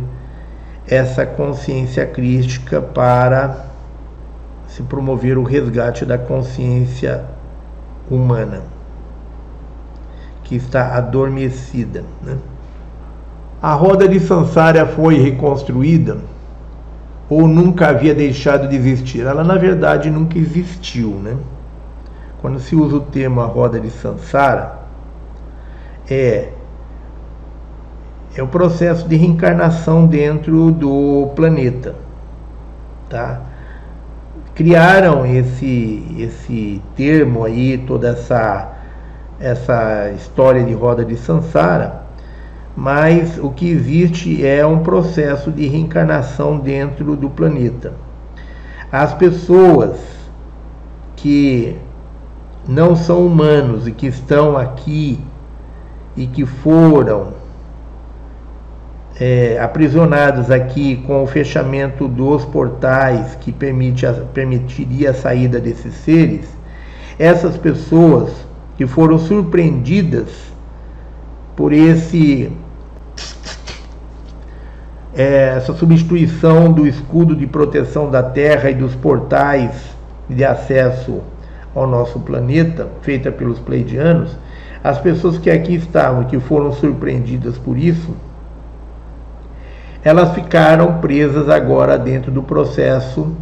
[0.88, 3.66] essa consciência crística para
[4.68, 7.26] se promover o resgate da consciência
[8.08, 8.62] humana
[10.44, 12.04] que está adormecida.
[12.22, 12.38] Né?
[13.62, 16.18] A roda de Sansara foi reconstruída
[17.30, 19.26] ou nunca havia deixado de existir?
[19.26, 21.10] Ela, na verdade, nunca existiu.
[21.10, 21.36] Né?
[22.42, 24.80] Quando se usa o termo a roda de Sansara,
[26.10, 26.50] é
[28.36, 31.96] é o processo de reencarnação dentro do planeta,
[33.10, 33.42] tá?
[34.54, 38.74] Criaram esse esse termo aí, toda essa
[39.40, 42.04] essa história de roda de Sansara,
[42.80, 47.92] mas o que existe é um processo de reencarnação dentro do planeta.
[48.90, 50.00] As pessoas
[51.18, 51.76] que
[52.66, 55.20] não são humanos e que estão aqui
[56.16, 57.34] e que foram
[59.20, 65.96] é, aprisionados aqui com o fechamento dos portais que permite a, permitiria a saída desses
[65.96, 66.48] seres,
[67.20, 68.32] essas pessoas
[68.78, 70.30] que foram surpreendidas
[71.58, 72.50] por esse
[75.20, 79.94] é, essa substituição do escudo de proteção da Terra e dos portais
[80.30, 81.20] de acesso
[81.76, 84.38] ao nosso planeta, feita pelos pleidianos,
[84.82, 88.16] as pessoas que aqui estavam, que foram surpreendidas por isso,
[90.06, 93.36] elas ficaram presas agora dentro do processo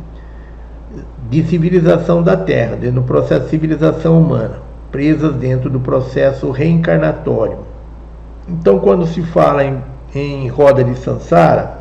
[1.30, 7.60] de civilização da Terra, dentro do processo de civilização humana, presas dentro do processo reencarnatório.
[8.50, 9.80] Então, quando se fala em,
[10.14, 11.78] em roda de Sansara,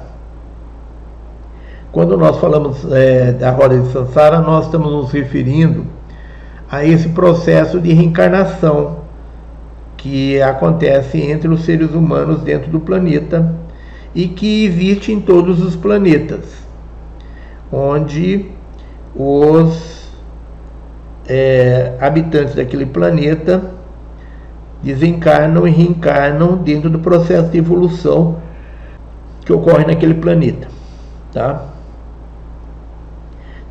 [1.92, 5.86] quando nós falamos é, da roda de Sansara, nós estamos nos referindo
[6.70, 8.98] a esse processo de reencarnação
[9.96, 13.54] que acontece entre os seres humanos dentro do planeta
[14.14, 16.44] e que existe em todos os planetas,
[17.72, 18.46] onde
[19.14, 20.10] os
[21.28, 23.75] é, habitantes daquele planeta
[24.82, 28.36] desencarnam e reencarnam dentro do processo de evolução
[29.44, 30.68] que ocorre naquele planeta,
[31.32, 31.66] tá?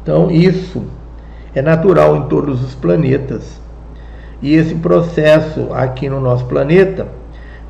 [0.01, 0.83] Então isso
[1.53, 3.59] é natural em todos os planetas.
[4.41, 7.07] E esse processo aqui no nosso planeta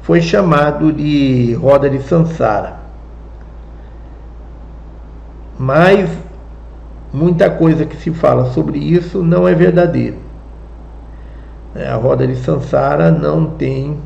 [0.01, 2.79] foi chamado de roda de Sansara.
[5.57, 6.09] Mas
[7.13, 10.24] muita coisa que se fala sobre isso não é verdadeiro.
[11.75, 13.99] É, a roda de Sansara não tem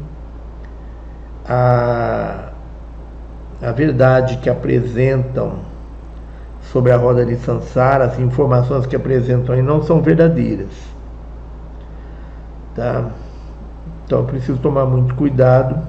[1.47, 2.49] a,
[3.61, 5.59] a verdade que apresentam
[6.71, 10.71] sobre a roda de Sansara, as informações que apresentam aí não são verdadeiras.
[12.75, 13.09] Tá?
[14.03, 15.79] Então preciso tomar muito cuidado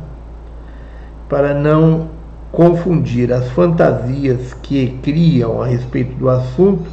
[1.31, 2.09] para não
[2.53, 6.91] confundir as fantasias que criam a respeito do assunto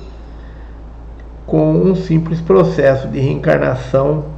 [1.46, 4.37] com um simples processo de reencarnação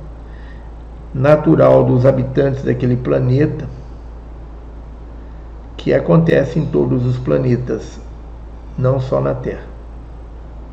[1.13, 3.67] natural dos habitantes daquele planeta
[5.75, 7.99] que acontece em todos os planetas
[8.77, 9.67] não só na Terra.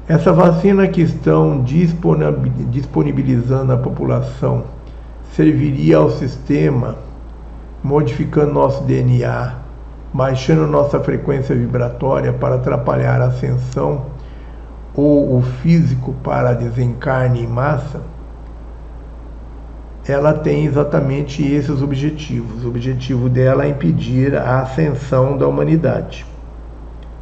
[0.09, 4.65] Essa vacina que estão disponibilizando à população
[5.33, 6.97] serviria ao sistema,
[7.83, 9.55] modificando nosso DNA,
[10.13, 14.07] baixando nossa frequência vibratória para atrapalhar a ascensão
[14.95, 18.01] ou o físico para desencarne em massa?
[20.09, 22.65] Ela tem exatamente esses objetivos.
[22.65, 26.25] O objetivo dela é impedir a ascensão da humanidade.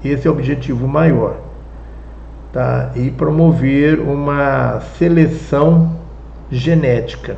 [0.04, 1.36] Esse é o objetivo maior.
[2.52, 2.90] Tá?
[2.94, 5.96] E promover uma seleção
[6.50, 7.36] genética,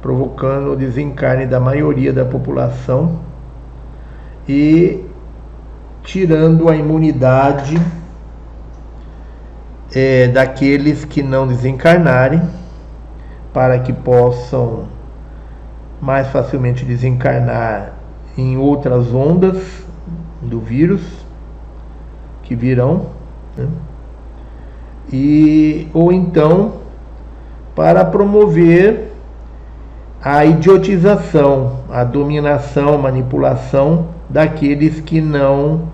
[0.00, 3.20] provocando o desencarne da maioria da população
[4.48, 5.04] e
[6.02, 7.78] tirando a imunidade
[9.94, 12.42] é, daqueles que não desencarnarem,
[13.58, 14.84] para que possam
[16.00, 17.90] mais facilmente desencarnar
[18.36, 19.84] em outras ondas
[20.40, 21.02] do vírus
[22.44, 23.06] que virão,
[23.56, 23.66] né?
[25.12, 26.74] e ou então
[27.74, 29.10] para promover
[30.22, 35.88] a idiotização, a dominação, manipulação daqueles que não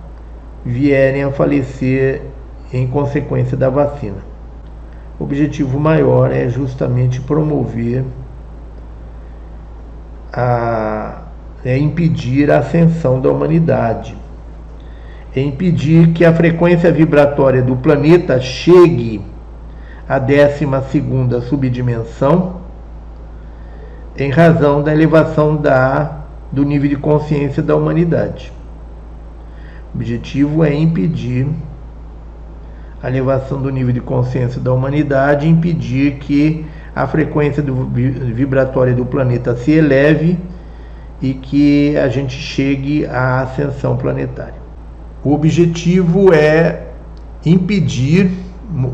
[0.66, 2.24] vierem a falecer
[2.70, 4.33] em consequência da vacina.
[5.18, 8.04] O objetivo maior é justamente promover
[10.32, 11.22] a
[11.64, 14.14] é impedir a ascensão da humanidade
[15.36, 19.20] é impedir que a frequência vibratória do planeta chegue
[20.08, 22.60] à 12 subdimensão,
[24.16, 26.18] em razão da elevação da,
[26.52, 28.52] do nível de consciência da humanidade.
[29.92, 31.48] O objetivo é impedir
[33.04, 36.64] a elevação do nível de consciência da humanidade, impedir que
[36.96, 40.38] a frequência do, vibratória do planeta se eleve
[41.20, 44.54] e que a gente chegue à ascensão planetária.
[45.22, 46.84] O objetivo é
[47.44, 48.30] impedir,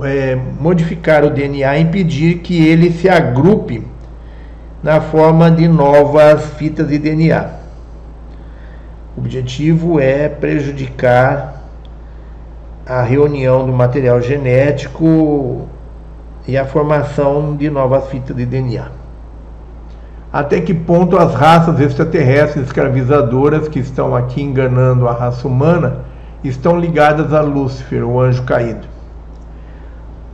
[0.03, 3.87] é, modificar o DNA, impedir que ele se agrupe
[4.83, 7.49] na forma de novas fitas de DNA.
[9.17, 11.60] O objetivo é prejudicar
[12.87, 15.69] a reunião do material genético
[16.47, 18.87] e a formação de novas fitas de DNA.
[20.33, 26.05] Até que ponto as raças extraterrestres escravizadoras que estão aqui enganando a raça humana
[26.43, 28.87] estão ligadas a Lúcifer, o anjo caído?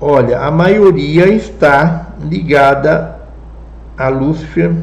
[0.01, 3.17] Olha, a maioria está ligada
[3.97, 4.75] a Lúcifer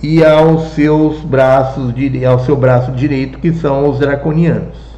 [0.00, 1.92] e aos seus braços,
[2.28, 4.93] ao seu braço direito, que são os draconianos,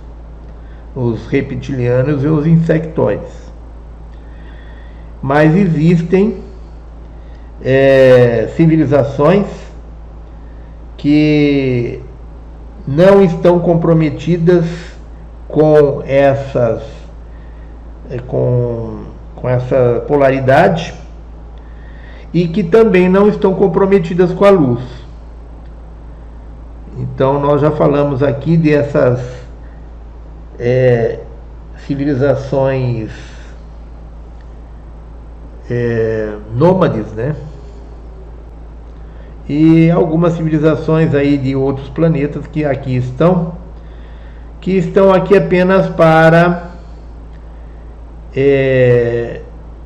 [0.97, 3.53] os reptilianos e os insectoides.
[5.23, 6.43] Mas existem
[7.63, 9.47] é, civilizações
[10.97, 12.01] que
[12.89, 14.65] não estão comprometidas
[15.47, 16.83] com essas
[18.11, 19.05] eh, com,
[19.35, 20.95] com essa polaridade
[22.33, 24.83] e que também não estão comprometidas com a luz.
[26.99, 29.46] Então nós já falamos aqui dessas
[30.59, 31.21] é,
[31.87, 33.11] civilizações
[35.71, 37.35] é, nômades, né?
[39.49, 43.55] E algumas civilizações aí de outros planetas que aqui estão,
[44.61, 46.71] que estão aqui apenas para
[48.35, 49.41] é,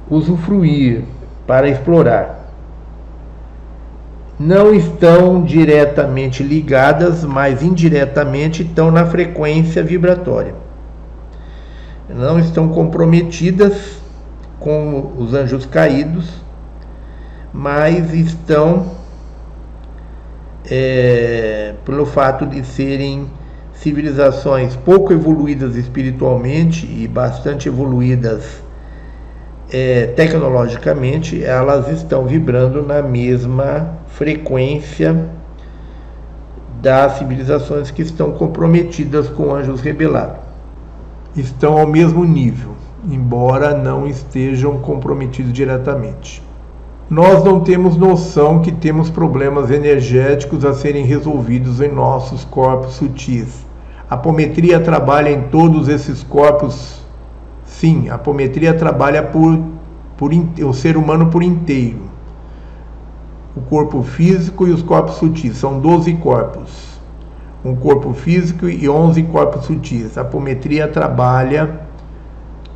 [0.09, 1.05] usufruir,
[1.47, 2.40] para explorar.
[4.43, 10.55] Não estão diretamente ligadas, mas indiretamente estão na frequência vibratória.
[12.09, 14.01] Não estão comprometidas
[14.59, 16.31] com os anjos caídos,
[17.53, 18.93] mas estão,
[20.65, 23.31] é, pelo fato de serem
[23.75, 28.63] civilizações pouco evoluídas espiritualmente e bastante evoluídas
[29.73, 35.29] é, tecnologicamente, elas estão vibrando na mesma frequência
[36.81, 40.41] das civilizações que estão comprometidas com anjos rebelados.
[41.37, 42.75] Estão ao mesmo nível
[43.09, 46.43] embora não estejam comprometidos diretamente.
[47.09, 53.67] Nós não temos noção que temos problemas energéticos a serem resolvidos em nossos corpos sutis.
[54.09, 57.00] A apometria trabalha em todos esses corpos.
[57.81, 59.59] Sim, a apometria trabalha por,
[60.15, 62.11] por o ser humano por inteiro.
[63.57, 67.01] O corpo físico e os corpos sutis são 12 corpos.
[67.65, 70.19] Um corpo físico e 11 corpos sutis.
[70.19, 71.81] A apometria trabalha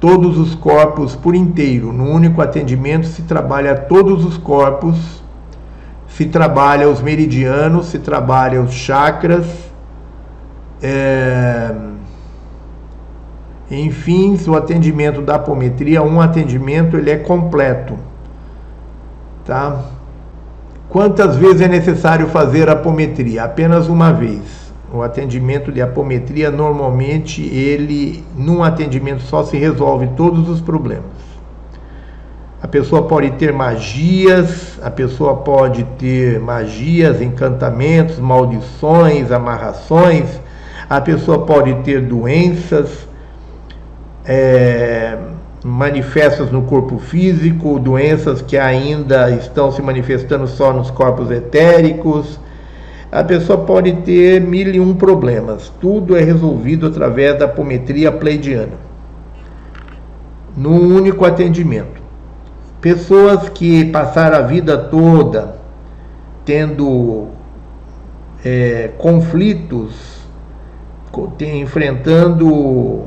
[0.01, 1.93] todos os corpos por inteiro.
[1.93, 5.23] No único atendimento se trabalha todos os corpos,
[6.09, 9.45] se trabalha os meridianos, se trabalha os chakras,
[10.83, 11.93] é...
[13.81, 17.95] enfim, o atendimento da apometria, um atendimento ele é completo,
[19.45, 19.85] tá?
[20.89, 23.45] Quantas vezes é necessário fazer apometria?
[23.45, 24.65] Apenas uma vez
[24.95, 31.25] o atendimento de apometria normalmente ele num atendimento só se resolve todos os problemas.
[32.63, 40.41] A pessoa pode ter magias, a pessoa pode ter magias, encantamentos, maldições, amarrações,
[40.89, 43.07] a pessoa pode ter doenças
[44.25, 45.19] é,
[45.65, 52.39] manifestas no corpo físico, doenças que ainda estão se manifestando só nos corpos etéricos
[53.15, 55.73] a pessoa pode ter mil e um problemas.
[55.81, 58.73] Tudo é resolvido através da apometria pleidiana,
[60.57, 62.03] num único atendimento.
[62.81, 65.55] Pessoas que passaram a vida toda
[66.45, 67.29] tendo
[68.45, 70.27] é, conflitos,
[71.41, 73.05] enfrentando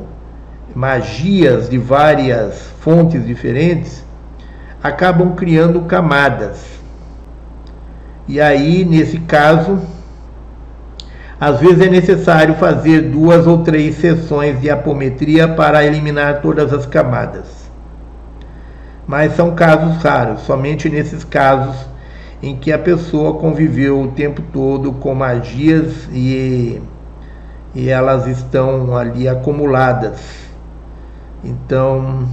[0.78, 4.06] magias de várias fontes diferentes,
[4.84, 6.64] acabam criando camadas.
[8.28, 9.82] E aí, nesse caso,
[11.42, 16.86] às vezes é necessário fazer duas ou três sessões de apometria para eliminar todas as
[16.86, 17.48] camadas.
[19.08, 21.76] Mas são casos raros, somente nesses casos
[22.40, 26.80] em que a pessoa conviveu o tempo todo com magias e,
[27.74, 30.47] e elas estão ali acumuladas.
[31.44, 32.28] Então,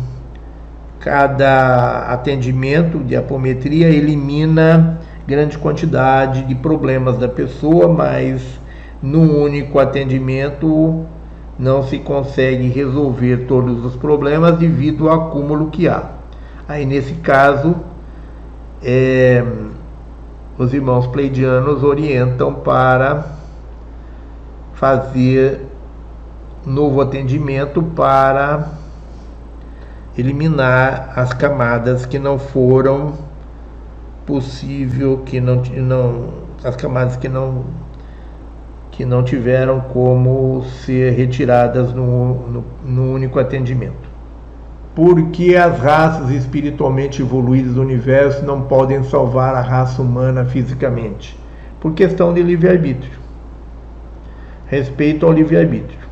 [1.01, 8.43] cada atendimento de apometria elimina grande quantidade de problemas da pessoa, mas
[9.03, 11.05] num único atendimento
[11.59, 16.11] não se consegue resolver todos os problemas devido ao acúmulo que há.
[16.69, 17.77] Aí nesse caso,
[18.83, 19.45] é,
[20.59, 23.27] os irmãos pleidianos orientam para
[24.75, 25.61] fazer
[26.67, 28.69] novo atendimento para
[30.17, 33.15] eliminar as camadas que não foram
[34.25, 37.65] possível que não, não as camadas que não
[38.91, 44.09] que não tiveram como ser retiradas no, no, no único atendimento.
[44.95, 51.37] Porque as raças espiritualmente evoluídas do universo não podem salvar a raça humana fisicamente?
[51.81, 53.19] Por questão de livre-arbítrio.
[54.67, 56.04] Respeito ao livre-arbítrio.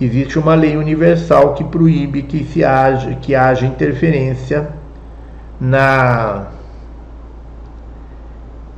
[0.00, 4.70] Existe uma lei universal que proíbe que, se haja, que haja interferência
[5.60, 6.48] na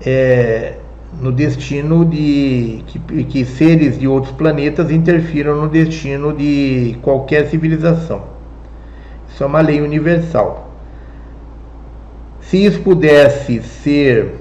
[0.05, 0.75] é,
[1.21, 8.23] no destino de que, que seres de outros planetas interfiram no destino de qualquer civilização.
[9.29, 10.71] Isso é uma lei universal.
[12.41, 14.35] Se isso pudesse ser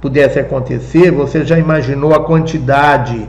[0.00, 3.28] pudesse acontecer, você já imaginou a quantidade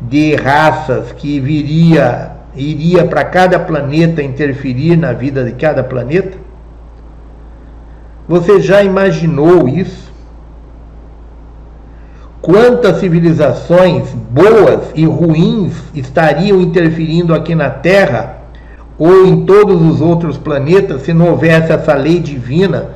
[0.00, 6.38] de raças que viria iria para cada planeta interferir na vida de cada planeta?
[8.28, 10.06] Você já imaginou isso?
[12.40, 18.38] Quantas civilizações boas e ruins estariam interferindo aqui na Terra
[18.98, 22.90] ou em todos os outros planetas se não houvesse essa lei divina,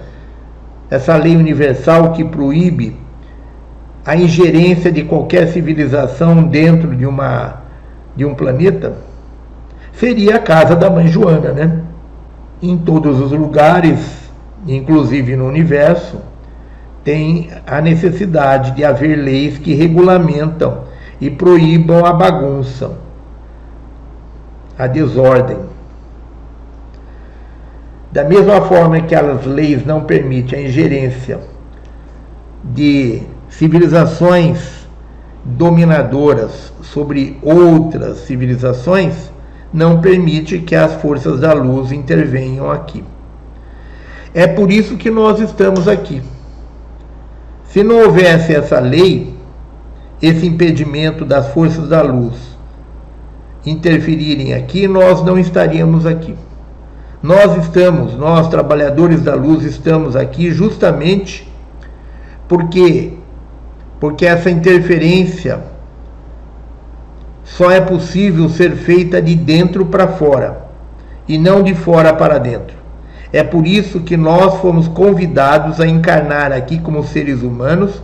[0.88, 2.96] essa lei universal que proíbe
[4.04, 7.62] a ingerência de qualquer civilização dentro de, uma,
[8.16, 8.94] de um planeta?
[9.92, 11.80] Seria a casa da mãe Joana, né?
[12.62, 14.20] Em todos os lugares
[14.66, 16.18] inclusive no universo,
[17.02, 20.84] tem a necessidade de haver leis que regulamentam
[21.20, 22.92] e proíbam a bagunça,
[24.78, 25.58] a desordem.
[28.12, 31.40] Da mesma forma que as leis não permitem a ingerência
[32.64, 34.86] de civilizações
[35.44, 39.30] dominadoras sobre outras civilizações,
[39.72, 43.04] não permite que as forças da luz intervenham aqui.
[44.32, 46.22] É por isso que nós estamos aqui.
[47.64, 49.34] Se não houvesse essa lei,
[50.20, 52.34] esse impedimento das forças da luz
[53.64, 56.34] interferirem aqui, nós não estaríamos aqui.
[57.22, 61.46] Nós estamos, nós trabalhadores da luz, estamos aqui justamente
[62.48, 63.19] porque
[64.00, 65.60] porque essa interferência
[67.44, 70.64] só é possível ser feita de dentro para fora
[71.28, 72.74] e não de fora para dentro.
[73.32, 78.02] É por isso que nós fomos convidados a encarnar aqui como seres humanos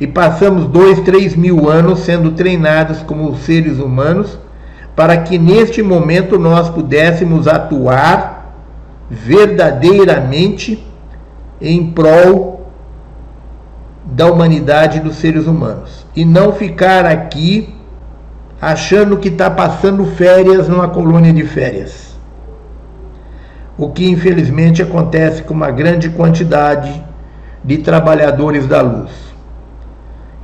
[0.00, 4.38] e passamos dois, três mil anos sendo treinados como seres humanos
[4.94, 8.52] para que neste momento nós pudéssemos atuar
[9.08, 10.84] verdadeiramente
[11.60, 12.57] em prol
[14.10, 16.06] da humanidade dos seres humanos.
[16.16, 17.74] E não ficar aqui
[18.60, 22.16] achando que está passando férias numa colônia de férias.
[23.76, 27.04] O que infelizmente acontece com uma grande quantidade
[27.62, 29.12] de trabalhadores da luz,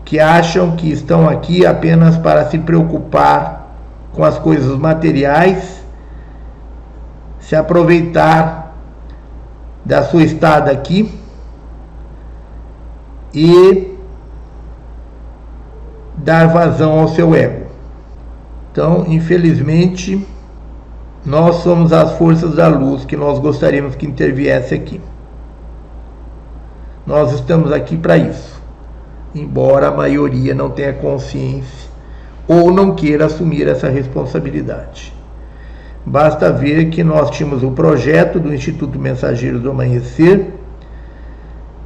[0.05, 3.77] que acham que estão aqui apenas para se preocupar
[4.13, 5.83] com as coisas materiais,
[7.41, 8.75] se aproveitar
[9.85, 11.24] da sua estada aqui
[13.35, 13.97] e
[16.17, 17.67] dar vazão ao seu ego.
[18.71, 20.27] Então, infelizmente,
[21.25, 25.01] nós somos as forças da luz que nós gostaríamos que interviesse aqui.
[27.07, 28.61] Nós estamos aqui para isso,
[29.35, 31.91] embora a maioria não tenha consciência
[32.47, 35.13] ou não queira assumir essa responsabilidade.
[36.05, 40.53] Basta ver que nós tínhamos o um projeto do Instituto Mensageiros do Amanhecer,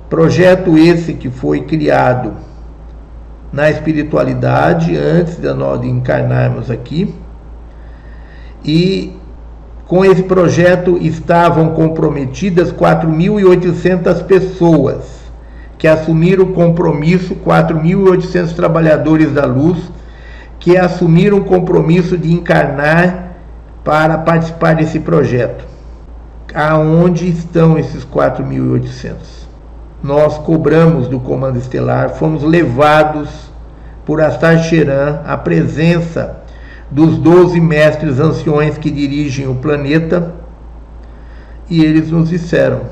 [0.09, 2.33] projeto esse que foi criado
[3.53, 7.15] na espiritualidade antes de nós encarnarmos aqui,
[8.65, 9.17] e
[9.87, 15.19] com esse projeto estavam comprometidas 4.800 pessoas
[15.79, 19.79] que assumiram o compromisso, 4.800 trabalhadores da luz
[20.59, 23.37] que assumiram o compromisso de encarnar
[23.85, 25.65] para participar desse projeto.
[26.53, 29.48] Aonde estão esses 4.800?
[30.03, 33.51] Nós cobramos do Comando Estelar, fomos levados
[34.07, 36.39] por Astar Sheran à presença
[36.91, 40.35] dos doze mestres anciões que dirigem o planeta,
[41.69, 42.83] e eles nos disseram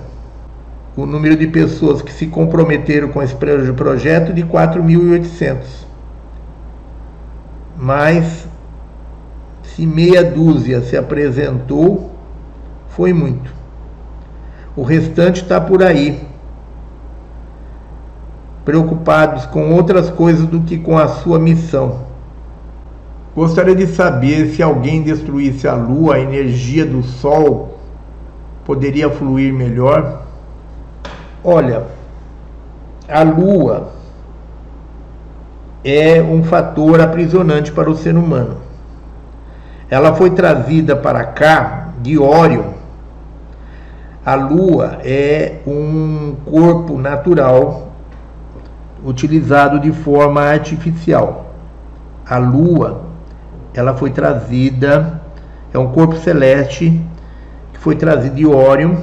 [0.97, 5.87] o número de pessoas que se comprometeram com esse projeto de 4.800.
[7.77, 8.47] Mas
[9.63, 12.13] se meia dúzia se apresentou,
[12.89, 13.55] foi muito.
[14.75, 16.27] O restante está por aí,
[18.67, 22.01] preocupados com outras coisas do que com a sua missão.
[23.35, 27.79] Gostaria de saber se alguém destruísse a lua, a energia do sol
[28.65, 30.23] poderia fluir melhor.
[31.45, 31.85] Olha,
[33.09, 33.93] a lua
[35.85, 38.57] é um fator aprisionante para o ser humano.
[39.89, 42.73] Ela foi trazida para cá de Órion.
[44.25, 47.87] A lua é um corpo natural
[49.05, 51.55] utilizado de forma artificial.
[52.29, 53.07] A lua
[53.75, 55.21] ela foi trazida,
[55.73, 57.01] é um corpo celeste
[57.73, 58.97] que foi trazido de Órion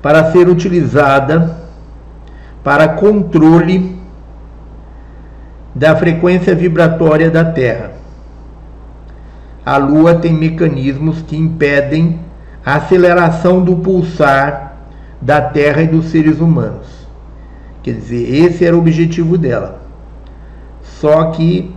[0.00, 1.58] para ser utilizada
[2.64, 4.00] para controle
[5.74, 7.92] da frequência vibratória da Terra.
[9.64, 12.20] A Lua tem mecanismos que impedem
[12.64, 14.76] a aceleração do pulsar
[15.20, 16.99] da Terra e dos seres humanos,
[17.82, 19.80] Quer dizer, esse era o objetivo dela.
[20.82, 21.74] Só que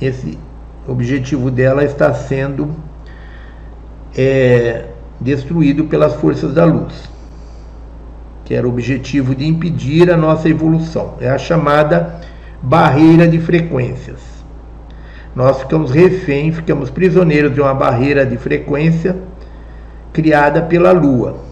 [0.00, 0.38] esse
[0.86, 2.74] objetivo dela está sendo
[4.16, 4.86] é,
[5.20, 7.10] destruído pelas forças da luz,
[8.44, 11.14] que era o objetivo de impedir a nossa evolução.
[11.20, 12.20] É a chamada
[12.62, 14.20] barreira de frequências.
[15.34, 19.16] Nós ficamos refém, ficamos prisioneiros de uma barreira de frequência
[20.12, 21.49] criada pela Lua.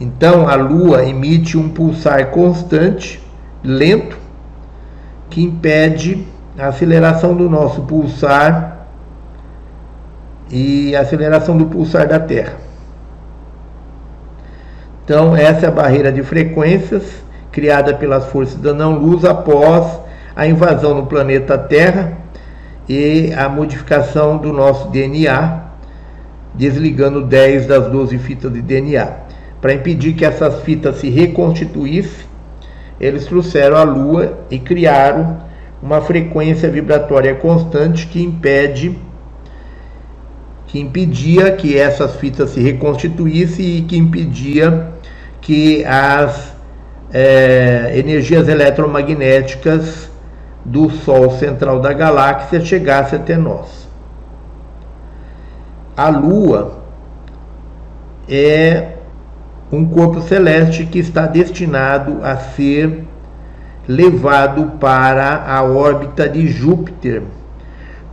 [0.00, 3.22] Então a Lua emite um pulsar constante,
[3.62, 4.18] lento,
[5.30, 6.26] que impede
[6.58, 8.86] a aceleração do nosso pulsar
[10.50, 12.54] e a aceleração do pulsar da Terra.
[15.04, 17.02] Então, essa é a barreira de frequências
[17.52, 20.00] criada pelas forças da não-luz após
[20.34, 22.16] a invasão no planeta Terra
[22.88, 25.60] e a modificação do nosso DNA,
[26.54, 29.23] desligando 10 das 12 fitas de DNA.
[29.64, 32.26] Para impedir que essas fitas se reconstituíssem,
[33.00, 35.38] eles trouxeram a Lua e criaram
[35.82, 38.98] uma frequência vibratória constante que impede
[40.66, 44.90] que impedia que essas fitas se reconstituíssem e que impedia
[45.40, 46.52] que as
[47.10, 50.10] é, energias eletromagnéticas
[50.62, 53.88] do Sol central da galáxia chegassem até nós.
[55.96, 56.80] A Lua
[58.28, 58.93] é
[59.70, 63.04] um corpo celeste que está destinado a ser
[63.86, 67.22] levado para a órbita de Júpiter,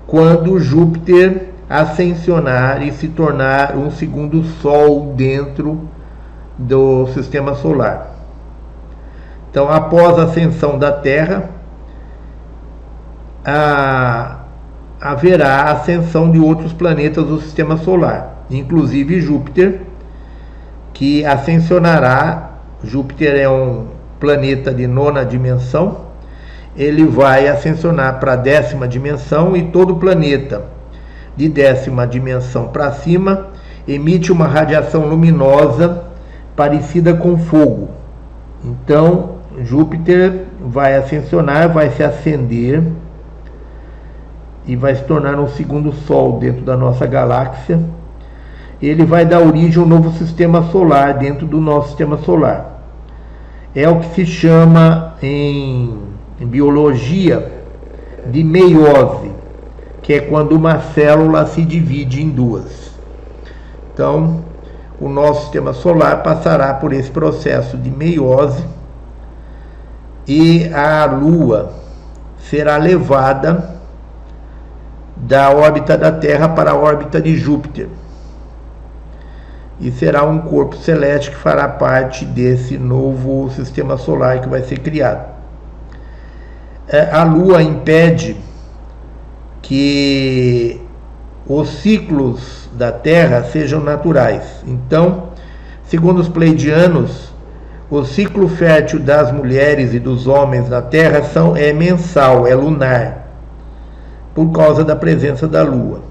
[0.06, 5.88] quando Júpiter ascensionar e se tornar um segundo Sol dentro
[6.58, 8.12] do sistema solar.
[9.50, 11.50] Então, após a ascensão da Terra,
[13.46, 14.40] a,
[15.00, 19.82] haverá ascensão de outros planetas do sistema solar, inclusive Júpiter,
[20.94, 22.52] que ascensionará.
[22.84, 23.88] Júpiter é um
[24.20, 25.98] planeta de nona dimensão,
[26.76, 30.64] ele vai ascensionar para a décima dimensão e todo planeta
[31.36, 33.48] de décima dimensão para cima
[33.88, 36.06] emite uma radiação luminosa
[36.56, 37.90] parecida com fogo.
[38.64, 42.84] Então, Júpiter vai ascensionar, vai se acender
[44.66, 47.80] e vai se tornar um segundo Sol dentro da nossa galáxia.
[48.82, 52.72] Ele vai dar origem a um novo sistema solar dentro do nosso sistema solar
[53.76, 55.98] é o que se chama em,
[56.40, 57.52] em biologia
[58.28, 59.32] de meiose,
[60.02, 62.92] que é quando uma célula se divide em duas.
[63.94, 64.44] Então,
[65.00, 68.64] o nosso sistema solar passará por esse processo de meiose
[70.28, 71.74] e a Lua
[72.50, 73.80] será levada
[75.16, 77.88] da órbita da Terra para a órbita de Júpiter
[79.82, 84.80] e será um corpo celeste que fará parte desse novo sistema solar que vai ser
[84.80, 85.26] criado.
[86.88, 88.38] É, a Lua impede
[89.62, 90.80] que
[91.48, 94.44] os ciclos da Terra sejam naturais.
[94.68, 95.30] Então,
[95.86, 97.34] segundo os pleidianos,
[97.90, 103.28] o ciclo fértil das mulheres e dos homens na Terra são, é mensal, é lunar,
[104.36, 106.02] por causa da presença da Lua.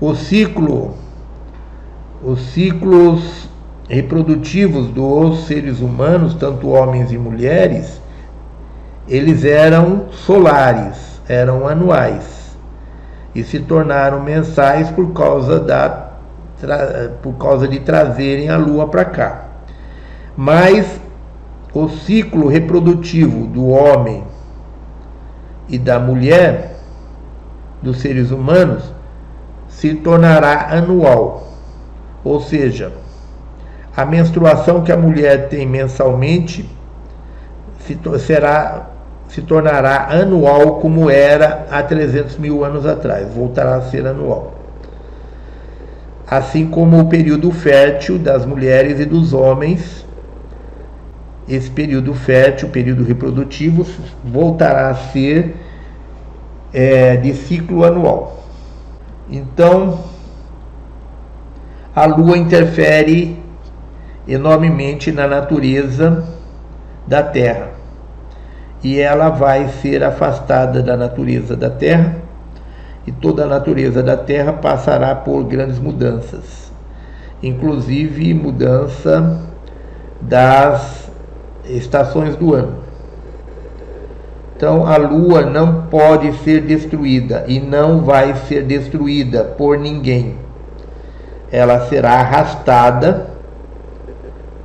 [0.00, 1.03] O ciclo
[2.24, 3.48] os ciclos
[3.88, 8.00] reprodutivos dos seres humanos, tanto homens e mulheres,
[9.06, 12.56] eles eram solares, eram anuais
[13.34, 16.04] e se tornaram mensais por causa da
[17.22, 19.44] por causa de trazerem a lua para cá.
[20.34, 20.98] Mas
[21.74, 24.24] o ciclo reprodutivo do homem
[25.68, 26.76] e da mulher,
[27.82, 28.84] dos seres humanos,
[29.68, 31.53] se tornará anual.
[32.24, 32.92] Ou seja,
[33.94, 36.68] a menstruação que a mulher tem mensalmente
[37.80, 38.90] se, será,
[39.28, 44.54] se tornará anual como era há 300 mil anos atrás, voltará a ser anual.
[46.26, 50.04] Assim como o período fértil das mulheres e dos homens,
[51.46, 53.86] esse período fértil, período reprodutivo,
[54.24, 55.54] voltará a ser
[56.72, 58.44] é, de ciclo anual.
[59.30, 59.98] Então,
[61.94, 63.38] a Lua interfere
[64.26, 66.24] enormemente na natureza
[67.06, 67.68] da Terra.
[68.82, 72.16] E ela vai ser afastada da natureza da Terra.
[73.06, 76.72] E toda a natureza da Terra passará por grandes mudanças,
[77.42, 79.40] inclusive mudança
[80.20, 81.10] das
[81.66, 82.78] estações do ano.
[84.56, 90.43] Então a Lua não pode ser destruída e não vai ser destruída por ninguém
[91.50, 93.30] ela será arrastada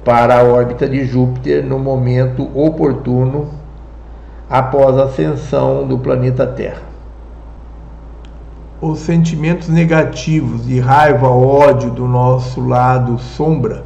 [0.03, 3.49] para a órbita de Júpiter no momento oportuno
[4.49, 6.81] após a ascensão do planeta Terra.
[8.81, 13.83] Os sentimentos negativos de raiva, ódio do nosso lado sombra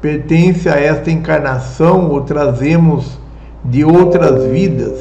[0.00, 3.18] pertencem a esta encarnação ou trazemos
[3.64, 4.98] de outras vidas?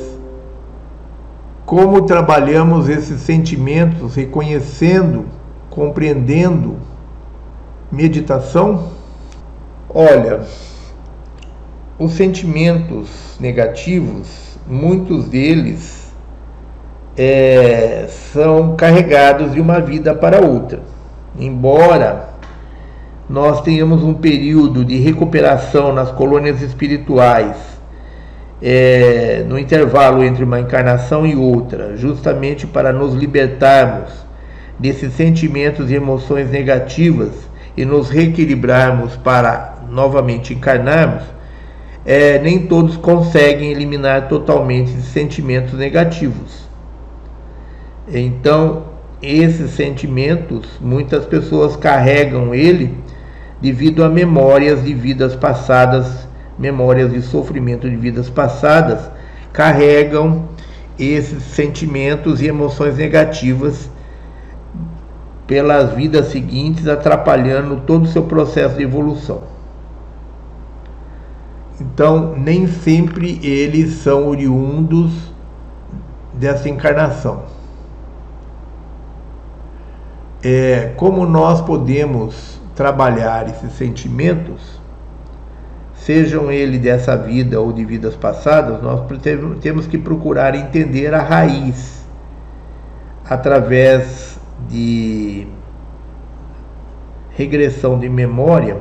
[1.66, 5.26] Como trabalhamos esses sentimentos, reconhecendo,
[5.70, 6.78] compreendendo?
[7.94, 8.86] Meditação?
[9.88, 10.40] Olha,
[12.00, 16.12] os sentimentos negativos, muitos deles
[17.16, 20.82] é, são carregados de uma vida para outra.
[21.38, 22.30] Embora
[23.30, 27.58] nós tenhamos um período de recuperação nas colônias espirituais,
[28.60, 34.12] é, no intervalo entre uma encarnação e outra, justamente para nos libertarmos
[34.80, 41.24] desses sentimentos e emoções negativas e nos reequilibrarmos para novamente encarnarmos,
[42.06, 46.64] é, nem todos conseguem eliminar totalmente esses sentimentos negativos.
[48.08, 48.84] Então,
[49.22, 52.98] esses sentimentos, muitas pessoas carregam ele
[53.62, 56.28] devido a memórias de vidas passadas,
[56.60, 59.10] memórias de sofrimento de vidas passadas,
[59.54, 60.50] carregam
[61.00, 63.90] esses sentimentos e emoções negativas
[65.48, 69.42] pelas vidas seguintes, atrapalhando todo o seu processo de evolução.
[71.80, 75.12] Então, nem sempre eles são oriundos
[76.34, 77.44] dessa encarnação
[80.44, 84.82] é, como nós podemos trabalhar esses sentimentos,
[85.96, 89.02] sejam eles dessa vida ou de vidas passadas, nós
[89.62, 92.04] temos que procurar entender a raiz
[93.30, 94.33] através
[94.70, 95.48] de
[97.32, 98.78] regressão de memória.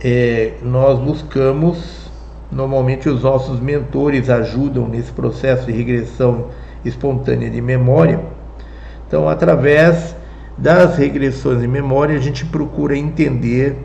[0.00, 2.10] É, nós buscamos,
[2.50, 6.46] normalmente os nossos mentores ajudam nesse processo de regressão
[6.84, 8.20] espontânea de memória
[9.08, 10.14] então, através
[10.58, 13.78] das regressões de memória, a gente procura entender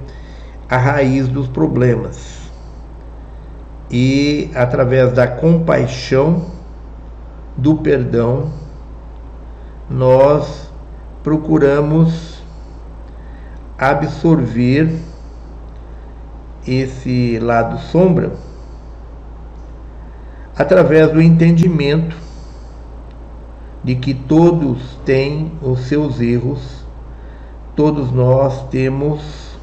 [0.69, 2.51] a raiz dos problemas.
[3.89, 6.47] E através da compaixão,
[7.55, 8.51] do perdão,
[9.89, 10.71] nós
[11.23, 12.41] procuramos
[13.77, 14.93] absorver
[16.65, 18.31] esse lado sombra
[20.57, 22.15] através do entendimento
[23.83, 26.85] de que todos têm os seus erros,
[27.75, 29.57] todos nós temos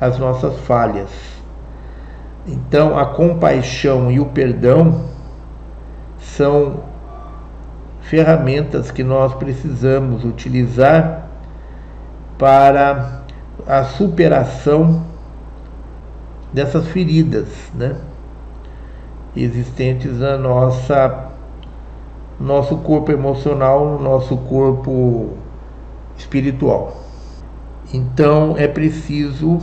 [0.00, 1.10] as nossas falhas.
[2.46, 5.06] Então, a compaixão e o perdão
[6.18, 6.84] são
[8.08, 11.26] ferramentas que nós precisamos utilizar
[12.38, 13.22] para
[13.66, 15.04] a superação
[16.52, 17.96] dessas feridas, né?
[19.34, 21.30] existentes na nossa
[22.38, 25.30] nosso corpo emocional, nosso corpo
[26.16, 26.96] espiritual.
[27.92, 29.58] Então é preciso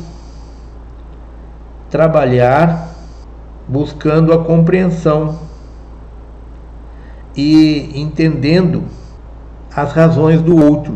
[1.90, 2.90] trabalhar
[3.68, 5.38] buscando a compreensão
[7.35, 8.84] e entendendo
[9.76, 10.93] as razões do outro,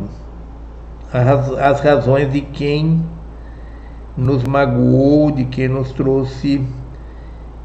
[1.11, 3.03] as, razões de quem
[4.15, 6.61] nos magoou, de quem nos trouxe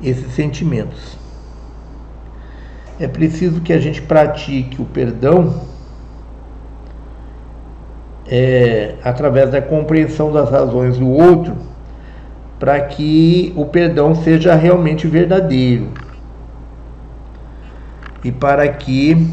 [0.03, 1.19] esses sentimentos.
[2.99, 5.63] É preciso que a gente pratique o perdão
[8.27, 11.55] é, através da compreensão das razões do outro,
[12.59, 15.89] para que o perdão seja realmente verdadeiro
[18.25, 19.29] e para que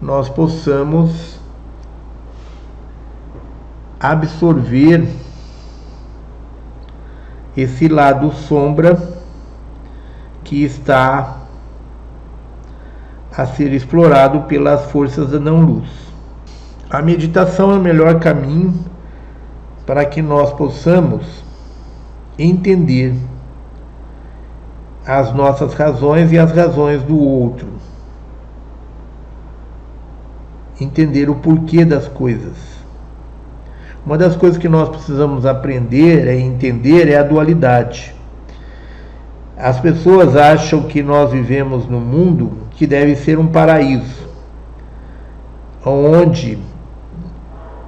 [0.00, 1.38] nós possamos
[4.00, 5.08] absorver
[7.56, 9.00] esse lado sombra
[10.42, 11.36] que está
[13.36, 15.88] a ser explorado pelas forças da não-luz.
[16.90, 18.74] A meditação é o melhor caminho
[19.86, 21.42] para que nós possamos
[22.38, 23.14] entender
[25.06, 27.68] as nossas razões e as razões do outro.
[30.80, 32.56] Entender o porquê das coisas.
[34.04, 38.14] Uma das coisas que nós precisamos aprender e entender é a dualidade.
[39.56, 44.28] As pessoas acham que nós vivemos no mundo que deve ser um paraíso,
[45.84, 46.58] onde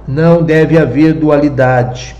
[0.07, 2.15] não deve haver dualidade.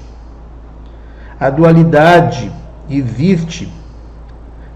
[1.39, 2.51] A dualidade
[2.89, 3.72] existe.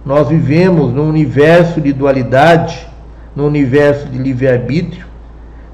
[0.09, 2.89] Nós vivemos num universo de dualidade,
[3.35, 5.05] num universo de livre-arbítrio.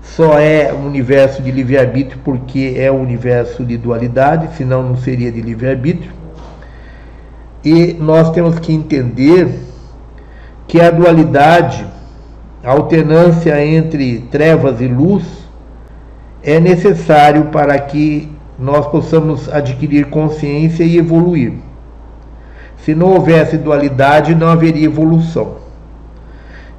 [0.01, 5.31] Só é um universo de livre-arbítrio porque é um universo de dualidade, senão não seria
[5.31, 6.11] de livre-arbítrio.
[7.63, 9.57] E nós temos que entender
[10.67, 11.85] que a dualidade,
[12.61, 15.23] a alternância entre trevas e luz,
[16.43, 18.29] é necessário para que
[18.59, 21.53] nós possamos adquirir consciência e evoluir.
[22.85, 25.55] Se não houvesse dualidade, não haveria evolução.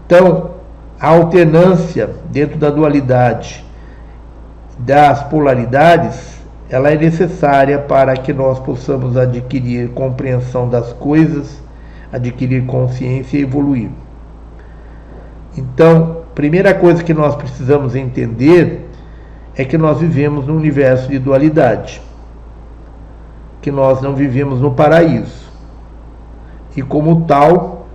[0.06, 0.52] Então,
[1.00, 3.66] a alternância dentro da dualidade
[4.78, 6.38] das polaridades,
[6.70, 11.60] ela é necessária para que nós possamos adquirir compreensão das coisas,
[12.12, 13.90] adquirir consciência e evoluir.
[15.58, 18.88] Então, primeira coisa que nós precisamos entender
[19.56, 22.00] é que nós vivemos num universo de dualidade,
[23.60, 25.45] que nós não vivemos no paraíso.
[26.77, 27.86] E como tal,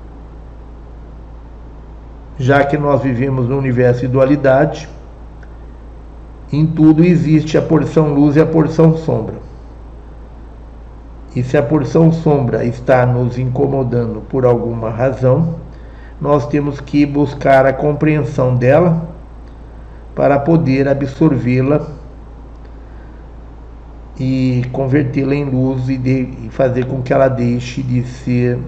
[2.38, 4.90] já que nós vivemos no universo de dualidade,
[6.52, 9.36] em tudo existe a porção luz e a porção sombra.
[11.36, 15.56] E se a porção sombra está nos incomodando por alguma razão,
[16.20, 19.08] nós temos que buscar a compreensão dela
[20.14, 22.01] para poder absorvê-la
[24.19, 28.59] e convertê-la em luz e, de, e, fazer com que ela deixe de ser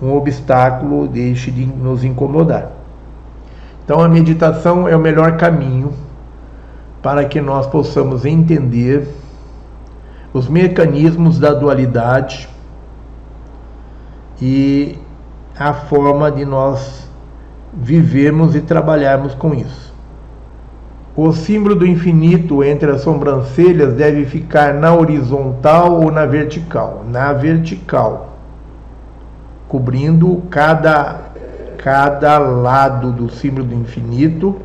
[0.00, 2.70] um obstáculo, deixe de nos incomodar.
[3.84, 5.92] Então a meditação é o melhor caminho
[7.02, 9.08] para que nós possamos entender
[10.32, 12.48] os mecanismos da dualidade
[14.40, 14.98] e
[15.58, 17.08] a forma de nós
[17.72, 19.91] vivermos e trabalharmos com isso.
[21.14, 27.04] O símbolo do infinito entre as sobrancelhas deve ficar na horizontal ou na vertical?
[27.06, 28.38] Na vertical,
[29.68, 31.20] cobrindo cada,
[31.76, 34.56] cada lado do símbolo do infinito,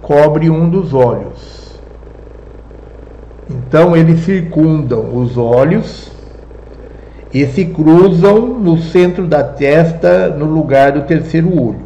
[0.00, 1.80] cobre um dos olhos.
[3.50, 6.12] Então eles circundam os olhos
[7.34, 11.84] e se cruzam no centro da testa, no lugar do terceiro olho.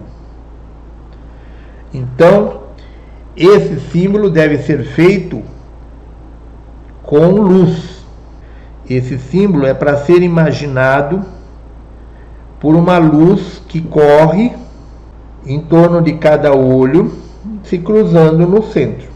[1.92, 2.59] Então,
[3.36, 5.42] esse símbolo deve ser feito
[7.02, 8.04] com luz.
[8.88, 11.24] Esse símbolo é para ser imaginado
[12.58, 14.52] por uma luz que corre
[15.46, 17.12] em torno de cada olho,
[17.62, 19.10] se cruzando no centro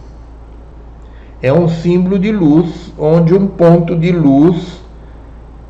[1.45, 4.81] é um símbolo de luz, onde um ponto de luz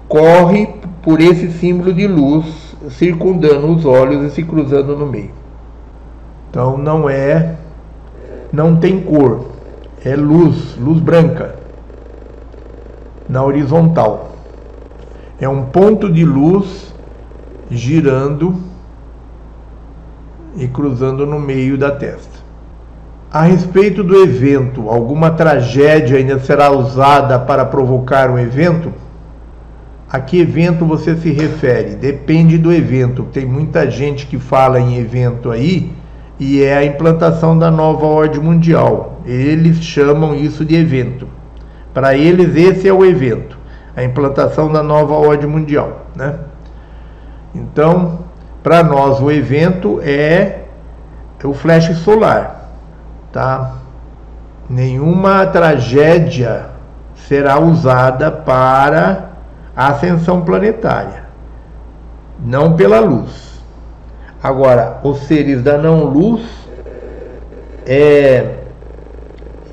[0.06, 0.68] corre
[1.02, 5.32] por esse símbolo de luz, circundando os olhos e se cruzando no meio.
[6.48, 7.56] Então não é,
[8.54, 9.50] não tem cor,
[10.04, 11.56] é luz, luz branca,
[13.28, 14.36] na horizontal.
[15.40, 16.94] É um ponto de luz
[17.68, 18.56] girando
[20.56, 22.44] e cruzando no meio da testa.
[23.32, 28.92] A respeito do evento, alguma tragédia ainda será usada para provocar um evento?
[30.08, 31.96] A que evento você se refere?
[31.96, 33.24] Depende do evento.
[33.24, 35.92] Tem muita gente que fala em evento aí
[36.38, 39.20] e é a implantação da nova ordem mundial.
[39.24, 41.28] Eles chamam isso de evento.
[41.92, 43.56] Para eles, esse é o evento,
[43.96, 46.06] a implantação da nova ordem mundial.
[46.14, 46.34] Né?
[47.54, 48.20] Então,
[48.62, 50.60] para nós, o evento é
[51.44, 52.64] o flash solar
[53.34, 53.72] tá?
[54.70, 56.70] Nenhuma tragédia
[57.16, 59.30] será usada para
[59.76, 61.24] a ascensão planetária,
[62.38, 63.53] não pela luz.
[64.44, 66.42] Agora, os seres da não luz,
[67.86, 68.56] é,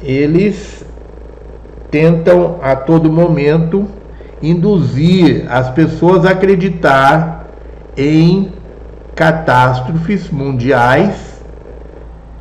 [0.02, 0.86] eles
[1.92, 3.86] tentam a todo momento
[4.42, 7.48] induzir as pessoas a acreditar
[7.98, 8.54] em
[9.14, 11.44] catástrofes mundiais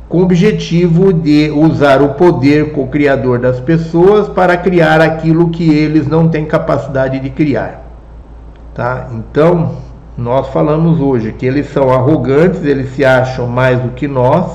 [0.07, 6.07] com o objetivo de usar o poder co-criador das pessoas para criar aquilo que eles
[6.07, 7.83] não têm capacidade de criar.
[8.73, 9.09] Tá?
[9.11, 9.90] Então,
[10.21, 14.51] nós falamos hoje que eles são arrogantes, eles se acham mais do que nós,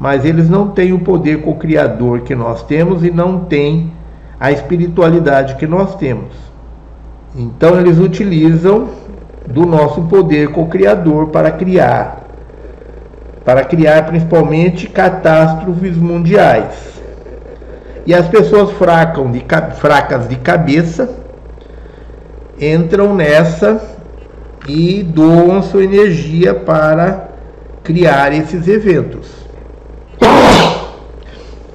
[0.00, 3.92] mas eles não têm o poder co-criador que nós temos e não têm
[4.38, 6.34] a espiritualidade que nós temos.
[7.36, 8.88] Então, eles utilizam
[9.46, 12.22] do nosso poder co-criador para criar
[13.44, 16.94] para criar principalmente catástrofes mundiais.
[18.06, 21.10] E as pessoas fracas de cabeça
[22.58, 23.93] entram nessa
[24.66, 27.28] e doam sua energia para
[27.82, 29.30] criar esses eventos.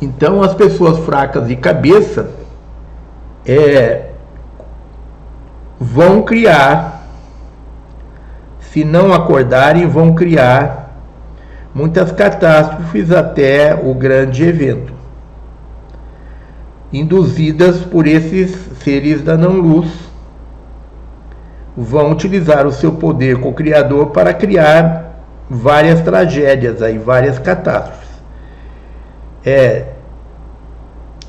[0.01, 2.31] Então, as pessoas fracas de cabeça
[3.45, 4.11] é,
[5.79, 7.07] vão criar,
[8.59, 10.95] se não acordarem, vão criar
[11.73, 14.93] muitas catástrofes até o grande evento,
[16.91, 18.51] induzidas por esses
[18.81, 20.08] seres da não-luz,
[21.75, 28.09] vão utilizar o seu poder co-criador para criar várias tragédias aí, várias catástrofes.
[29.45, 29.85] É,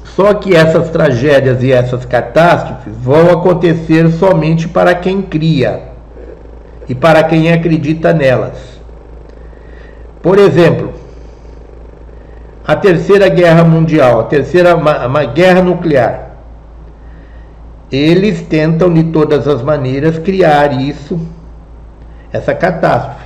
[0.05, 5.91] só que essas tragédias e essas catástrofes vão acontecer somente para quem cria
[6.89, 8.81] e para quem acredita nelas.
[10.21, 10.93] Por exemplo,
[12.67, 16.30] a Terceira Guerra Mundial, a Terceira uma, uma guerra nuclear.
[17.91, 21.19] Eles tentam de todas as maneiras criar isso,
[22.33, 23.25] essa catástrofe.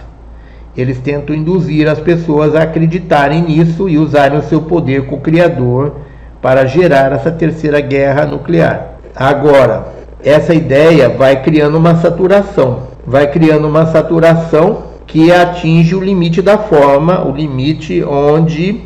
[0.76, 5.96] Eles tentam induzir as pessoas a acreditarem nisso e usarem o seu poder co-criador
[6.40, 8.94] para gerar essa terceira guerra nuclear.
[9.14, 9.88] Agora,
[10.22, 16.56] essa ideia vai criando uma saturação, vai criando uma saturação que atinge o limite da
[16.56, 18.82] forma, o limite onde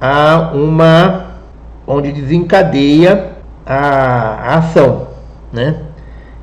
[0.00, 1.34] há uma
[1.86, 3.33] onde desencadeia
[3.66, 5.08] a, ação,
[5.52, 5.82] né?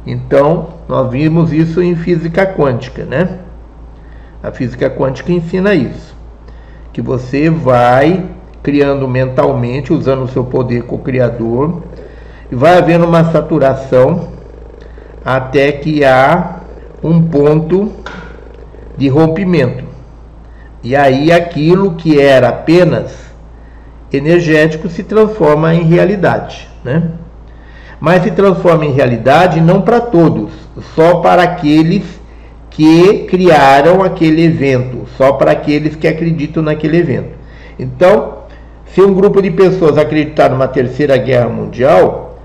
[0.05, 3.39] Então, nós vimos isso em física quântica, né?
[4.41, 6.15] A física quântica ensina isso,
[6.91, 8.25] que você vai
[8.63, 11.83] criando mentalmente, usando o seu poder co-criador,
[12.51, 14.29] e vai havendo uma saturação
[15.23, 16.61] até que há
[17.03, 17.91] um ponto
[18.97, 19.83] de rompimento.
[20.83, 23.15] E aí aquilo que era apenas
[24.11, 27.11] energético se transforma em realidade, né?
[27.99, 30.51] Mas se transforma em realidade não para todos,
[30.95, 32.03] só para aqueles
[32.69, 37.35] que criaram aquele evento, só para aqueles que acreditam naquele evento.
[37.77, 38.39] Então,
[38.85, 42.39] se um grupo de pessoas acreditar numa terceira guerra mundial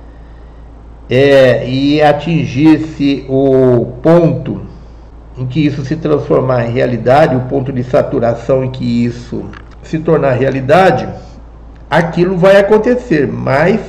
[1.08, 4.62] é, e atingisse o ponto
[5.38, 9.44] em que isso se transformar em realidade, o ponto de saturação em que isso
[9.82, 11.08] se tornar realidade,
[11.88, 13.80] aquilo vai acontecer, mas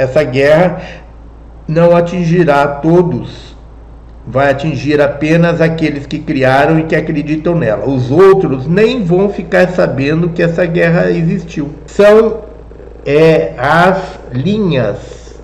[0.00, 0.80] essa guerra
[1.68, 3.54] não atingirá todos,
[4.26, 7.86] vai atingir apenas aqueles que criaram e que acreditam nela.
[7.86, 11.70] Os outros nem vão ficar sabendo que essa guerra existiu.
[11.86, 12.44] São
[13.04, 15.38] é, as linhas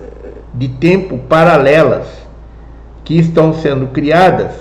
[0.53, 2.07] de tempo paralelas
[3.03, 4.51] que estão sendo criadas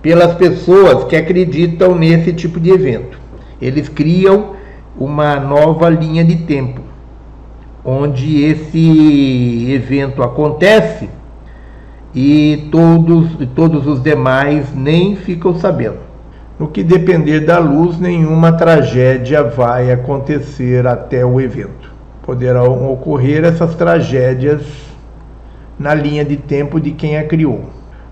[0.00, 3.18] pelas pessoas que acreditam nesse tipo de evento.
[3.60, 4.54] Eles criam
[4.96, 6.89] uma nova linha de tempo
[7.84, 11.08] onde esse evento acontece
[12.14, 16.10] e todos, todos os demais nem ficam sabendo.
[16.58, 21.90] No que depender da luz, nenhuma tragédia vai acontecer até o evento.
[22.22, 24.60] Poderão ocorrer essas tragédias
[25.78, 27.64] na linha de tempo de quem a criou.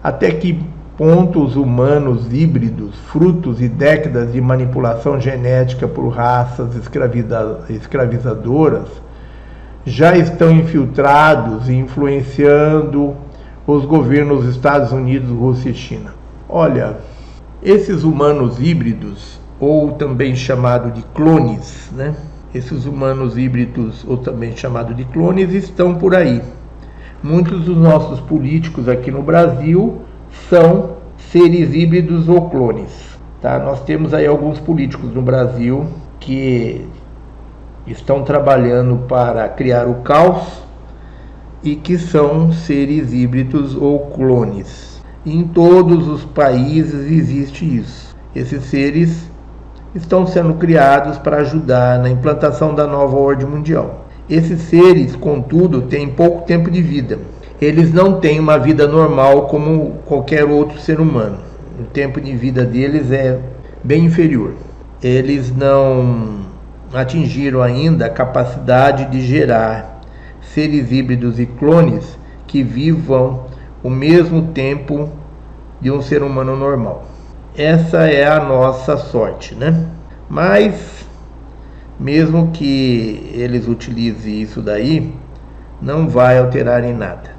[0.03, 0.65] Até que
[0.97, 6.70] pontos humanos híbridos, frutos e décadas de manipulação genética por raças
[7.69, 8.89] escravizadoras,
[9.89, 13.16] já estão infiltrados e influenciando
[13.66, 16.15] os governos dos Estados Unidos, Rússia e China.
[16.48, 16.98] Olha,
[17.62, 22.15] esses humanos híbridos, ou também chamado de clones, né?
[22.55, 26.40] Esses humanos híbridos, ou também chamado de clones, estão por aí.
[27.23, 30.02] Muitos dos nossos políticos aqui no Brasil
[30.48, 30.97] são
[31.31, 33.19] seres híbridos ou clones.
[33.43, 33.59] Tá?
[33.59, 35.86] Nós temos aí alguns políticos no Brasil
[36.20, 36.86] que
[37.90, 40.62] estão trabalhando para criar o caos
[41.62, 45.02] e que são seres híbridos ou clones.
[45.27, 48.16] Em todos os países existe isso.
[48.35, 49.28] Esses seres
[49.94, 54.06] estão sendo criados para ajudar na implantação da nova ordem mundial.
[54.28, 57.19] Esses seres, contudo, têm pouco tempo de vida.
[57.60, 61.39] Eles não têm uma vida normal como qualquer outro ser humano.
[61.81, 63.39] O tempo de vida deles é
[63.82, 64.52] bem inferior.
[65.02, 66.48] Eles não
[66.93, 70.01] atingiram ainda a capacidade de gerar
[70.40, 73.47] seres híbridos e clones que vivam
[73.82, 75.10] o mesmo tempo
[75.81, 77.06] de um ser humano normal.
[77.56, 79.86] Essa é a nossa sorte, né?
[80.28, 81.06] Mas
[81.98, 85.12] mesmo que eles utilizem isso daí,
[85.81, 87.36] não vai alterar em nada.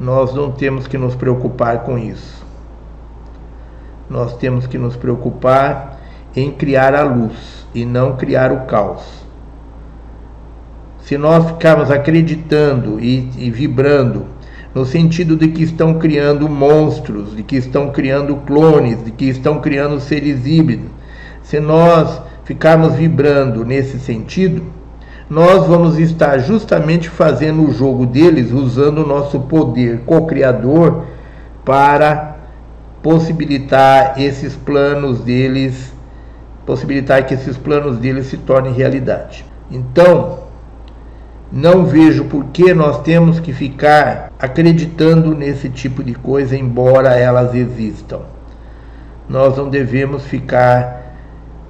[0.00, 2.46] Nós não temos que nos preocupar com isso.
[4.08, 5.98] Nós temos que nos preocupar
[6.34, 9.26] em criar a luz e não criar o caos.
[11.00, 14.26] Se nós ficarmos acreditando e, e vibrando
[14.74, 19.60] no sentido de que estão criando monstros, de que estão criando clones, de que estão
[19.60, 20.90] criando seres híbridos,
[21.42, 24.62] se nós ficarmos vibrando nesse sentido,
[25.30, 31.04] nós vamos estar justamente fazendo o jogo deles usando o nosso poder co-criador
[31.64, 32.36] para
[33.02, 35.92] possibilitar esses planos deles
[36.68, 39.42] possibilitar que esses planos dele se tornem realidade.
[39.70, 40.40] Então,
[41.50, 47.54] não vejo por que nós temos que ficar acreditando nesse tipo de coisa, embora elas
[47.54, 48.20] existam.
[49.26, 51.14] Nós não devemos ficar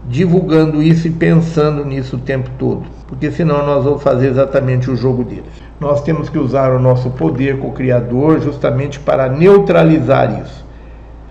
[0.09, 4.97] divulgando isso e pensando nisso o tempo todo, porque senão nós vamos fazer exatamente o
[4.97, 5.63] jogo deles.
[5.79, 10.67] Nós temos que usar o nosso poder co-criador justamente para neutralizar isso.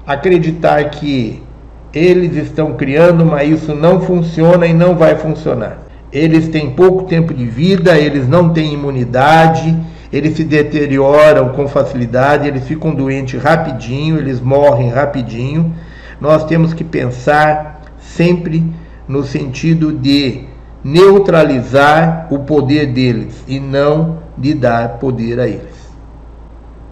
[0.06, 1.46] Acreditar que
[1.94, 5.80] eles estão criando, mas isso não funciona e não vai funcionar.
[6.12, 9.76] Eles têm pouco tempo de vida, eles não têm imunidade,
[10.12, 15.74] eles se deterioram com facilidade, eles ficam doentes rapidinho, eles morrem rapidinho.
[16.20, 18.64] Nós temos que pensar sempre
[19.08, 20.46] no sentido de
[20.84, 25.78] neutralizar o poder deles e não de dar poder a eles.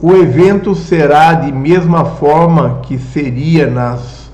[0.01, 4.24] O evento será de mesma forma que seria nas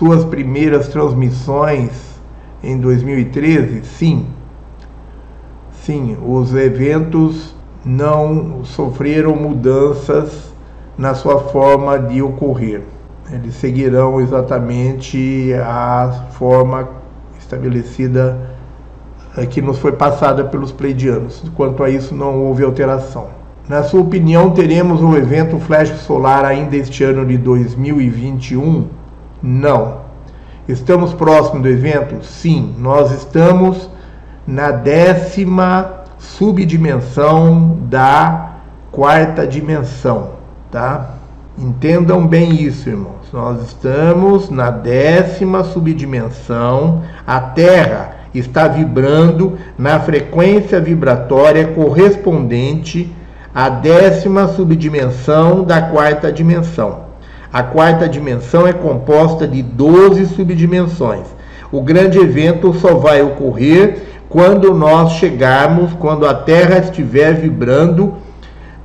[0.00, 1.90] suas primeiras transmissões
[2.62, 3.84] em 2013?
[3.84, 4.28] Sim.
[5.82, 7.54] Sim, os eventos
[7.84, 10.54] não sofreram mudanças
[10.96, 12.80] na sua forma de ocorrer.
[13.30, 16.88] Eles seguirão exatamente a forma
[17.38, 18.38] estabelecida
[19.36, 21.44] eh, que nos foi passada pelos pleidianos.
[21.54, 23.28] Quanto a isso, não houve alteração.
[23.68, 28.99] Na sua opinião, teremos o evento Flash Solar ainda este ano de 2021?
[29.42, 29.98] Não.
[30.68, 32.24] Estamos próximo do evento?
[32.24, 33.90] Sim, nós estamos
[34.46, 38.52] na décima subdimensão da
[38.90, 40.30] quarta dimensão,
[40.70, 41.14] tá?
[41.58, 43.32] Entendam bem isso, irmãos.
[43.32, 47.02] Nós estamos na décima subdimensão.
[47.26, 53.14] A Terra está vibrando na frequência vibratória correspondente
[53.54, 57.09] à décima subdimensão da quarta dimensão.
[57.52, 61.26] A quarta dimensão é composta de 12 subdimensões.
[61.72, 68.14] O grande evento só vai ocorrer quando nós chegarmos, quando a Terra estiver vibrando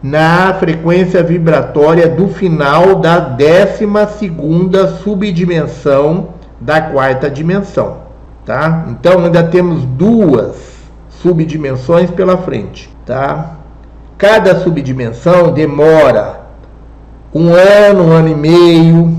[0.01, 3.87] na frequência vibratória do final da 12
[5.03, 6.29] subdimensão
[6.59, 7.97] da quarta dimensão,
[8.45, 8.85] tá?
[8.89, 10.55] Então ainda temos duas
[11.09, 13.57] subdimensões pela frente, tá?
[14.17, 16.44] Cada subdimensão demora
[17.35, 19.13] um ano, um ano e meio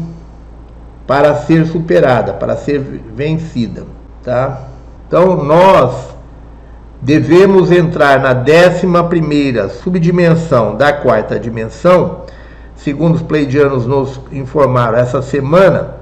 [1.06, 3.84] para ser superada, para ser vencida,
[4.24, 4.62] tá?
[5.06, 6.16] Então nós
[7.02, 12.22] devemos entrar na décima primeira subdimensão da quarta dimensão,
[12.74, 15.96] segundo os pleidianos nos informaram essa semana,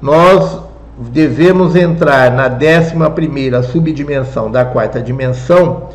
[0.00, 0.58] nós
[0.98, 5.90] devemos entrar na décima primeira subdimensão da quarta dimensão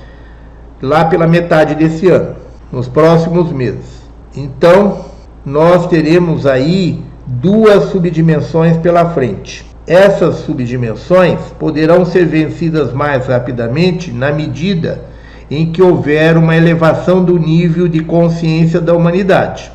[0.79, 2.35] lá pela metade desse ano,
[2.71, 4.01] nos próximos meses.
[4.35, 5.10] Então,
[5.45, 9.65] nós teremos aí duas subdimensões pela frente.
[9.87, 15.03] Essas subdimensões poderão ser vencidas mais rapidamente na medida
[15.49, 19.71] em que houver uma elevação do nível de consciência da humanidade.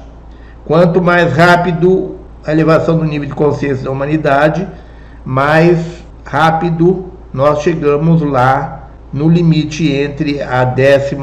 [0.65, 4.67] Quanto mais rápido a elevação do nível de consciência da humanidade,
[5.25, 5.79] mais
[6.25, 11.17] rápido nós chegamos lá no limite entre a 12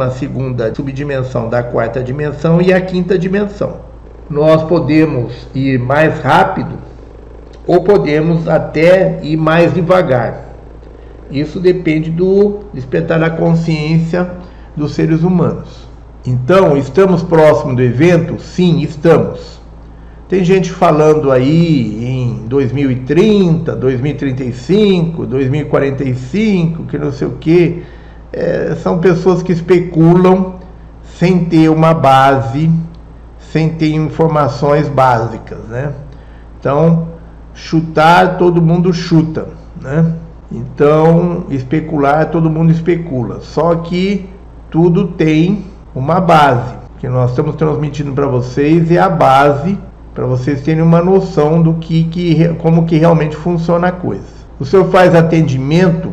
[0.76, 3.83] subdimensão da quarta dimensão e a quinta dimensão.
[4.30, 6.78] Nós podemos ir mais rápido
[7.68, 10.54] ou podemos até ir mais devagar.
[11.32, 14.30] Isso depende do despertar da consciência
[14.76, 15.88] dos seres humanos.
[16.26, 18.42] Então, estamos próximo do evento?
[18.42, 19.62] Sim, estamos.
[20.30, 27.84] Tem gente falando aí em 2030, 2035, 2045, que não sei o que.
[28.32, 30.56] É, são pessoas que especulam
[31.20, 32.72] sem ter uma base,
[33.54, 35.94] sem ter informações básicas, né?
[36.60, 37.10] Então,
[37.54, 39.50] chutar todo mundo chuta,
[39.80, 40.16] né?
[40.52, 43.42] Então, especular todo mundo especula.
[43.42, 44.28] Só que
[44.72, 49.78] tudo tem uma base que nós estamos transmitindo para vocês e a base
[50.16, 54.34] para vocês terem uma noção do que, que como que realmente funciona a coisa.
[54.60, 56.12] O senhor faz atendimento?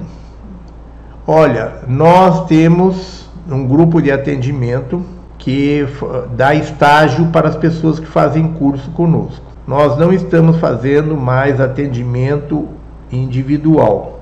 [1.27, 5.03] Olha, nós temos um grupo de atendimento
[5.41, 5.87] que
[6.37, 9.45] dá estágio para as pessoas que fazem curso conosco.
[9.67, 12.69] Nós não estamos fazendo mais atendimento
[13.11, 14.21] individual.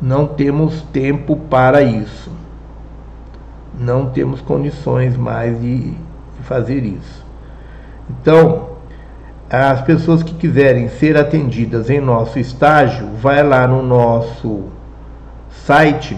[0.00, 2.30] Não temos tempo para isso.
[3.80, 5.94] Não temos condições mais de,
[6.42, 7.24] fazer isso.
[8.10, 8.70] Então,
[9.50, 14.64] as pessoas que quiserem ser atendidas em nosso estágio, vai lá no nosso
[15.50, 16.16] site,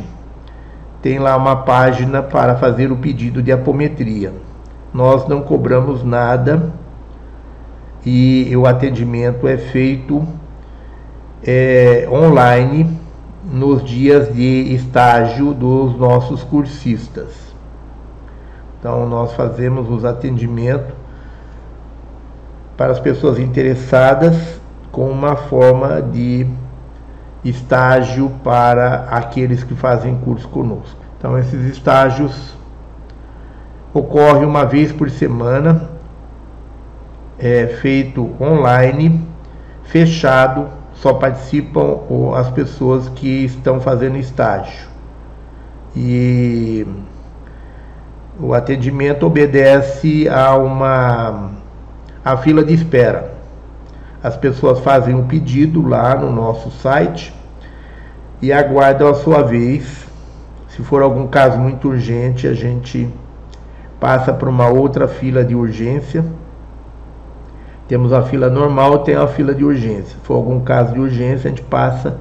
[1.02, 4.32] tem lá uma página para fazer o pedido de apometria.
[4.92, 6.72] Nós não cobramos nada
[8.04, 10.26] e o atendimento é feito
[11.42, 12.98] é, online
[13.44, 17.50] nos dias de estágio dos nossos cursistas.
[18.78, 20.94] Então nós fazemos os atendimentos
[22.76, 24.60] para as pessoas interessadas
[24.90, 26.46] com uma forma de
[27.44, 30.96] estágio para aqueles que fazem curso conosco.
[31.18, 32.54] Então esses estágios
[33.92, 35.90] ocorrem uma vez por semana,
[37.38, 39.26] é feito online,
[39.84, 41.98] fechado, só participam
[42.36, 44.88] as pessoas que estão fazendo estágio.
[45.96, 46.86] E
[48.38, 51.50] o atendimento obedece a uma
[52.24, 53.29] a fila de espera.
[54.22, 57.34] As pessoas fazem um pedido lá no nosso site
[58.42, 60.06] e aguardam a sua vez.
[60.68, 63.08] Se for algum caso muito urgente, a gente
[63.98, 66.24] passa para uma outra fila de urgência.
[67.88, 70.16] Temos a fila normal, tem a fila de urgência.
[70.16, 72.18] Se for algum caso de urgência, a gente passa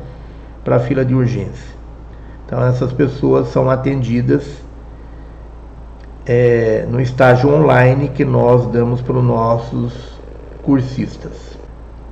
[0.64, 1.76] para a fila de urgência.
[2.46, 4.44] Então essas pessoas são atendidas
[6.26, 10.20] é, no estágio online que nós damos para os nossos
[10.64, 11.49] cursistas.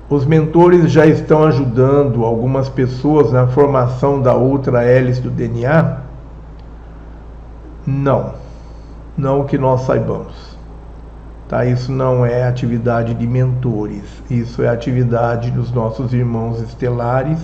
[0.09, 5.97] Os mentores já estão ajudando algumas pessoas na formação da outra hélice do DNA?
[7.85, 8.33] Não,
[9.17, 10.57] não que nós saibamos.
[11.49, 11.65] Tá?
[11.65, 17.39] Isso não é atividade de mentores, isso é atividade dos nossos irmãos estelares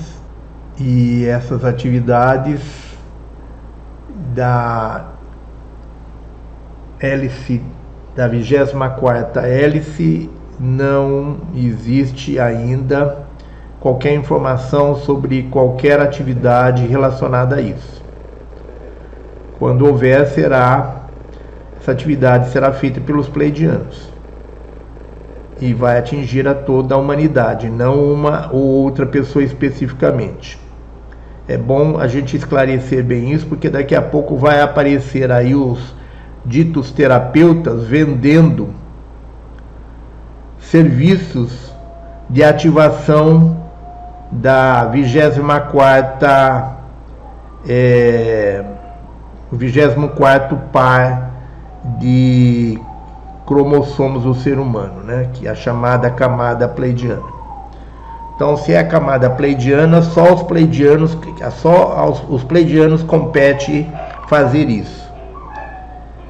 [0.77, 2.61] e essas atividades
[4.33, 5.05] da
[6.99, 7.61] hélice
[8.15, 13.25] da 24 hélice não existe ainda
[13.79, 18.03] qualquer informação sobre qualquer atividade relacionada a isso.
[19.59, 21.03] Quando houver, será
[21.83, 24.09] essa atividade será feita pelos pleidianos
[25.59, 30.57] e vai atingir a toda a humanidade, não uma ou outra pessoa especificamente.
[31.45, 35.93] É bom a gente esclarecer bem isso, porque daqui a pouco vai aparecer aí os
[36.45, 38.69] ditos terapeutas vendendo
[40.73, 41.71] serviços
[42.27, 43.57] de ativação
[44.31, 46.27] da 24
[47.69, 48.63] é,
[49.51, 51.29] o 24 par
[51.99, 52.81] de
[53.45, 57.21] cromossomos do ser humano, né, que é a chamada camada pleidiana.
[58.35, 61.15] Então, se é a camada pleidiana, só os pleidianos,
[61.61, 63.87] só aos, os pleidianos compete
[64.27, 65.07] fazer isso.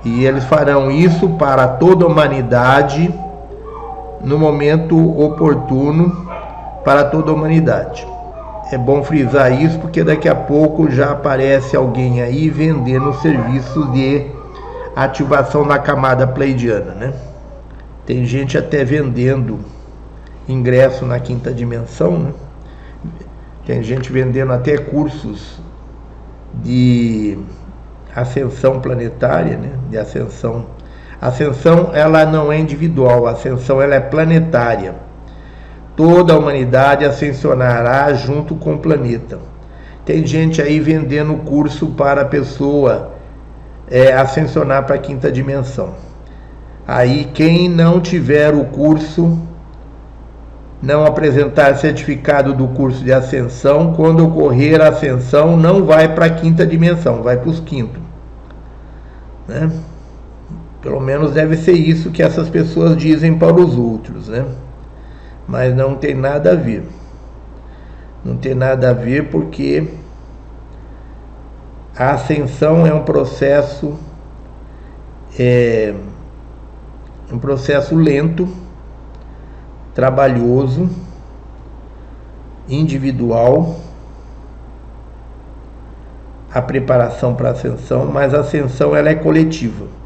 [0.03, 3.22] E eles farão isso para toda a humanidade
[4.23, 6.25] no momento oportuno
[6.83, 8.07] para toda a humanidade.
[8.71, 14.25] É bom frisar isso porque daqui a pouco já aparece alguém aí vendendo serviços de
[14.95, 17.13] ativação na camada pleidiana, né?
[18.05, 19.59] Tem gente até vendendo
[20.47, 22.33] ingresso na quinta dimensão, né?
[23.65, 25.61] Tem gente vendendo até cursos
[26.53, 27.37] de
[28.15, 30.65] ascensão planetária, né, de ascensão.
[31.23, 34.95] A ascensão ela não é individual, a ascensão ela é planetária.
[35.95, 39.39] Toda a humanidade ascensionará junto com o planeta.
[40.03, 43.13] Tem gente aí vendendo curso para a pessoa
[43.89, 45.95] é, ascensionar para a quinta dimensão.
[46.85, 49.39] Aí quem não tiver o curso,
[50.81, 56.31] não apresentar certificado do curso de ascensão, quando ocorrer a ascensão, não vai para a
[56.31, 58.01] quinta dimensão, vai para os quintos.
[59.47, 59.71] Né?
[60.83, 64.45] Pelo menos deve ser isso que essas pessoas dizem para os outros, né?
[65.47, 66.83] Mas não tem nada a ver.
[68.23, 69.87] Não tem nada a ver porque
[71.97, 73.97] a ascensão é um processo
[75.39, 75.95] é
[77.31, 78.47] um processo lento,
[79.95, 80.89] trabalhoso,
[82.67, 83.79] individual
[86.53, 90.02] a preparação para a ascensão, mas a ascensão ela é coletiva.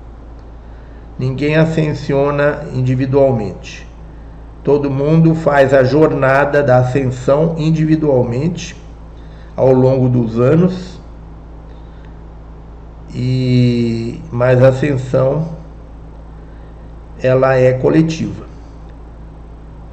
[1.17, 3.87] Ninguém ascensiona individualmente.
[4.63, 8.75] Todo mundo faz a jornada da ascensão individualmente
[9.55, 11.01] ao longo dos anos.
[13.15, 15.47] E mas a ascensão
[17.19, 18.45] ela é coletiva.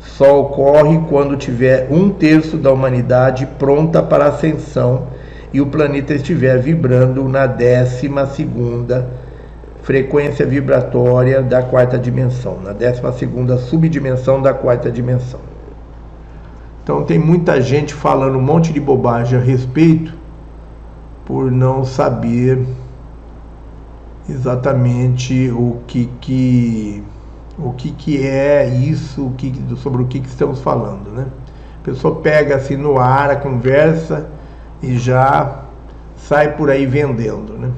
[0.01, 5.09] Só ocorre quando tiver um terço da humanidade pronta para a ascensão
[5.53, 9.24] e o planeta estiver vibrando na décima segunda
[9.85, 15.41] frequência vibratória da quarta dimensão, na décima segunda subdimensão da quarta dimensão.
[16.83, 20.15] Então tem muita gente falando um monte de bobagem a respeito
[21.27, 22.67] por não saber
[24.29, 27.05] exatamente o que que
[27.59, 31.27] o que, que é isso, o que, sobre o que, que estamos falando, né?
[31.81, 34.29] A pessoa pega assim no ar a conversa
[34.83, 35.63] e já
[36.17, 37.53] sai por aí vendendo.
[37.53, 37.71] Né?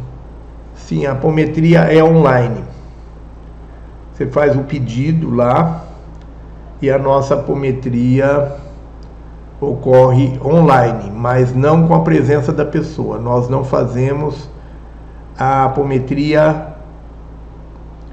[0.87, 2.63] Sim, a apometria é online.
[4.13, 5.85] Você faz o pedido lá
[6.81, 8.53] e a nossa apometria
[9.61, 13.19] ocorre online, mas não com a presença da pessoa.
[13.19, 14.49] Nós não fazemos
[15.37, 16.69] a apometria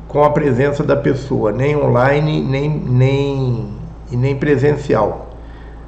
[0.08, 3.68] com a presença da pessoa, nem online, nem, nem,
[4.12, 5.30] e nem presencial.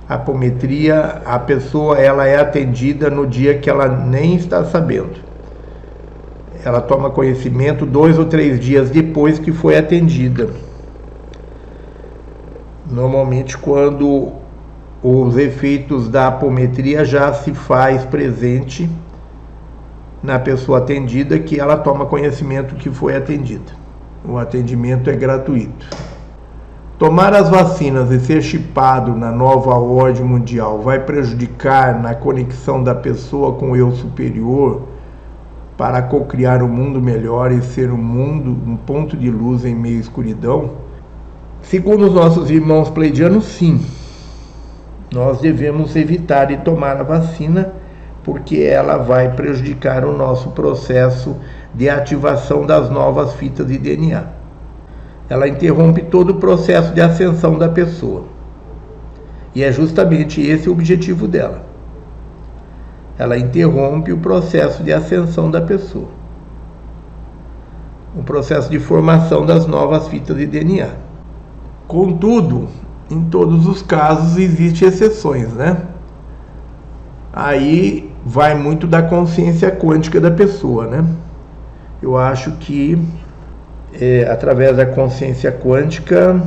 [0.07, 5.24] A apometria, a pessoa ela é atendida no dia que ela nem está sabendo.
[6.65, 10.49] Ela toma conhecimento dois ou três dias depois que foi atendida.
[12.89, 14.31] Normalmente quando
[15.03, 18.89] os efeitos da apometria já se faz presente
[20.23, 23.71] na pessoa atendida que ela toma conhecimento que foi atendida.
[24.27, 25.87] O atendimento é gratuito.
[26.97, 32.95] Tomar as vacinas e ser chipado na nova ordem mundial vai prejudicar na conexão da
[32.95, 34.94] pessoa com o eu superior
[35.77, 39.97] para cocriar um mundo melhor e ser um mundo, um ponto de luz em meio
[39.97, 40.71] à escuridão?
[41.61, 43.83] Segundo os nossos irmãos pleidianos, sim
[45.15, 47.71] nós devemos evitar de tomar a vacina
[48.21, 51.37] porque ela vai prejudicar o nosso processo
[51.73, 54.25] de ativação das novas fitas de DNA.
[55.29, 58.25] Ela interrompe todo o processo de ascensão da pessoa.
[59.53, 61.63] E é justamente esse o objetivo dela.
[63.17, 66.09] Ela interrompe o processo de ascensão da pessoa.
[68.15, 70.89] O processo de formação das novas fitas de DNA.
[71.87, 72.67] Contudo,
[73.09, 75.77] em todos os casos existem exceções, né?
[77.31, 81.05] Aí vai muito da consciência quântica da pessoa, né?
[82.01, 83.01] Eu acho que
[83.93, 86.41] é, através da consciência quântica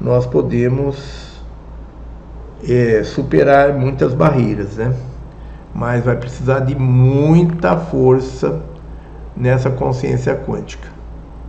[0.00, 1.40] nós podemos
[2.68, 4.94] é, superar muitas barreiras, né?
[5.74, 8.62] Mas vai precisar de muita força
[9.36, 10.88] nessa consciência quântica.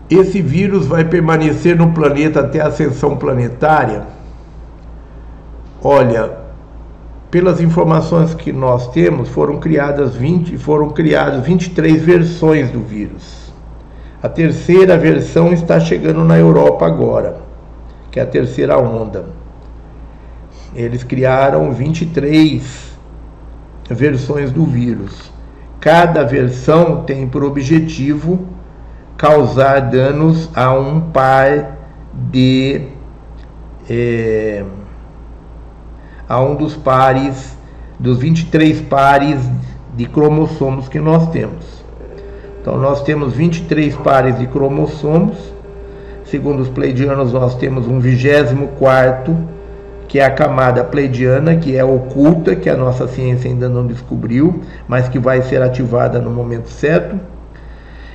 [0.09, 4.03] Esse vírus vai permanecer no planeta até a ascensão planetária?
[5.81, 6.43] Olha,
[7.29, 13.51] pelas informações que nós temos, foram criadas 20, foram criadas 23 versões do vírus.
[14.21, 17.37] A terceira versão está chegando na Europa agora,
[18.11, 19.25] que é a terceira onda.
[20.75, 22.92] Eles criaram 23
[23.89, 25.31] versões do vírus.
[25.79, 28.47] Cada versão tem por objetivo
[29.17, 31.77] causar danos a um par
[32.13, 32.87] de
[33.89, 34.63] é,
[36.27, 37.57] a um dos pares
[37.99, 39.39] dos 23 pares
[39.95, 41.83] de cromossomos que nós temos.
[42.61, 45.37] Então nós temos 23 pares de cromossomos.
[46.25, 49.37] Segundo os pleidianos, nós temos um 24
[50.13, 54.61] que é a camada pleidiana, que é oculta, que a nossa ciência ainda não descobriu,
[54.87, 57.19] mas que vai ser ativada no momento certo.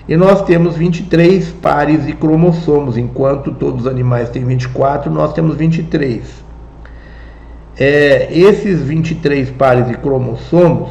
[0.07, 5.57] E nós temos 23 pares de cromossomos, enquanto todos os animais têm 24, nós temos
[5.57, 6.23] 23.
[7.77, 10.91] É, esses 23 pares de cromossomos,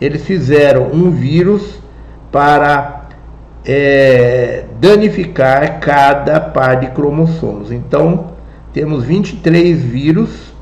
[0.00, 1.80] eles fizeram um vírus
[2.30, 3.08] para
[3.64, 7.72] é, danificar cada par de cromossomos.
[7.72, 8.35] Então,
[8.76, 10.52] temos 23 vírus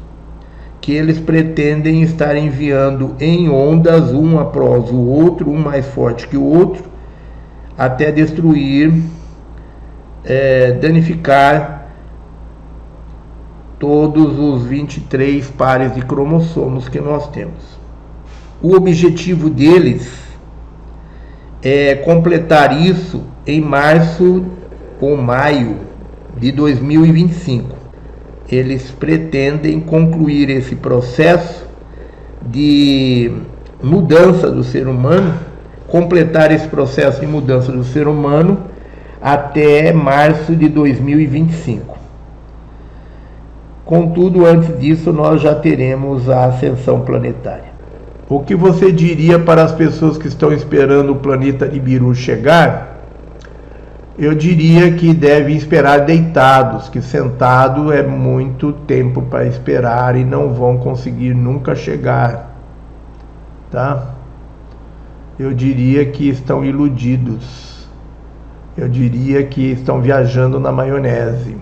[0.81, 6.37] que eles pretendem estar enviando em ondas, um após o outro, um mais forte que
[6.37, 6.85] o outro,
[7.77, 8.95] até destruir,
[10.25, 11.89] é, danificar
[13.81, 17.81] todos os 23 pares de cromossomos que nós temos.
[18.63, 20.09] O objetivo deles
[21.61, 24.45] é completar isso em março
[25.01, 25.79] ou maio
[26.39, 27.84] de 2025.
[28.51, 31.67] Eles pretendem concluir esse processo
[32.43, 33.33] de
[33.83, 35.35] mudança do ser humano
[35.95, 38.59] completar esse processo de mudança do ser humano
[39.23, 41.97] até março de 2025.
[43.85, 47.73] Contudo, antes disso, nós já teremos a ascensão planetária.
[48.29, 52.94] O que você diria para as pessoas que estão esperando o planeta Nibiru chegar?
[54.17, 60.55] Eu diria que devem esperar deitados, que sentado é muito tempo para esperar e não
[60.55, 62.55] vão conseguir nunca chegar.
[63.71, 64.15] Tá?
[65.39, 67.89] eu diria que estão iludidos.
[68.77, 71.57] Eu diria que estão viajando na maionese.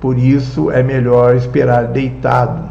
[0.00, 2.68] Por isso é melhor esperar deitado,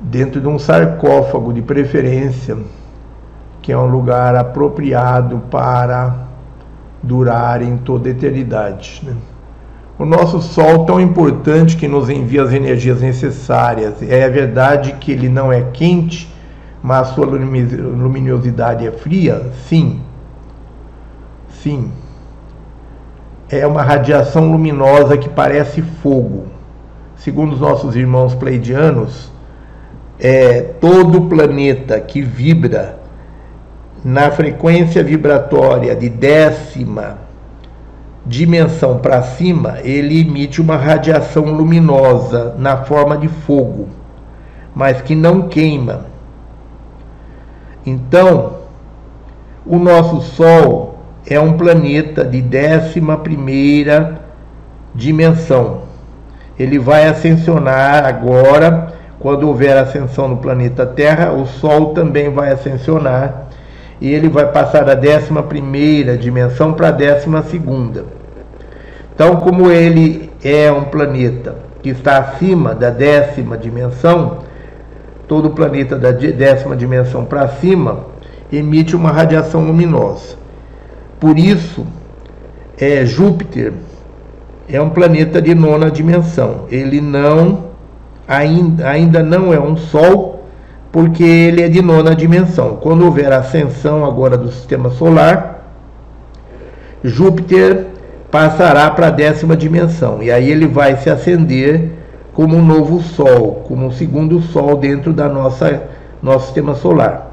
[0.00, 2.56] dentro de um sarcófago de preferência,
[3.60, 6.29] que é um lugar apropriado para
[7.02, 9.02] durar em toda a eternidade.
[9.04, 9.14] Né?
[9.98, 15.28] O nosso Sol, tão importante que nos envia as energias necessárias, é verdade que ele
[15.28, 16.30] não é quente
[16.82, 19.50] mas sua luminosidade é fria?
[19.68, 20.00] Sim.
[21.62, 21.92] Sim.
[23.50, 26.46] é uma radiação luminosa que parece fogo.
[27.16, 29.30] Segundo os nossos irmãos pleidianos,
[30.18, 32.99] é, todo planeta que vibra
[34.04, 37.18] na frequência vibratória de décima
[38.24, 43.88] dimensão para cima, ele emite uma radiação luminosa na forma de fogo,
[44.74, 46.06] mas que não queima.
[47.84, 48.58] Então,
[49.66, 54.20] o nosso Sol é um planeta de décima primeira
[54.94, 55.82] dimensão.
[56.58, 63.49] Ele vai ascensionar agora, quando houver ascensão no planeta Terra, o Sol também vai ascensionar
[64.00, 68.04] e ele vai passar da décima primeira dimensão para a décima segunda.
[69.14, 74.38] Então, como ele é um planeta que está acima da décima dimensão,
[75.28, 78.06] todo planeta da décima dimensão para cima
[78.50, 80.36] emite uma radiação luminosa.
[81.18, 81.86] Por isso,
[82.78, 83.74] é, Júpiter
[84.68, 86.66] é um planeta de nona dimensão.
[86.70, 87.70] Ele não
[88.26, 90.29] ainda, ainda não é um Sol,
[90.92, 92.76] porque ele é de nona dimensão.
[92.76, 95.64] Quando houver ascensão agora do sistema solar,
[97.02, 97.86] Júpiter
[98.30, 100.22] passará para a décima dimensão.
[100.22, 101.90] E aí ele vai se acender
[102.32, 105.82] como um novo Sol, como um segundo Sol dentro da nossa
[106.22, 107.30] nosso sistema solar.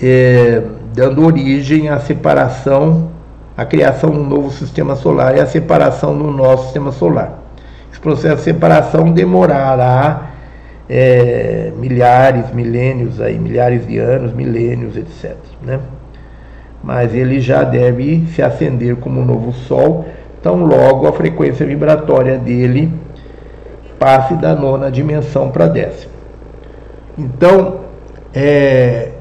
[0.00, 0.62] É,
[0.94, 3.10] dando origem à separação,
[3.56, 7.38] à criação de um novo sistema solar e à separação do nosso sistema solar.
[7.90, 10.30] Esse processo de separação demorará
[10.88, 15.36] é, milhares, milênios, aí, milhares de anos, milênios, etc.
[15.62, 15.80] Né?
[16.82, 20.06] Mas ele já deve se acender como um novo Sol,
[20.40, 22.92] então logo a frequência vibratória dele
[23.98, 26.12] passe da nona dimensão para a décima.
[27.18, 27.80] Então,
[28.34, 29.12] é,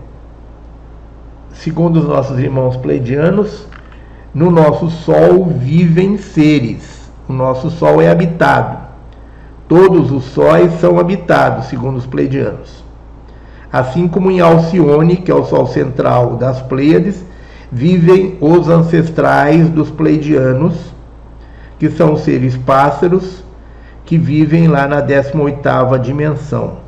[1.53, 3.65] segundo os nossos irmãos pleidianos,
[4.33, 7.09] no nosso Sol vivem seres.
[7.27, 8.84] O nosso Sol é habitado.
[9.67, 12.83] Todos os sóis são habitados, segundo os pleidianos.
[13.71, 17.25] Assim como em Alcione, que é o Sol central das Pleiades,
[17.71, 20.93] vivem os ancestrais dos pleidianos,
[21.77, 23.43] que são seres pássaros,
[24.05, 26.85] que vivem lá na 18ª dimensão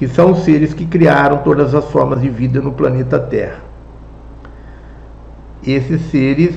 [0.00, 3.58] que são seres que criaram todas as formas de vida no planeta Terra.
[5.62, 6.54] Esses seres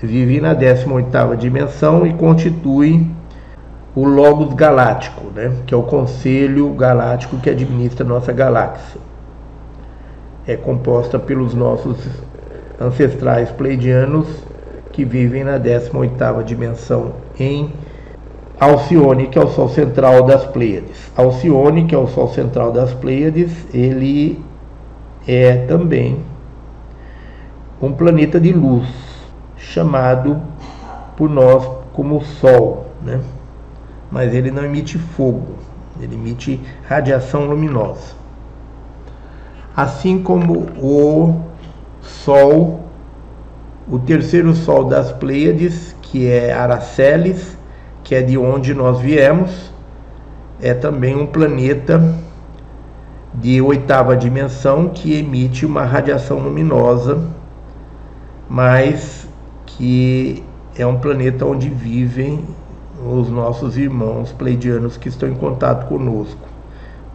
[0.00, 3.10] vivem na 18ª dimensão e constituem
[3.94, 5.52] o Logos Galáctico, né?
[5.66, 9.00] que é o Conselho Galáctico que administra nossa galáxia.
[10.46, 11.96] É composta pelos nossos
[12.80, 14.26] ancestrais pleidianos
[14.92, 17.72] que vivem na 18ª dimensão em
[18.58, 21.10] Alcione, que é o Sol central das Pleiades.
[21.16, 24.42] Alcione, que é o Sol central das Pleiades, ele
[25.26, 26.18] é também
[27.80, 28.88] um planeta de luz,
[29.56, 30.40] chamado
[31.16, 33.20] por nós como Sol, né?
[34.14, 35.56] Mas ele não emite fogo,
[36.00, 38.14] ele emite radiação luminosa.
[39.76, 41.40] Assim como o
[42.00, 42.84] Sol,
[43.88, 47.58] o terceiro Sol das Pleiades, que é Araceles,
[48.04, 49.72] que é de onde nós viemos,
[50.62, 52.00] é também um planeta
[53.34, 57.20] de oitava dimensão que emite uma radiação luminosa,
[58.48, 59.28] mas
[59.66, 60.44] que
[60.78, 62.44] é um planeta onde vivem
[63.06, 66.48] os nossos irmãos pleidianos que estão em contato conosco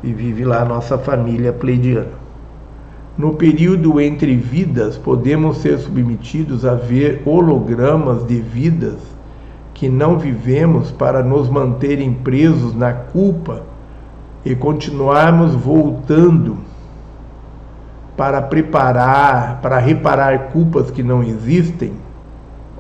[0.04, 2.20] e vive lá a nossa família pleidiana.
[3.18, 9.00] No período entre vidas, podemos ser submetidos a ver hologramas de vidas
[9.74, 13.64] que não vivemos para nos manterem presos na culpa
[14.46, 16.58] e continuarmos voltando
[18.16, 21.94] para preparar, para reparar culpas que não existem?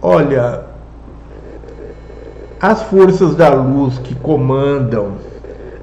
[0.02, 0.69] Olha,
[2.62, 5.14] as forças da luz que comandam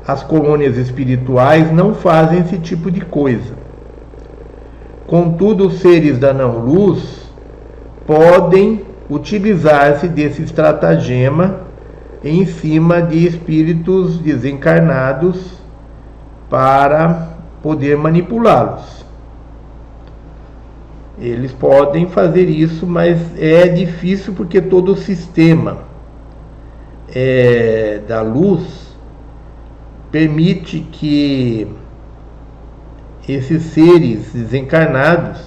[0.07, 3.55] as colônias espirituais não fazem esse tipo de coisa.
[5.07, 7.31] Contudo, os seres da não-luz
[8.07, 11.61] podem utilizar-se desse estratagema
[12.23, 15.61] em cima de espíritos desencarnados
[16.51, 17.31] para
[17.63, 19.05] poder manipulá-los.
[21.19, 25.96] Eles podem fazer isso, mas é difícil porque todo o sistema
[27.19, 28.95] é, da luz
[30.13, 31.67] permite que
[33.27, 35.41] esses seres desencarnados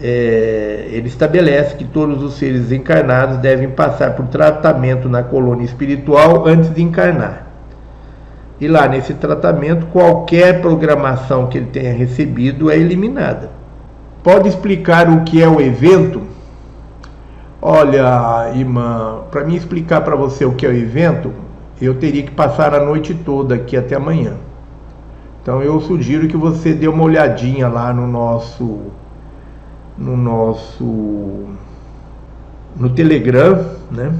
[0.00, 6.46] é, ele estabelece que todos os seres encarnados devem passar por tratamento na colônia espiritual
[6.46, 7.48] antes de encarnar.
[8.60, 13.50] E lá nesse tratamento, qualquer programação que ele tenha recebido é eliminada.
[14.22, 16.22] Pode explicar o que é o evento?
[17.64, 21.32] Olha, irmã, para me explicar para você o que é o evento,
[21.80, 24.34] eu teria que passar a noite toda aqui até amanhã.
[25.40, 28.80] Então eu sugiro que você dê uma olhadinha lá no nosso
[29.96, 31.44] no nosso
[32.74, 34.12] no Telegram, né?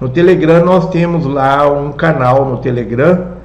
[0.00, 3.36] No Telegram nós temos lá um canal no Telegram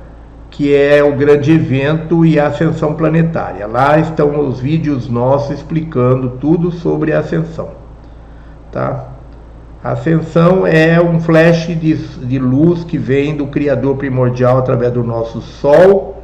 [0.49, 3.67] que é o grande evento e a ascensão planetária.
[3.67, 7.69] Lá estão os vídeos nossos explicando tudo sobre a ascensão,
[8.71, 9.10] tá?
[9.83, 15.03] A ascensão é um flash de, de luz que vem do Criador primordial através do
[15.03, 16.21] nosso Sol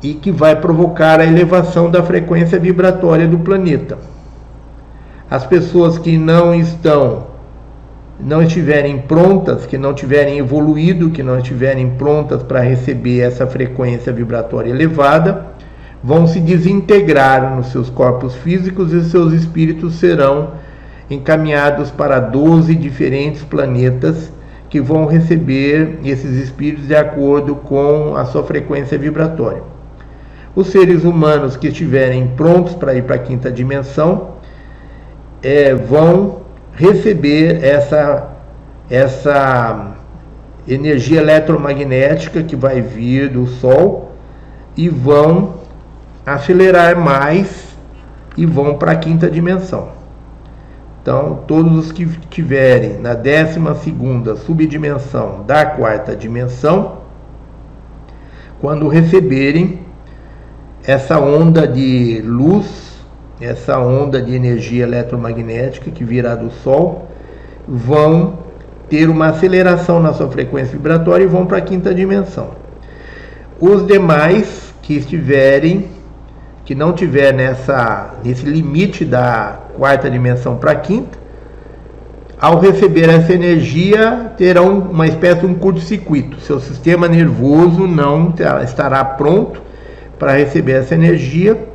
[0.00, 3.98] e que vai provocar a elevação da frequência vibratória do planeta.
[5.28, 7.26] As pessoas que não estão,
[8.20, 14.12] não estiverem prontas, que não tiverem evoluído, que não estiverem prontas para receber essa frequência
[14.12, 15.46] vibratória elevada,
[16.04, 20.62] vão se desintegrar nos seus corpos físicos e seus espíritos serão
[21.10, 24.32] encaminhados para 12 diferentes planetas
[24.68, 29.62] que vão receber esses espíritos de acordo com a sua frequência vibratória.
[30.56, 34.34] Os seres humanos que estiverem prontos para ir para a quinta dimensão
[35.42, 36.42] é, vão
[36.74, 38.28] receber essa,
[38.88, 39.94] essa
[40.66, 44.12] energia eletromagnética que vai vir do Sol
[44.76, 45.54] e vão
[46.24, 47.76] acelerar mais
[48.36, 50.03] e vão para a quinta dimensão.
[51.04, 53.60] Então, todos os que tiverem na 12
[54.38, 57.00] subdimensão da quarta dimensão,
[58.58, 59.80] quando receberem
[60.82, 62.96] essa onda de luz,
[63.38, 67.06] essa onda de energia eletromagnética que virá do Sol,
[67.68, 68.38] vão
[68.88, 72.52] ter uma aceleração na sua frequência vibratória e vão para a quinta dimensão.
[73.60, 75.86] Os demais que estiverem
[76.64, 81.18] que não tiver nessa, nesse limite da quarta dimensão para a quinta,
[82.40, 86.40] ao receber essa energia, terão uma espécie de um curto-circuito.
[86.40, 89.62] Seu sistema nervoso não estará pronto
[90.18, 91.68] para receber essa energia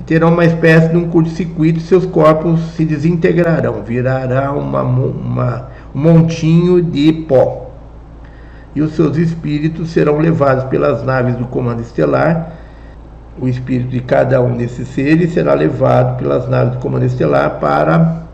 [0.00, 1.80] e terão uma espécie de um curto-circuito.
[1.80, 7.70] Seus corpos se desintegrarão, virará uma, uma, um montinho de pó.
[8.74, 12.59] E os seus espíritos serão levados pelas naves do comando estelar
[13.40, 18.24] o espírito de cada um desses seres será levado pelas naves do comando estelar para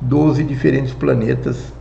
[0.00, 1.72] 12 diferentes planetas,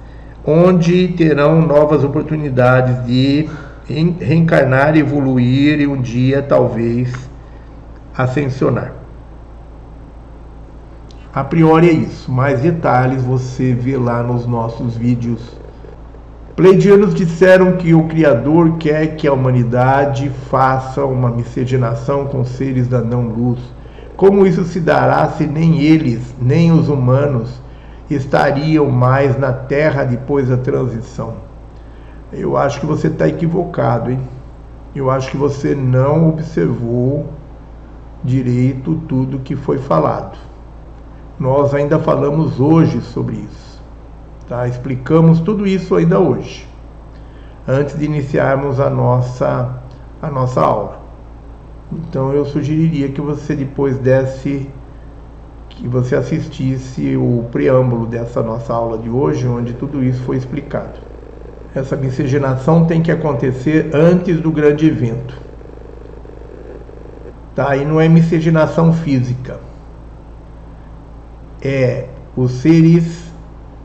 [0.46, 3.50] onde terão novas oportunidades de
[4.20, 7.12] reencarnar, evoluir e um dia talvez
[8.16, 8.94] ascensionar.
[11.34, 12.32] A priori é isso.
[12.32, 15.57] Mais detalhes você vê lá nos nossos vídeos
[16.58, 23.00] Pleidianos disseram que o Criador quer que a humanidade faça uma miscigenação com seres da
[23.00, 23.60] não-luz.
[24.16, 27.62] Como isso se dará se nem eles, nem os humanos,
[28.10, 31.36] estariam mais na Terra depois da transição?
[32.34, 34.20] Eu acho que você está equivocado, hein?
[34.96, 37.28] Eu acho que você não observou
[38.24, 40.40] direito tudo que foi falado.
[41.40, 43.67] Nós ainda falamos hoje sobre isso.
[44.48, 44.66] Tá?
[44.68, 46.66] Explicamos tudo isso ainda hoje,
[47.68, 49.82] antes de iniciarmos a nossa,
[50.22, 51.02] a nossa aula.
[51.92, 54.70] Então eu sugeriria que você depois desse,
[55.70, 61.00] que você assistisse o preâmbulo dessa nossa aula de hoje, onde tudo isso foi explicado.
[61.76, 65.38] Essa miscigenação tem que acontecer antes do grande evento.
[67.54, 67.76] Tá?
[67.76, 69.60] E não é miscigenação física.
[71.62, 73.27] É os seres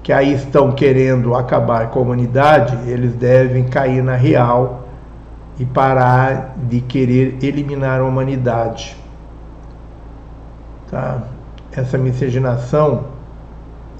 [0.02, 4.88] que aí estão querendo acabar com a humanidade, eles devem cair na real
[5.58, 8.96] e parar de querer eliminar a humanidade.
[10.90, 11.22] Tá?
[11.70, 13.04] Essa miscigenação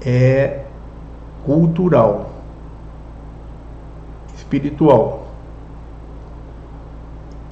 [0.05, 0.59] é
[1.45, 2.31] cultural,
[4.35, 5.27] espiritual.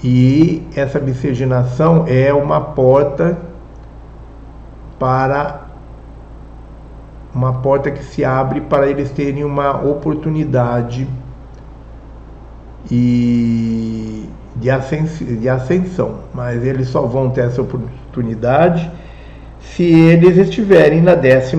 [0.04, 3.38] E essa miscigenação é uma porta
[5.00, 5.71] para
[7.34, 11.08] uma porta que se abre para eles terem uma oportunidade
[12.90, 14.70] e de
[15.38, 18.92] de ascensão, mas eles só vão ter essa oportunidade
[19.62, 21.56] se eles estiverem na 12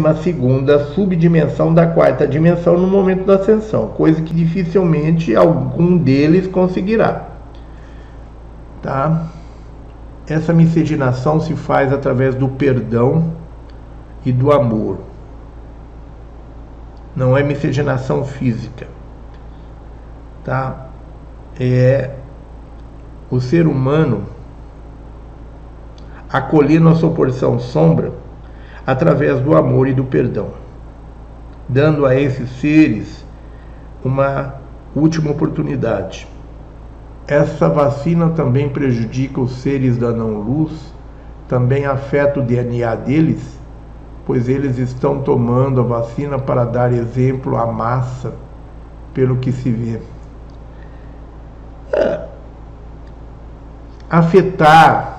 [0.94, 7.28] subdimensão da quarta dimensão no momento da ascensão, coisa que dificilmente algum deles conseguirá.
[8.82, 9.28] Tá?
[10.26, 13.32] Essa miscigenação se faz através do perdão
[14.26, 15.11] e do amor
[17.14, 18.86] não é miscigenação física.
[20.44, 20.88] Tá?
[21.58, 22.10] É
[23.30, 24.24] o ser humano
[26.30, 28.12] acolhendo a sua porção sombra
[28.86, 30.50] através do amor e do perdão.
[31.68, 33.24] dando a esses seres
[34.04, 34.56] uma
[34.94, 36.26] última oportunidade.
[37.26, 40.72] Essa vacina também prejudica os seres da não-luz,
[41.48, 43.58] também afeta o DNA deles,
[44.26, 48.34] pois eles estão tomando a vacina para dar exemplo à massa,
[49.12, 50.00] pelo que se vê.
[54.08, 55.12] Afetar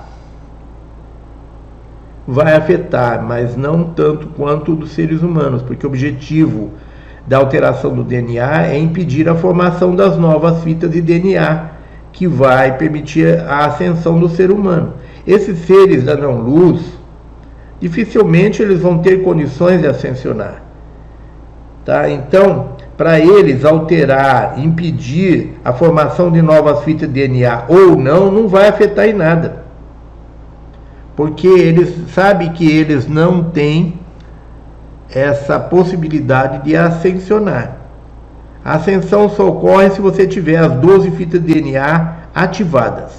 [2.26, 6.70] vai afetar, mas não tanto quanto dos seres humanos, porque o objetivo
[7.26, 11.70] da alteração do DNA é impedir a formação das novas fitas de DNA,
[12.12, 14.94] que vai permitir a ascensão do ser humano.
[15.26, 16.82] Esses seres da não-luz,
[17.88, 20.62] dificilmente eles vão ter condições de ascensionar.
[21.84, 22.08] Tá?
[22.08, 28.48] Então, para eles alterar, impedir a formação de novas fitas de DNA ou não, não
[28.48, 29.64] vai afetar em nada
[31.16, 34.00] porque eles sabem que eles não têm
[35.08, 37.76] essa possibilidade de ascensionar.
[38.64, 43.12] A ascensão só ocorre se você tiver as 12 fitas de DNA ativadas.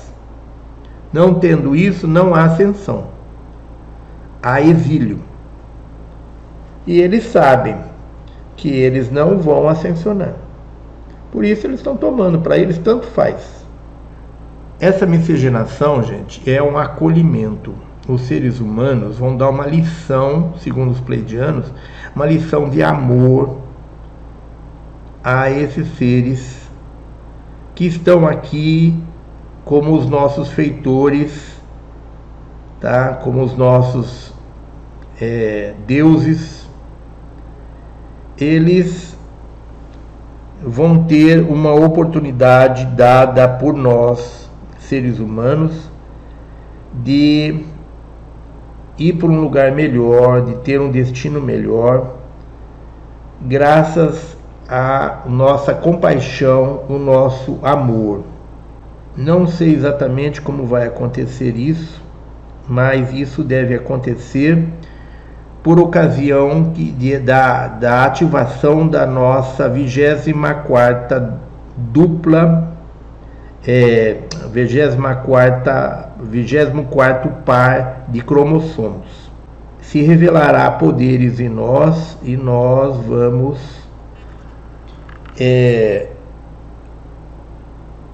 [1.14, 3.15] Não tendo isso, não há ascensão.
[4.48, 5.22] Há exílio.
[6.86, 7.78] E eles sabem
[8.56, 10.36] que eles não vão ascensionar.
[11.32, 13.66] Por isso eles estão tomando, para eles tanto faz.
[14.80, 17.74] Essa miscigenação, gente, é um acolhimento.
[18.08, 21.66] Os seres humanos vão dar uma lição, segundo os pleidianos,
[22.16, 23.58] uma lição de amor
[25.24, 26.70] a esses seres
[27.74, 28.96] que estão aqui
[29.64, 31.60] como os nossos feitores,
[32.80, 33.16] tá?
[33.16, 34.35] Como os nossos
[35.20, 36.68] é, deuses.
[38.38, 39.18] Eles
[40.62, 45.90] vão ter uma oportunidade dada por nós seres humanos
[46.94, 47.66] de
[48.98, 52.16] ir para um lugar melhor, de ter um destino melhor,
[53.42, 54.38] graças
[54.68, 58.24] à nossa compaixão, o nosso amor.
[59.16, 62.02] Não sei exatamente como vai acontecer isso,
[62.68, 64.68] mas isso deve acontecer
[65.66, 71.34] por ocasião de, da, da ativação da nossa 24
[71.76, 72.72] dupla
[73.66, 74.18] é,
[74.52, 79.32] 24, 24 par de cromossomos.
[79.82, 83.58] Se revelará poderes em nós e nós vamos,
[85.40, 86.10] é,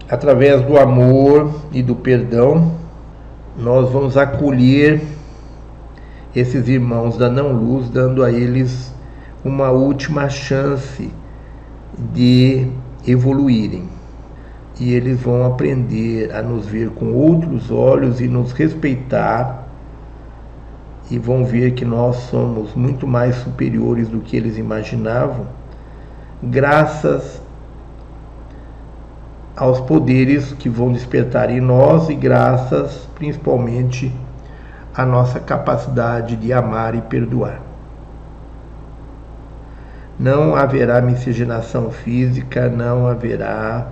[0.10, 2.72] através do amor e do perdão,
[3.58, 5.02] nós vamos acolher
[6.36, 8.94] esses irmãos da não-luz, dando a eles
[9.44, 11.12] uma última chance
[12.14, 12.68] de
[13.06, 13.90] evoluírem.
[14.80, 19.68] E eles vão aprender a nos ver com outros olhos e nos respeitar
[21.12, 25.46] e vão ver que nós somos muito mais superiores do que eles imaginavam,
[26.42, 27.42] graças
[29.56, 34.12] aos poderes que vão despertar em nós e graças principalmente
[34.96, 37.62] à nossa capacidade de amar e perdoar.
[40.20, 43.88] Não haverá miscigenação física, não haverá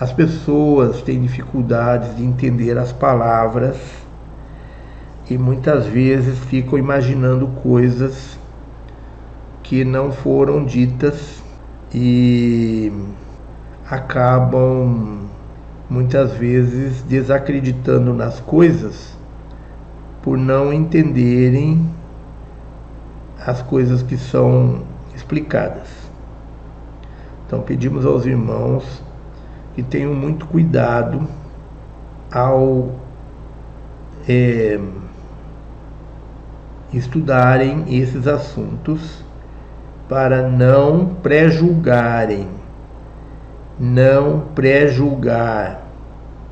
[0.00, 3.76] as pessoas têm dificuldades de entender as palavras
[5.28, 8.38] e muitas vezes ficam imaginando coisas
[9.62, 11.42] que não foram ditas
[11.92, 12.90] e
[13.90, 15.28] acabam
[15.90, 19.19] muitas vezes desacreditando nas coisas
[20.22, 21.88] por não entenderem
[23.44, 24.82] as coisas que são
[25.14, 25.88] explicadas.
[27.46, 29.02] Então pedimos aos irmãos
[29.74, 31.26] que tenham muito cuidado
[32.30, 32.90] ao
[34.28, 34.78] é,
[36.92, 39.24] estudarem esses assuntos
[40.08, 42.48] para não pré-julgarem,
[43.78, 45.82] não pré-julgar,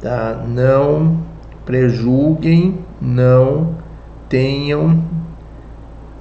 [0.00, 0.44] tá?
[0.46, 1.18] Não
[1.66, 3.74] prejulguem, não
[4.28, 5.02] tenham,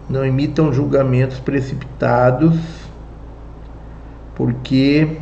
[0.10, 2.58] não emitam julgamentos precipitados,
[4.36, 5.18] porque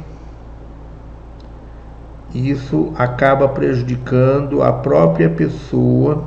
[2.34, 6.26] isso acaba prejudicando a própria pessoa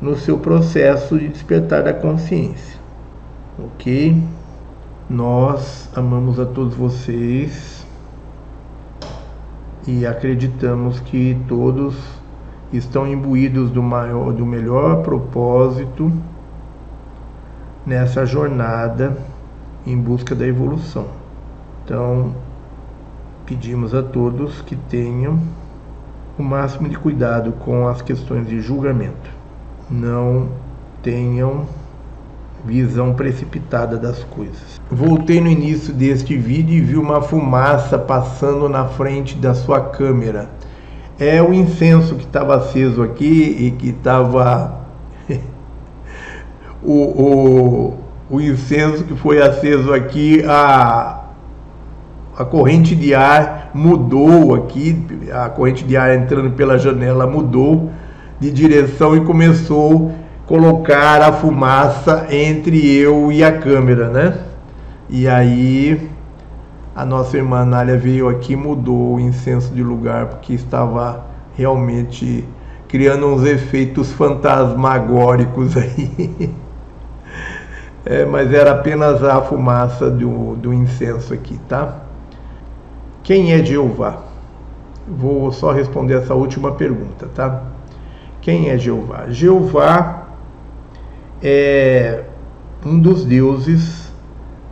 [0.00, 2.78] no seu processo de despertar da consciência.
[3.58, 4.22] Ok?
[5.08, 7.86] Nós amamos a todos vocês
[9.86, 11.96] e acreditamos que todos
[12.72, 16.12] estão imbuídos do, maior, do melhor propósito
[17.84, 19.16] nessa jornada
[19.86, 21.06] em busca da evolução.
[21.84, 22.34] Então,
[23.44, 25.38] pedimos a todos que tenham
[26.36, 29.30] o máximo de cuidado com as questões de julgamento.
[29.88, 30.48] Não
[31.02, 31.66] tenham
[32.64, 34.80] visão precipitada das coisas.
[34.90, 40.50] Voltei no início deste vídeo e vi uma fumaça passando na frente da sua câmera.
[41.18, 44.80] É o incenso que estava aceso aqui e que estava
[46.82, 51.24] o, o, o incenso que foi aceso aqui, a,
[52.36, 57.90] a corrente de ar mudou aqui, a corrente de ar entrando pela janela mudou
[58.38, 60.12] de direção e começou
[60.44, 64.38] a colocar a fumaça entre eu e a câmera, né?
[65.08, 66.10] E aí
[66.96, 72.42] a nossa irmã Nália veio aqui mudou o incenso de lugar porque estava realmente
[72.88, 76.54] criando uns efeitos fantasmagóricos aí.
[78.08, 82.02] É, mas era apenas a fumaça do, do incenso aqui, tá?
[83.24, 84.22] Quem é Jeová?
[85.08, 87.64] Vou só responder essa última pergunta, tá?
[88.40, 89.24] Quem é Jeová?
[89.28, 90.28] Jeová
[91.42, 92.22] é
[92.84, 94.12] um dos deuses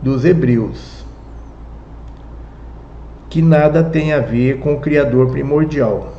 [0.01, 0.94] dos hebreus,
[3.35, 6.13] que nada tem a ver com o Criador primordial.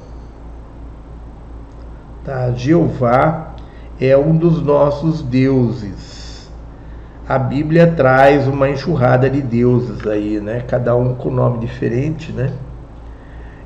[2.22, 2.50] Tá?
[2.50, 3.54] Jeová
[3.98, 6.50] é um dos nossos deuses.
[7.26, 10.62] A Bíblia traz uma enxurrada de deuses aí, né?
[10.68, 12.52] Cada um com nome diferente, né?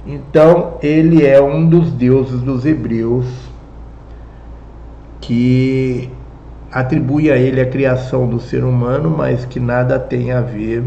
[0.07, 3.27] Então, ele é um dos deuses dos hebreus
[5.21, 6.09] que
[6.71, 10.85] atribui a ele a criação do ser humano, mas que nada tem a ver,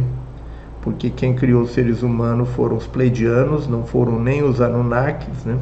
[0.84, 5.58] porque quem criou os seres humanos foram os pleidianos, não foram nem os Anunnakis, né?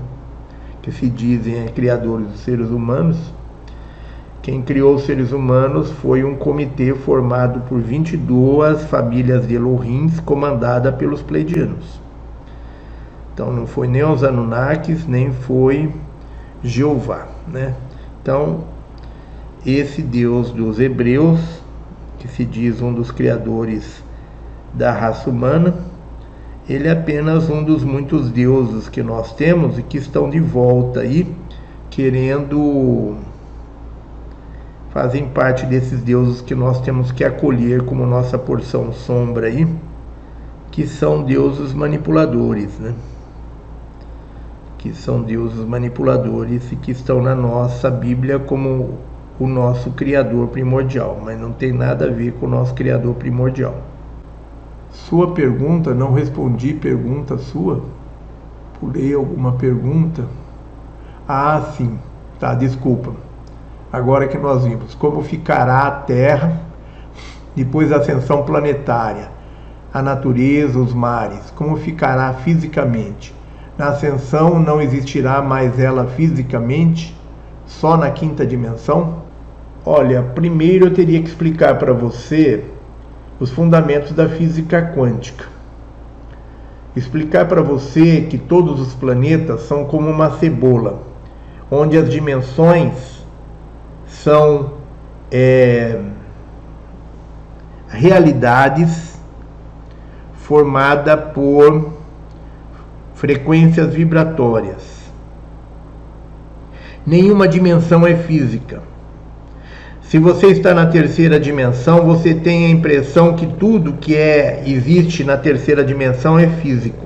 [0.81, 3.17] que se dizem criadores dos seres humanos.
[4.41, 10.91] Quem criou os seres humanos foi um comitê formado por 22 famílias de Elohims, comandada
[10.91, 12.01] pelos pleidianos.
[13.31, 15.93] Então não foi nem os Anunnakis, nem foi
[16.63, 17.75] Jeová, né?
[18.23, 18.61] Então,
[19.63, 21.39] esse Deus dos Hebreus,
[22.17, 24.03] que se diz um dos criadores
[24.73, 25.73] da raça humana,
[26.69, 31.01] ele é apenas um dos muitos deuses que nós temos e que estão de volta
[31.01, 31.27] aí,
[31.89, 33.15] querendo
[34.91, 39.67] fazem parte desses deuses que nós temos que acolher como nossa porção sombra aí,
[40.69, 42.93] que são deuses manipuladores, né?
[44.77, 48.97] que são deuses manipuladores e que estão na nossa Bíblia como
[49.39, 53.90] o nosso Criador primordial, mas não tem nada a ver com o nosso Criador primordial.
[54.91, 57.83] Sua pergunta, não respondi pergunta sua?
[58.79, 60.25] Pulei alguma pergunta?
[61.27, 61.97] Ah, sim,
[62.39, 63.13] tá, desculpa.
[63.91, 66.61] Agora que nós vimos como ficará a Terra
[67.55, 69.29] depois da ascensão planetária,
[69.93, 73.35] a natureza, os mares, como ficará fisicamente
[73.81, 77.17] na ascensão não existirá mais ela fisicamente,
[77.65, 79.23] só na quinta dimensão?
[79.83, 82.63] Olha, primeiro eu teria que explicar para você
[83.41, 85.45] os fundamentos da física quântica.
[86.95, 91.01] Explicar para você que todos os planetas são como uma cebola,
[91.71, 93.25] onde as dimensões
[94.05, 94.73] são
[95.31, 95.99] é,
[97.87, 99.19] realidades
[100.35, 101.93] formada por
[103.15, 105.01] frequências vibratórias.
[107.03, 108.83] Nenhuma dimensão é física.
[110.11, 115.23] Se você está na terceira dimensão, você tem a impressão que tudo que é existe
[115.23, 117.05] na terceira dimensão é físico.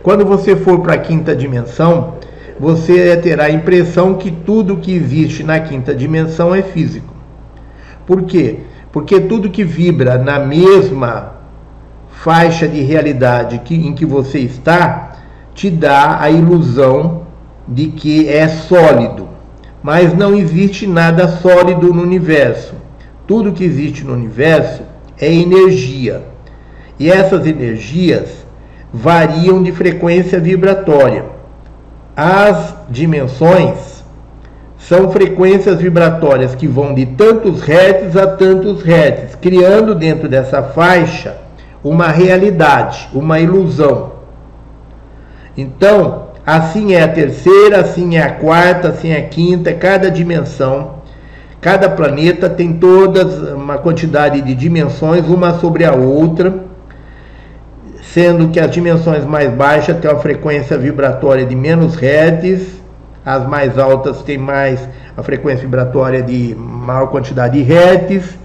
[0.00, 2.14] Quando você for para a quinta dimensão,
[2.56, 7.12] você terá a impressão que tudo que existe na quinta dimensão é físico.
[8.06, 8.60] Por quê?
[8.92, 11.32] Porque tudo que vibra na mesma
[12.12, 15.16] faixa de realidade que, em que você está
[15.52, 17.22] te dá a ilusão
[17.66, 19.35] de que é sólido.
[19.86, 22.74] Mas não existe nada sólido no universo.
[23.24, 24.82] Tudo que existe no universo
[25.16, 26.24] é energia.
[26.98, 28.44] E essas energias
[28.92, 31.26] variam de frequência vibratória.
[32.16, 34.02] As dimensões
[34.76, 41.36] são frequências vibratórias que vão de tantos hertz a tantos hertz, criando dentro dessa faixa
[41.84, 44.14] uma realidade, uma ilusão.
[45.56, 50.96] Então, assim é a terceira, assim é a quarta, assim é a quinta, cada dimensão.
[51.60, 56.54] Cada planeta tem todas uma quantidade de dimensões, uma sobre a outra,
[58.02, 62.80] sendo que as dimensões mais baixas têm uma frequência vibratória de menos hertz,
[63.24, 68.38] as mais altas têm mais a frequência vibratória de maior quantidade de hertz,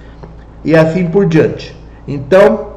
[0.65, 1.77] e assim por diante.
[2.07, 2.71] Então,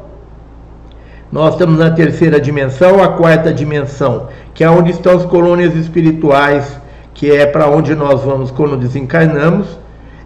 [1.33, 6.81] nós estamos na terceira dimensão, a quarta dimensão, que é onde estão as colônias espirituais,
[7.12, 9.78] que é para onde nós vamos quando desencarnamos.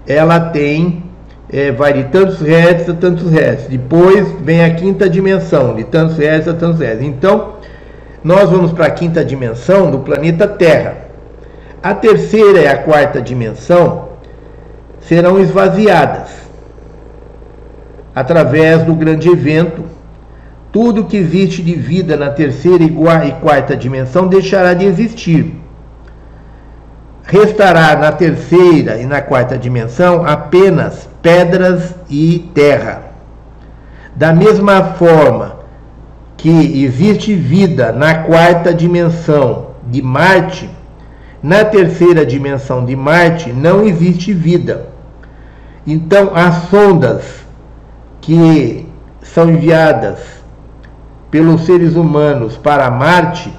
[0.07, 1.09] Ela tem
[1.51, 3.67] é, vai de tantos hertz a tantos hertz.
[3.69, 7.03] Depois vem a quinta dimensão, de tantos hertz a tantos hertz.
[7.03, 7.55] Então,
[8.23, 10.97] nós vamos para a quinta dimensão do planeta Terra.
[11.83, 14.09] A terceira e a quarta dimensão
[15.01, 16.29] serão esvaziadas
[18.15, 19.85] através do grande evento.
[20.71, 25.59] Tudo que existe de vida na terceira e quarta dimensão deixará de existir
[27.29, 33.03] restará na terceira e na quarta dimensão apenas pedras e terra.
[34.17, 35.59] Da mesma forma
[36.39, 40.71] que existe vida na quarta dimensão de Marte,
[41.43, 44.89] na terceira dimensão de Marte não existe vida.
[45.87, 47.23] Então, as sondas
[48.23, 48.89] que
[49.23, 50.19] são enviadas
[51.31, 53.53] pelos seres humanos para Marte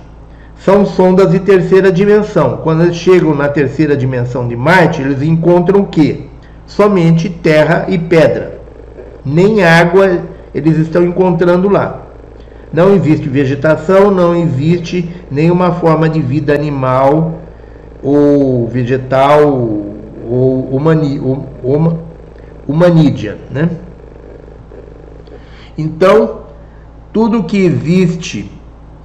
[0.64, 2.58] são sondas de terceira dimensão.
[2.64, 6.26] Quando eles chegam na terceira dimensão de Marte, eles encontram o quê?
[6.68, 8.60] Somente terra e pedra.
[9.24, 10.20] Nem água
[10.54, 12.08] eles estão encontrando lá.
[12.72, 17.40] Não existe vegetação, não existe nenhuma forma de vida animal
[18.04, 19.42] ou vegetal
[20.30, 21.20] ou humani,
[22.68, 23.70] humanídia, né?
[25.76, 26.39] Então,
[27.12, 28.52] tudo que existe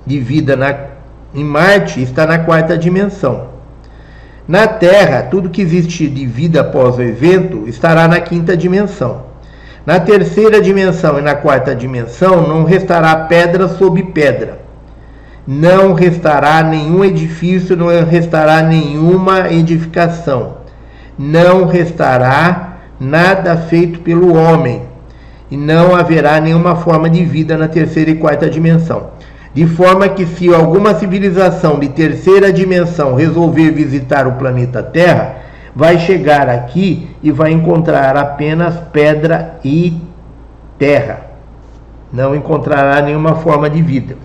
[0.07, 0.95] de vida na
[1.35, 3.49] em Marte está na quarta dimensão.
[4.47, 9.23] Na Terra, tudo que existe de vida após o evento estará na quinta dimensão.
[9.85, 14.61] Na terceira dimensão e na quarta dimensão não restará pedra sobre pedra.
[15.47, 20.59] Não restará nenhum edifício, não restará nenhuma edificação.
[21.19, 24.83] Não restará nada feito pelo homem.
[25.51, 29.11] E não haverá nenhuma forma de vida na terceira e quarta dimensão
[29.55, 35.37] de forma que se alguma civilização de terceira dimensão resolver visitar o planeta Terra,
[35.73, 39.97] vai chegar aqui e vai encontrar apenas pedra e
[40.77, 41.21] terra.
[42.13, 44.17] Não encontrará nenhuma forma de vida.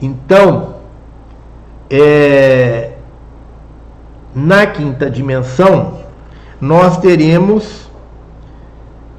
[0.00, 0.76] Então,
[1.90, 2.92] é,
[4.34, 5.98] na quinta dimensão,
[6.60, 7.90] nós teremos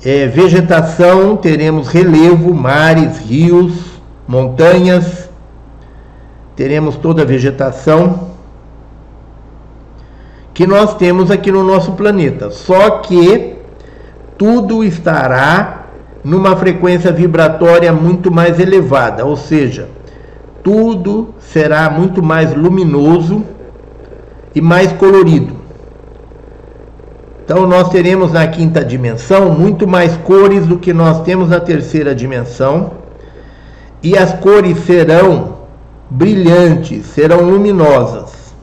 [0.06, 3.74] é, vegetação, teremos relevo, mares, rios,
[4.28, 5.30] montanhas,
[6.56, 8.32] teremos toda a vegetação
[10.54, 12.52] que nós temos aqui no nosso planeta.
[12.52, 13.56] Só que
[14.38, 15.86] tudo estará
[16.24, 19.90] numa frequência vibratória muito mais elevada, ou seja,
[20.64, 23.44] tudo será muito mais luminoso
[24.54, 25.53] e mais colorido.
[27.44, 32.16] Então nós teremos na quinta dimensão muito mais cores do que nós temos na terceira
[32.16, 32.92] dimensão
[34.02, 35.58] e as cores serão
[36.10, 38.54] brilhantes, serão luminosas.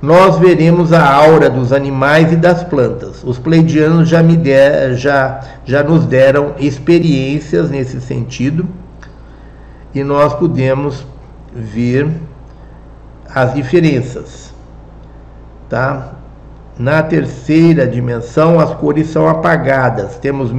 [0.00, 3.22] Nós veremos a aura dos animais e das plantas.
[3.24, 8.66] Os pleidianos já, me der, já, já nos deram experiências nesse sentido
[9.94, 11.06] e nós podemos
[11.54, 12.08] ver
[13.34, 14.54] as diferenças.
[15.68, 16.15] Tá?
[16.78, 20.16] Na terceira dimensão, as cores são apagadas.
[20.18, 20.52] Temos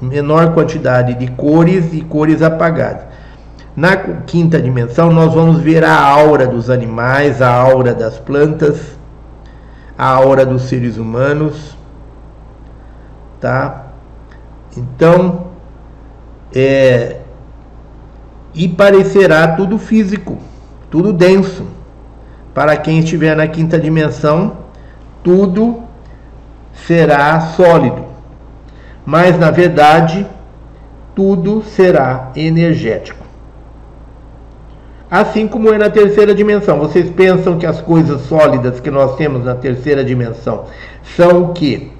[0.00, 3.02] menor quantidade de cores e cores apagadas.
[3.76, 8.96] Na quinta dimensão, nós vamos ver a aura dos animais, a aura das plantas,
[9.98, 11.76] a aura dos seres humanos,
[13.40, 13.86] tá?
[14.76, 15.46] Então,
[16.54, 17.16] é,
[18.54, 20.38] e parecerá tudo físico,
[20.88, 21.66] tudo denso.
[22.54, 24.63] Para quem estiver na quinta dimensão,
[25.24, 25.82] tudo
[26.86, 28.04] será sólido.
[29.04, 30.24] Mas na verdade,
[31.16, 33.24] tudo será energético
[35.20, 36.78] assim como é na terceira dimensão.
[36.78, 40.64] Vocês pensam que as coisas sólidas que nós temos na terceira dimensão
[41.16, 41.92] são o que?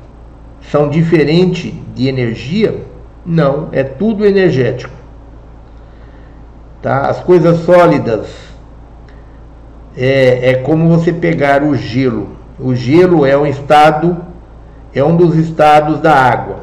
[0.71, 2.83] São diferentes de energia?
[3.25, 4.93] Não, é tudo energético.
[6.83, 7.03] Tá?
[7.03, 8.27] As coisas sólidas
[9.97, 12.31] é, é como você pegar o gelo.
[12.59, 14.17] O gelo é um estado,
[14.95, 16.61] é um dos estados da água.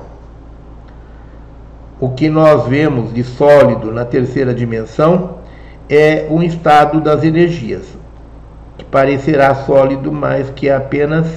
[2.00, 5.40] O que nós vemos de sólido na terceira dimensão
[5.90, 7.86] é um estado das energias,
[8.78, 11.28] que parecerá sólido, mas que é apenas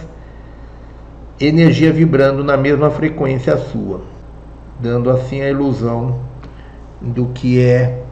[1.40, 4.02] energia vibrando na mesma frequência sua,
[4.78, 6.20] dando assim a ilusão
[7.00, 8.04] do que é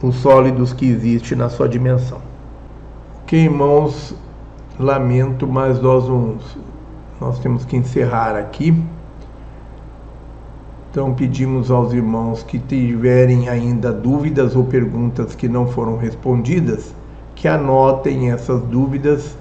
[0.00, 2.20] os sólidos que existe na sua dimensão.
[3.22, 4.14] Ok, irmãos,
[4.78, 6.58] lamento, mas nós, vamos,
[7.20, 8.82] nós temos que encerrar aqui.
[10.90, 16.94] Então pedimos aos irmãos que tiverem ainda dúvidas ou perguntas que não foram respondidas,
[17.34, 19.36] que anotem essas dúvidas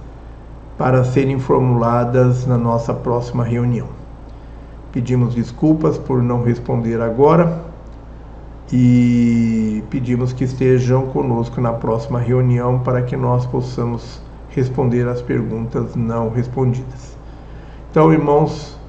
[0.78, 3.88] para serem formuladas na nossa próxima reunião.
[4.92, 7.62] Pedimos desculpas por não responder agora
[8.72, 14.25] e pedimos que estejam conosco na próxima reunião para que nós possamos
[14.56, 17.18] responder as perguntas não respondidas.
[17.92, 18.80] Então, irmãos,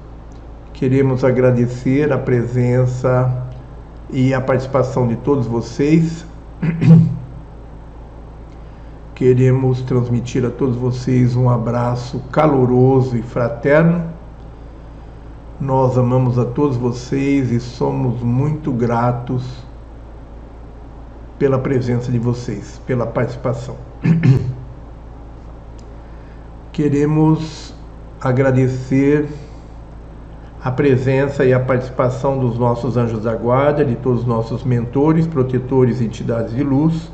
[0.71, 3.45] queremos agradecer a presença
[4.09, 6.25] e a participação de todos vocês.
[9.13, 14.05] Queremos transmitir a todos vocês um abraço caloroso e fraterno.
[15.59, 19.43] Nós amamos a todos vocês e somos muito gratos
[21.37, 23.75] pela presença de vocês, pela participação.
[26.77, 27.73] Queremos
[28.21, 29.27] agradecer
[30.63, 35.25] a presença e a participação dos nossos anjos da guarda, de todos os nossos mentores,
[35.25, 37.11] protetores e entidades de luz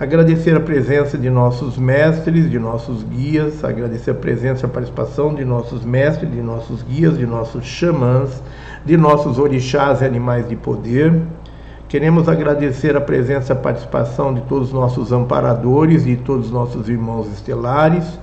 [0.00, 5.34] agradecer a presença de nossos mestres, de nossos guias, agradecer a presença e a participação
[5.34, 8.42] de nossos mestres, de nossos guias, de nossos xamãs,
[8.82, 11.20] de nossos orixás e animais de poder.
[11.86, 16.52] Queremos agradecer a presença e a participação de todos os nossos amparadores e todos os
[16.52, 18.18] nossos irmãos estelares.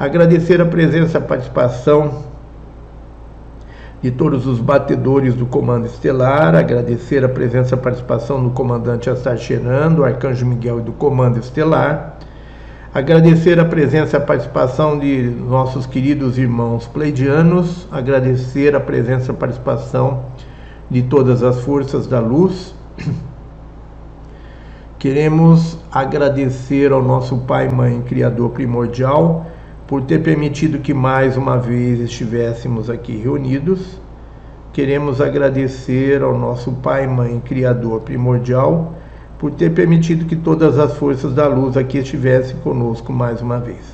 [0.00, 2.24] Agradecer a presença e a participação
[4.00, 9.36] de todos os batedores do Comando Estelar, agradecer a presença e participação do comandante Assar
[9.94, 12.16] do Arcanjo Miguel e do Comando Estelar,
[12.94, 19.34] agradecer a presença e a participação de nossos queridos irmãos pleidianos, agradecer a presença e
[19.34, 20.22] participação
[20.90, 22.74] de todas as forças da luz.
[24.98, 29.44] Queremos agradecer ao nosso Pai, Mãe, Criador primordial,
[29.90, 34.00] por ter permitido que mais uma vez estivéssemos aqui reunidos.
[34.72, 38.94] Queremos agradecer ao nosso Pai, Mãe, Criador primordial,
[39.36, 43.92] por ter permitido que todas as forças da luz aqui estivessem conosco mais uma vez.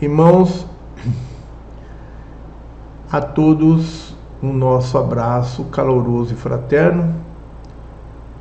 [0.00, 0.66] Irmãos,
[3.12, 7.16] a todos um nosso abraço caloroso e fraterno,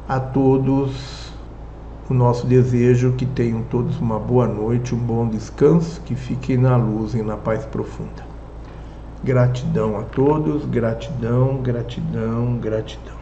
[0.08, 1.18] a todos
[2.09, 6.75] o nosso desejo que tenham todos uma boa noite, um bom descanso, que fiquem na
[6.75, 8.27] luz e na paz profunda.
[9.23, 13.18] Gratidão a todos, gratidão, gratidão, gratidão.